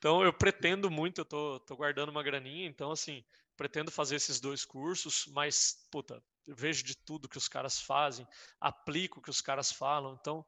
Então, 0.00 0.24
eu 0.24 0.32
pretendo 0.32 0.90
muito, 0.90 1.20
eu 1.20 1.24
tô, 1.26 1.60
tô 1.60 1.76
guardando 1.76 2.08
uma 2.08 2.22
graninha, 2.22 2.66
então, 2.66 2.90
assim, 2.90 3.22
pretendo 3.54 3.90
fazer 3.90 4.16
esses 4.16 4.40
dois 4.40 4.64
cursos, 4.64 5.26
mas, 5.26 5.86
puta, 5.90 6.24
eu 6.46 6.56
vejo 6.56 6.82
de 6.82 6.96
tudo 6.96 7.28
que 7.28 7.36
os 7.36 7.48
caras 7.48 7.78
fazem, 7.78 8.26
aplico 8.58 9.20
o 9.20 9.22
que 9.22 9.28
os 9.28 9.42
caras 9.42 9.70
falam, 9.70 10.16
então 10.18 10.44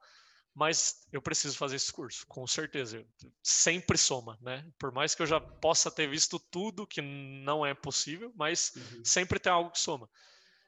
mas 0.54 1.06
eu 1.10 1.22
preciso 1.22 1.56
fazer 1.56 1.76
esse 1.76 1.90
curso, 1.90 2.26
com 2.26 2.46
certeza. 2.46 3.06
Sempre 3.42 3.96
soma, 3.96 4.38
né? 4.40 4.70
Por 4.78 4.92
mais 4.92 5.14
que 5.14 5.22
eu 5.22 5.26
já 5.26 5.40
possa 5.40 5.90
ter 5.90 6.06
visto 6.06 6.38
tudo, 6.38 6.86
que 6.86 7.00
não 7.00 7.64
é 7.64 7.72
possível, 7.72 8.30
mas 8.36 8.72
uhum. 8.76 9.02
sempre 9.02 9.38
tem 9.38 9.50
algo 9.50 9.70
que 9.70 9.80
soma. 9.80 10.10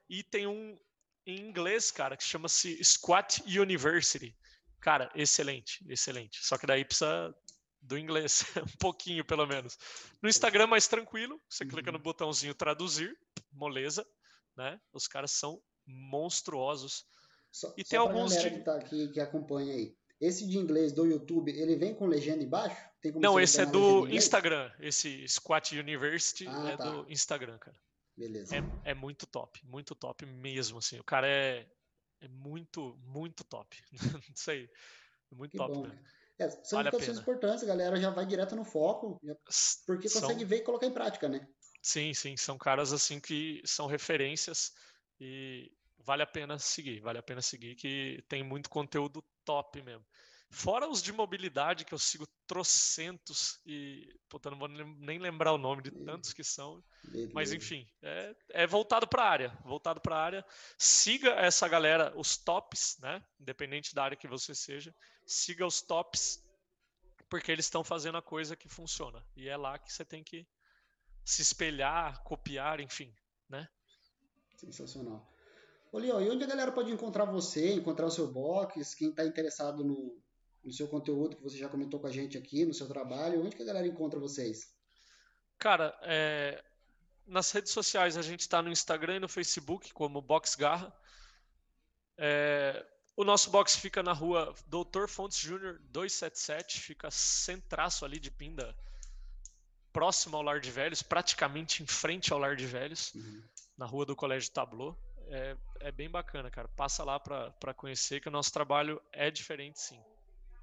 E 0.09 0.23
tem 0.23 0.47
um 0.47 0.79
em 1.27 1.39
inglês, 1.39 1.91
cara, 1.91 2.17
que 2.17 2.25
chama-se 2.25 2.83
Squat 2.83 3.43
University. 3.47 4.35
Cara, 4.81 5.11
excelente, 5.15 5.85
excelente. 5.89 6.45
Só 6.45 6.57
que 6.57 6.67
daí 6.67 6.85
precisa 6.85 7.35
do 7.85 7.99
inglês, 7.99 8.45
um 8.59 8.77
pouquinho 8.79 9.25
pelo 9.25 9.47
menos. 9.47 9.79
No 10.23 10.29
Instagram 10.29 10.67
mais 10.67 10.89
tranquilo, 10.89 11.41
você 11.49 11.65
clica 11.65 11.93
no 11.93 11.99
uhum. 11.99 12.03
botãozinho 12.03 12.55
traduzir, 12.55 13.17
moleza, 13.53 14.07
né? 14.57 14.81
Os 14.93 15.07
caras 15.07 15.33
são 15.33 15.61
monstruosos 15.87 17.07
só, 17.53 17.73
e 17.77 17.85
tem 17.85 17.99
alguns 17.99 18.37
de... 18.37 18.51
que, 18.51 18.59
tá 18.61 18.75
aqui, 18.75 19.09
que 19.09 19.21
acompanha 19.21 19.75
aí. 19.75 19.97
Esse 20.21 20.47
de 20.47 20.59
inglês 20.59 20.93
do 20.93 21.05
YouTube, 21.05 21.53
ele 21.53 21.77
vem 21.77 21.95
com 21.95 22.07
legenda 22.07 22.43
embaixo? 22.43 22.77
Não, 23.17 23.39
esse 23.39 23.61
é 23.61 23.67
do 23.67 24.09
Instagram. 24.09 24.73
Esse 24.81 25.27
Squat 25.29 25.79
University 25.79 26.49
ah, 26.49 26.71
é 26.71 26.77
tá. 26.77 26.91
do 26.91 27.13
Instagram, 27.13 27.59
cara. 27.59 27.77
Beleza. 28.17 28.57
É, 28.57 28.91
é, 28.91 28.95
muito 28.95 29.27
top, 29.27 29.61
muito 29.67 29.95
top 29.95 30.25
mesmo, 30.25 30.79
assim. 30.79 30.99
O 30.99 31.05
cara 31.05 31.29
é, 31.29 31.69
é 32.21 32.29
muito, 32.29 32.97
muito 33.03 33.45
top. 33.45 33.77
Isso 34.35 34.51
aí. 34.51 34.69
É 35.31 35.35
muito 35.35 35.51
que 35.51 35.59
top 35.59 35.75
bom, 35.75 35.83
mesmo. 35.83 35.99
É, 36.39 36.51
são 36.51 36.79
vale 36.79 36.89
educações 36.89 37.19
importantes, 37.19 37.63
a 37.63 37.67
galera 37.67 38.01
já 38.01 38.11
vai 38.11 38.27
direto 38.27 38.57
no 38.57 38.65
foco, 38.65 39.21
porque 39.87 40.09
consegue 40.09 40.41
são... 40.41 40.49
ver 40.49 40.57
e 40.57 40.63
colocar 40.63 40.87
em 40.87 40.93
prática, 40.93 41.29
né? 41.29 41.47
Sim, 41.81 42.13
sim, 42.13 42.37
são 42.37 42.59
caras 42.59 42.93
assim 42.93 43.21
que 43.21 43.63
são 43.65 43.87
referências 43.87 44.73
e 45.21 45.71
vale 45.99 46.23
a 46.23 46.27
pena 46.27 46.59
seguir, 46.59 47.01
vale 47.01 47.19
a 47.19 47.23
pena 47.23 47.41
seguir 47.41 47.77
que 47.77 48.25
tem 48.29 48.43
muito 48.43 48.69
conteúdo 48.69 49.25
top 49.45 49.83
mesmo. 49.83 50.05
Fora 50.51 50.89
os 50.89 51.03
de 51.03 51.13
mobilidade, 51.13 51.85
que 51.85 51.93
eu 51.93 51.99
sigo 51.99 52.27
trocentos 52.47 53.61
e, 53.67 54.09
puta, 54.29 54.51
não 54.51 54.59
vou 54.59 54.69
nem 54.69 55.19
lembrar 55.19 55.53
o 55.53 55.59
nome 55.59 55.83
de 55.83 55.91
tantos 55.91 56.33
que 56.33 56.45
são, 56.45 56.83
mas 57.33 57.53
enfim, 57.53 57.87
é, 58.03 58.37
é 58.51 58.67
voltado 58.67 59.09
para 59.09 59.25
a 59.25 59.29
área, 59.29 59.59
voltado 59.65 60.01
para 60.01 60.17
a 60.17 60.23
área. 60.23 60.47
Siga 60.79 61.31
essa 61.31 61.67
galera, 61.67 62.13
os 62.17 62.37
tops, 62.37 62.97
né? 63.01 63.23
Independente 63.41 63.95
da 63.95 64.05
área 64.05 64.17
que 64.17 64.29
você 64.29 64.55
seja, 64.55 64.95
siga 65.27 65.67
os 65.67 65.81
tops, 65.81 66.43
porque 67.29 67.51
eles 67.51 67.67
estão 67.67 67.83
fazendo 67.83 68.19
a 68.19 68.23
coisa 68.23 68.57
que 68.57 68.69
funciona. 68.69 69.25
E 69.37 69.49
é 69.49 69.57
lá 69.57 69.79
que 69.79 69.93
você 69.93 70.05
tem 70.05 70.23
que 70.23 70.47
se 71.25 71.43
espelhar, 71.43 72.23
copiar, 72.23 72.81
enfim, 72.81 73.15
né? 73.49 73.69
Sensacional. 74.57 75.27
Ô, 75.91 75.99
Leon, 75.99 76.21
e 76.21 76.31
onde 76.31 76.45
a 76.45 76.47
galera 76.47 76.73
pode 76.73 76.91
encontrar 76.91 77.25
você, 77.25 77.73
encontrar 77.73 78.07
o 78.07 78.11
seu 78.11 78.31
box, 78.31 78.95
quem 78.95 79.11
está 79.11 79.25
interessado 79.25 79.85
no, 79.85 80.21
no 80.63 80.73
seu 80.73 80.89
conteúdo 80.89 81.37
que 81.37 81.43
você 81.43 81.57
já 81.57 81.69
comentou 81.69 82.01
com 82.01 82.07
a 82.07 82.13
gente 82.13 82.37
aqui, 82.37 82.65
no 82.65 82.75
seu 82.75 82.89
trabalho, 82.89 83.45
onde 83.45 83.55
que 83.55 83.63
a 83.63 83.67
galera 83.67 83.87
encontra 83.87 84.19
vocês? 84.19 84.75
Cara, 85.59 85.97
é, 86.03 86.63
nas 87.27 87.51
redes 87.53 87.73
sociais 87.73 88.17
a 88.17 88.23
gente 88.23 88.41
está 88.41 88.61
no 88.61 88.71
Instagram 88.71 89.17
e 89.17 89.21
no 89.21 89.29
Facebook 89.29 89.93
como 89.93 90.21
Box 90.21 90.57
Garra. 90.57 90.93
É, 92.19 92.85
o 93.17 93.25
nosso 93.25 93.51
box 93.51 93.77
fica 93.77 94.03
na 94.03 94.13
rua 94.13 94.55
Doutor 94.67 95.09
Fontes 95.09 95.39
Júnior 95.39 95.79
277, 95.91 96.81
fica 96.81 97.11
sem 97.11 97.61
traço 97.61 98.05
ali 98.05 98.19
de 98.19 98.31
Pinda, 98.31 98.77
próximo 99.93 100.37
ao 100.37 100.43
Lar 100.43 100.61
de 100.61 100.71
Velhos, 100.71 101.03
praticamente 101.03 101.83
em 101.83 101.87
frente 101.87 102.33
ao 102.33 102.39
Lar 102.39 102.57
de 102.57 102.67
Velhos, 102.67 103.15
uhum. 103.15 103.43
na 103.77 103.87
rua 103.87 104.05
do 104.05 104.17
Colégio 104.17 104.51
Tablô 104.51 104.97
é, 105.29 105.57
é 105.81 105.93
bem 105.93 106.11
bacana, 106.11 106.51
cara. 106.51 106.69
Passa 106.69 107.05
lá 107.05 107.19
para 107.19 107.75
conhecer 107.75 108.21
que 108.21 108.29
o 108.29 108.33
nosso 108.33 108.53
trabalho 108.53 109.01
é 109.13 109.31
diferente, 109.31 109.81
sim. 109.81 110.01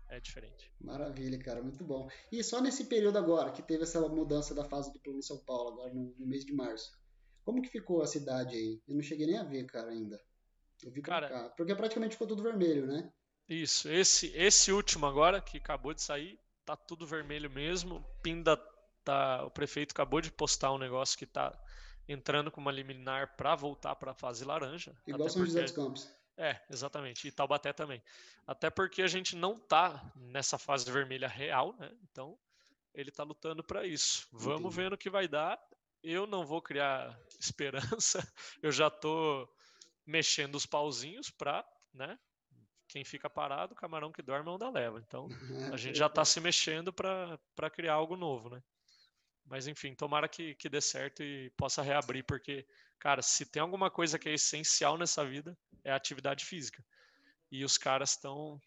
É 0.09 0.19
diferente. 0.19 0.71
Maravilha, 0.79 1.39
cara, 1.39 1.61
muito 1.61 1.83
bom. 1.85 2.09
E 2.31 2.43
só 2.43 2.59
nesse 2.61 2.85
período 2.85 3.17
agora, 3.17 3.51
que 3.51 3.61
teve 3.61 3.83
essa 3.83 4.01
mudança 4.09 4.53
da 4.53 4.65
fase 4.65 4.91
do 4.91 4.99
plano 4.99 5.23
São 5.23 5.37
Paulo, 5.37 5.69
agora 5.69 5.93
no, 5.93 6.13
no, 6.17 6.27
mês 6.27 6.43
de 6.43 6.53
março. 6.53 6.91
Como 7.45 7.61
que 7.61 7.69
ficou 7.69 8.01
a 8.01 8.07
cidade 8.07 8.55
aí? 8.55 8.81
Eu 8.87 8.95
não 8.95 9.01
cheguei 9.01 9.25
nem 9.25 9.37
a 9.37 9.43
ver, 9.43 9.65
cara, 9.65 9.89
ainda. 9.89 10.21
Eu 10.83 10.91
vi 10.91 11.01
cara, 11.01 11.29
cá, 11.29 11.49
porque 11.55 11.75
praticamente 11.75 12.13
ficou 12.13 12.27
tudo 12.27 12.43
vermelho, 12.43 12.87
né? 12.87 13.11
Isso, 13.47 13.89
esse, 13.89 14.27
esse 14.35 14.71
último 14.71 15.05
agora, 15.05 15.41
que 15.41 15.57
acabou 15.57 15.93
de 15.93 16.01
sair, 16.01 16.39
tá 16.65 16.75
tudo 16.75 17.05
vermelho 17.05 17.49
mesmo. 17.49 18.05
Pinda 18.23 18.57
tá. 19.03 19.43
O 19.43 19.51
prefeito 19.51 19.91
acabou 19.91 20.21
de 20.21 20.31
postar 20.31 20.71
um 20.71 20.77
negócio 20.77 21.17
que 21.17 21.25
tá 21.25 21.51
entrando 22.07 22.51
com 22.51 22.61
uma 22.61 22.71
liminar 22.71 23.35
para 23.35 23.55
voltar 23.55 23.95
para 23.95 24.11
a 24.11 24.15
fase 24.15 24.45
laranja. 24.45 24.95
Igual 25.05 25.29
São 25.29 25.45
José 25.45 25.63
dos 25.63 25.71
Campos. 25.71 26.09
É, 26.37 26.59
exatamente. 26.69 27.27
E 27.27 27.31
Taubaté 27.31 27.73
também. 27.73 28.01
Até 28.47 28.69
porque 28.69 29.01
a 29.01 29.07
gente 29.07 29.35
não 29.35 29.59
tá 29.59 30.11
nessa 30.15 30.57
fase 30.57 30.89
vermelha 30.91 31.27
real, 31.27 31.75
né? 31.77 31.91
Então, 32.03 32.37
ele 32.93 33.09
está 33.09 33.23
lutando 33.23 33.63
para 33.63 33.85
isso. 33.85 34.27
Vamos 34.31 34.61
Entendi. 34.61 34.75
ver 34.75 34.89
no 34.91 34.97
que 34.97 35.09
vai 35.09 35.27
dar. 35.27 35.59
Eu 36.03 36.25
não 36.25 36.45
vou 36.45 36.61
criar 36.61 37.17
esperança. 37.39 38.25
Eu 38.61 38.71
já 38.71 38.89
tô 38.89 39.47
mexendo 40.05 40.55
os 40.55 40.65
pauzinhos 40.65 41.29
para, 41.29 41.65
né? 41.93 42.17
Quem 42.87 43.05
fica 43.05 43.29
parado, 43.29 43.73
camarão 43.73 44.11
que 44.11 44.21
dorme, 44.21 44.49
onda 44.49 44.69
leva. 44.69 44.99
Então, 44.99 45.29
a 45.71 45.77
gente 45.77 45.97
já 45.97 46.07
está 46.07 46.25
se 46.25 46.39
mexendo 46.41 46.91
para 46.91 47.69
criar 47.71 47.93
algo 47.93 48.17
novo, 48.17 48.49
né? 48.49 48.61
Mas 49.45 49.67
enfim, 49.67 49.95
tomara 49.95 50.27
que, 50.27 50.55
que 50.55 50.69
dê 50.69 50.81
certo 50.81 51.23
e 51.23 51.49
possa 51.57 51.81
reabrir, 51.81 52.23
porque, 52.23 52.65
cara, 52.99 53.21
se 53.21 53.45
tem 53.45 53.61
alguma 53.61 53.89
coisa 53.89 54.19
que 54.19 54.29
é 54.29 54.33
essencial 54.33 54.97
nessa 54.97 55.25
vida, 55.25 55.57
é 55.83 55.91
a 55.91 55.95
atividade 55.95 56.45
física. 56.45 56.83
E 57.51 57.63
os 57.65 57.77
caras 57.77 58.11
estão 58.11 58.61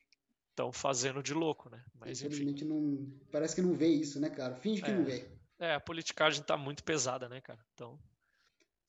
estão 0.55 0.72
fazendo 0.72 1.22
de 1.22 1.35
louco, 1.35 1.68
né? 1.68 1.85
Mas 1.95 2.22
Infelizmente 2.22 2.64
enfim. 2.64 2.72
não. 2.72 3.20
Parece 3.30 3.57
que 3.57 3.62
não 3.62 3.74
vê 3.74 3.89
isso, 3.89 4.20
né, 4.20 4.30
cara? 4.30 4.55
Finge 4.55 4.80
que 4.80 4.91
é, 4.91 4.95
não 4.95 5.05
vê. 5.05 5.28
É, 5.59 5.74
a 5.74 5.80
politicagem 5.80 6.43
tá 6.45 6.57
muito 6.57 6.85
pesada, 6.85 7.28
né, 7.28 7.41
cara? 7.41 7.64
Então, 7.74 7.99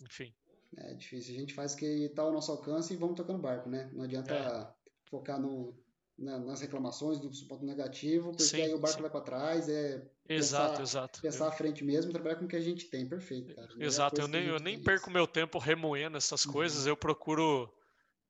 enfim. 0.01 0.33
É 0.77 0.93
difícil. 0.93 1.35
A 1.35 1.39
gente 1.39 1.53
faz 1.53 1.73
o 1.73 1.77
que 1.77 2.09
tá 2.09 2.21
ao 2.21 2.31
nosso 2.31 2.51
alcance 2.51 2.93
e 2.93 2.97
vamos 2.97 3.15
tocando 3.15 3.39
barco, 3.39 3.69
né? 3.69 3.89
Não 3.93 4.03
adianta 4.03 4.33
é. 4.33 4.67
focar 5.05 5.39
no, 5.39 5.73
na, 6.17 6.37
nas 6.39 6.61
reclamações 6.61 7.19
do 7.19 7.29
ponto 7.47 7.65
negativo, 7.65 8.31
porque 8.31 8.43
sim, 8.43 8.61
aí 8.61 8.73
o 8.73 8.79
barco 8.79 8.97
sim. 8.97 9.01
vai 9.01 9.11
para 9.11 9.21
trás, 9.21 9.69
é 9.69 10.05
exato, 10.27 10.79
pensar, 10.79 10.81
exato. 10.81 11.21
pensar 11.21 11.45
eu... 11.45 11.49
à 11.49 11.51
frente 11.51 11.83
mesmo, 11.83 12.11
trabalhar 12.11 12.35
com 12.37 12.45
o 12.45 12.47
que 12.47 12.55
a 12.55 12.61
gente 12.61 12.85
tem, 12.85 13.07
perfeito, 13.07 13.55
cara. 13.55 13.69
Exato, 13.77 14.21
eu 14.21 14.27
nem, 14.27 14.45
eu 14.45 14.59
nem 14.59 14.81
perco 14.81 15.09
meu 15.09 15.27
tempo 15.27 15.59
remoendo 15.59 16.17
essas 16.17 16.45
uhum. 16.45 16.53
coisas, 16.53 16.85
eu 16.85 16.97
procuro 16.97 17.71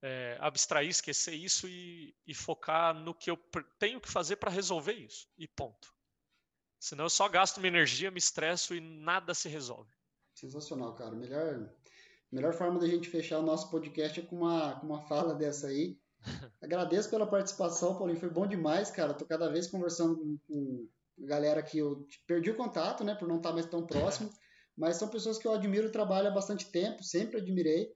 é, 0.02 0.38
abstrair, 0.40 0.90
esquecer 0.90 1.34
isso 1.34 1.68
e, 1.68 2.16
e, 2.26 2.34
focar 2.34 2.94
no 2.94 3.14
que 3.14 3.30
eu 3.30 3.38
tenho 3.80 4.00
que 4.00 4.10
fazer 4.10 4.36
para 4.36 4.52
resolver 4.52 4.94
isso, 4.94 5.28
e 5.38 5.48
ponto. 5.48 5.94
Senão 6.80 7.06
eu 7.06 7.10
só 7.10 7.28
gasto 7.28 7.60
minha 7.60 7.70
energia, 7.70 8.12
me 8.12 8.20
estresso 8.20 8.76
e 8.76 8.80
nada 8.80 9.34
se 9.34 9.50
resolve. 9.50 9.92
Sensacional, 10.36 10.94
cara. 10.94 11.16
Melhor, 11.16 11.72
melhor 12.32 12.54
forma 12.54 12.80
da 12.80 12.88
gente 12.88 13.10
fechar 13.10 13.40
o 13.40 13.46
nosso 13.46 13.70
podcast 13.70 14.20
é 14.20 14.24
com 14.24 14.38
uma, 14.38 14.80
com 14.80 14.88
uma 14.88 15.02
fala 15.02 15.34
dessa 15.34 15.68
aí. 15.68 15.98
Agradeço 16.62 17.10
pela 17.10 17.28
participação, 17.28 17.96
Paulinho. 17.96 18.20
Foi 18.20 18.30
bom 18.30 18.48
demais, 18.48 18.90
cara. 18.92 19.14
Tô 19.14 19.26
cada 19.26 19.50
vez 19.50 19.68
conversando 19.68 20.18
com, 20.18 20.38
com 20.48 20.90
galera 21.20 21.62
que 21.62 21.78
eu 21.78 22.08
perdi 22.28 22.52
o 22.52 22.58
contato, 22.58 23.04
né, 23.04 23.16
por 23.16 23.28
não 23.28 23.38
estar 23.38 23.54
mais 23.54 23.66
tão 23.66 23.86
próximo. 23.86 24.30
Mas 24.78 24.98
são 24.98 25.08
pessoas 25.08 25.38
que 25.38 25.48
eu 25.48 25.54
admiro 25.54 25.88
o 25.88 25.92
trabalho 25.92 26.28
há 26.28 26.32
bastante 26.32 26.70
tempo, 26.70 27.02
sempre 27.02 27.40
admirei. 27.40 27.94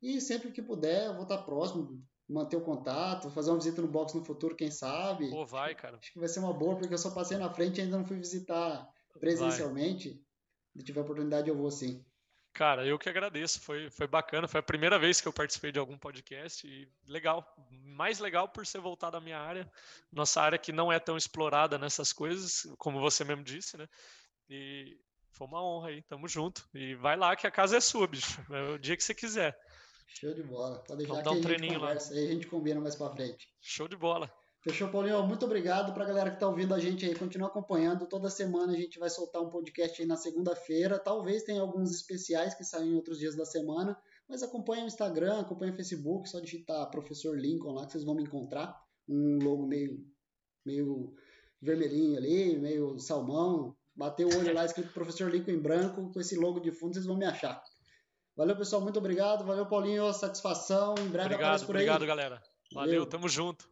E 0.00 0.20
sempre 0.20 0.50
que 0.50 0.62
puder, 0.62 1.06
eu 1.06 1.14
vou 1.14 1.24
estar 1.24 1.38
próximo, 1.38 2.02
manter 2.28 2.56
o 2.56 2.62
contato, 2.62 3.30
fazer 3.30 3.50
uma 3.50 3.58
visita 3.58 3.82
no 3.82 3.88
box 3.88 4.14
no 4.14 4.24
futuro, 4.24 4.56
quem 4.56 4.70
sabe. 4.70 5.30
Pô, 5.30 5.44
vai, 5.44 5.74
cara. 5.74 5.98
Acho 5.98 6.12
que 6.12 6.18
vai 6.18 6.28
ser 6.28 6.40
uma 6.40 6.52
boa, 6.52 6.76
porque 6.76 6.94
eu 6.94 6.98
só 6.98 7.10
passei 7.10 7.36
na 7.36 7.52
frente 7.52 7.78
e 7.78 7.82
ainda 7.82 7.98
não 7.98 8.06
fui 8.06 8.16
visitar 8.16 8.88
presencialmente. 9.20 10.10
Vai. 10.10 10.18
Se 10.78 10.84
tiver 10.84 11.02
oportunidade, 11.02 11.50
eu 11.50 11.56
vou 11.56 11.70
sim. 11.70 12.02
Cara, 12.52 12.86
eu 12.86 12.98
que 12.98 13.08
agradeço. 13.08 13.60
Foi, 13.60 13.90
foi 13.90 14.06
bacana. 14.06 14.46
Foi 14.46 14.60
a 14.60 14.62
primeira 14.62 14.98
vez 14.98 15.20
que 15.20 15.28
eu 15.28 15.32
participei 15.32 15.72
de 15.72 15.78
algum 15.78 15.96
podcast 15.96 16.66
e 16.66 16.86
legal. 17.06 17.46
Mais 17.70 18.18
legal 18.18 18.48
por 18.48 18.66
ser 18.66 18.80
voltado 18.80 19.16
à 19.16 19.20
minha 19.20 19.38
área. 19.38 19.70
Nossa 20.12 20.40
área 20.40 20.58
que 20.58 20.72
não 20.72 20.92
é 20.92 20.98
tão 20.98 21.16
explorada 21.16 21.78
nessas 21.78 22.12
coisas, 22.12 22.66
como 22.76 23.00
você 23.00 23.24
mesmo 23.24 23.42
disse, 23.42 23.76
né? 23.76 23.88
E 24.50 24.98
foi 25.30 25.46
uma 25.46 25.64
honra 25.64 25.88
aí. 25.88 26.02
Tamo 26.02 26.28
junto. 26.28 26.68
E 26.74 26.94
vai 26.94 27.16
lá 27.16 27.34
que 27.34 27.46
a 27.46 27.50
casa 27.50 27.76
é 27.76 27.80
sua, 27.80 28.06
bicho. 28.06 28.40
É 28.50 28.74
o 28.74 28.78
dia 28.78 28.96
que 28.96 29.04
você 29.04 29.14
quiser. 29.14 29.58
Show 30.06 30.34
de 30.34 30.42
bola. 30.42 30.78
Pode 30.80 30.98
deixar 30.98 31.14
Vamos 31.14 31.24
dar 31.24 31.30
um 31.32 31.40
treininho 31.40 31.80
lá. 31.80 31.92
Aí 31.92 32.28
a 32.28 32.32
gente 32.32 32.46
combina 32.46 32.80
mais 32.80 32.94
pra 32.94 33.08
frente. 33.10 33.48
Show 33.60 33.88
de 33.88 33.96
bola. 33.96 34.30
Fechou, 34.62 34.88
Paulinho? 34.88 35.26
Muito 35.26 35.44
obrigado 35.44 35.92
para 35.92 36.04
a 36.04 36.06
galera 36.06 36.30
que 36.30 36.36
está 36.36 36.46
ouvindo 36.46 36.72
a 36.72 36.78
gente 36.78 37.04
aí. 37.04 37.16
Continua 37.16 37.48
acompanhando. 37.48 38.06
Toda 38.06 38.30
semana 38.30 38.72
a 38.72 38.76
gente 38.76 38.96
vai 38.96 39.10
soltar 39.10 39.42
um 39.42 39.50
podcast 39.50 40.00
aí 40.00 40.06
na 40.06 40.16
segunda-feira. 40.16 41.00
Talvez 41.00 41.42
tenha 41.42 41.60
alguns 41.60 41.90
especiais 41.90 42.54
que 42.54 42.62
saem 42.62 42.92
em 42.92 42.94
outros 42.94 43.18
dias 43.18 43.34
da 43.34 43.44
semana. 43.44 43.98
Mas 44.28 44.40
acompanha 44.40 44.84
o 44.84 44.86
Instagram, 44.86 45.40
acompanha 45.40 45.72
o 45.72 45.74
Facebook. 45.74 46.28
Só 46.28 46.38
digitar 46.38 46.88
Professor 46.92 47.36
Lincoln 47.36 47.72
lá 47.72 47.86
que 47.86 47.92
vocês 47.92 48.04
vão 48.04 48.14
me 48.14 48.22
encontrar. 48.22 48.80
Um 49.08 49.40
logo 49.42 49.66
meio, 49.66 49.98
meio 50.64 51.12
vermelhinho 51.60 52.18
ali, 52.18 52.56
meio 52.56 53.00
salmão. 53.00 53.76
Bateu 53.96 54.28
o 54.28 54.38
olho 54.38 54.54
lá 54.54 54.64
escrito 54.64 54.92
Professor 54.92 55.28
Lincoln 55.28 55.50
em 55.50 55.60
branco. 55.60 56.12
Com 56.12 56.20
esse 56.20 56.36
logo 56.36 56.60
de 56.60 56.70
fundo 56.70 56.94
vocês 56.94 57.06
vão 57.06 57.18
me 57.18 57.24
achar. 57.24 57.60
Valeu, 58.36 58.56
pessoal. 58.56 58.80
Muito 58.80 59.00
obrigado. 59.00 59.44
Valeu, 59.44 59.66
Paulinho. 59.66 60.12
Satisfação. 60.12 60.94
Em 61.00 61.08
breve 61.08 61.34
obrigado, 61.34 61.42
aparece 61.42 61.66
por 61.66 61.76
aí. 61.76 61.82
Obrigado, 61.82 62.06
galera. 62.06 62.40
Valeu, 62.72 63.00
Valeu. 63.00 63.06
tamo 63.06 63.28
junto. 63.28 63.71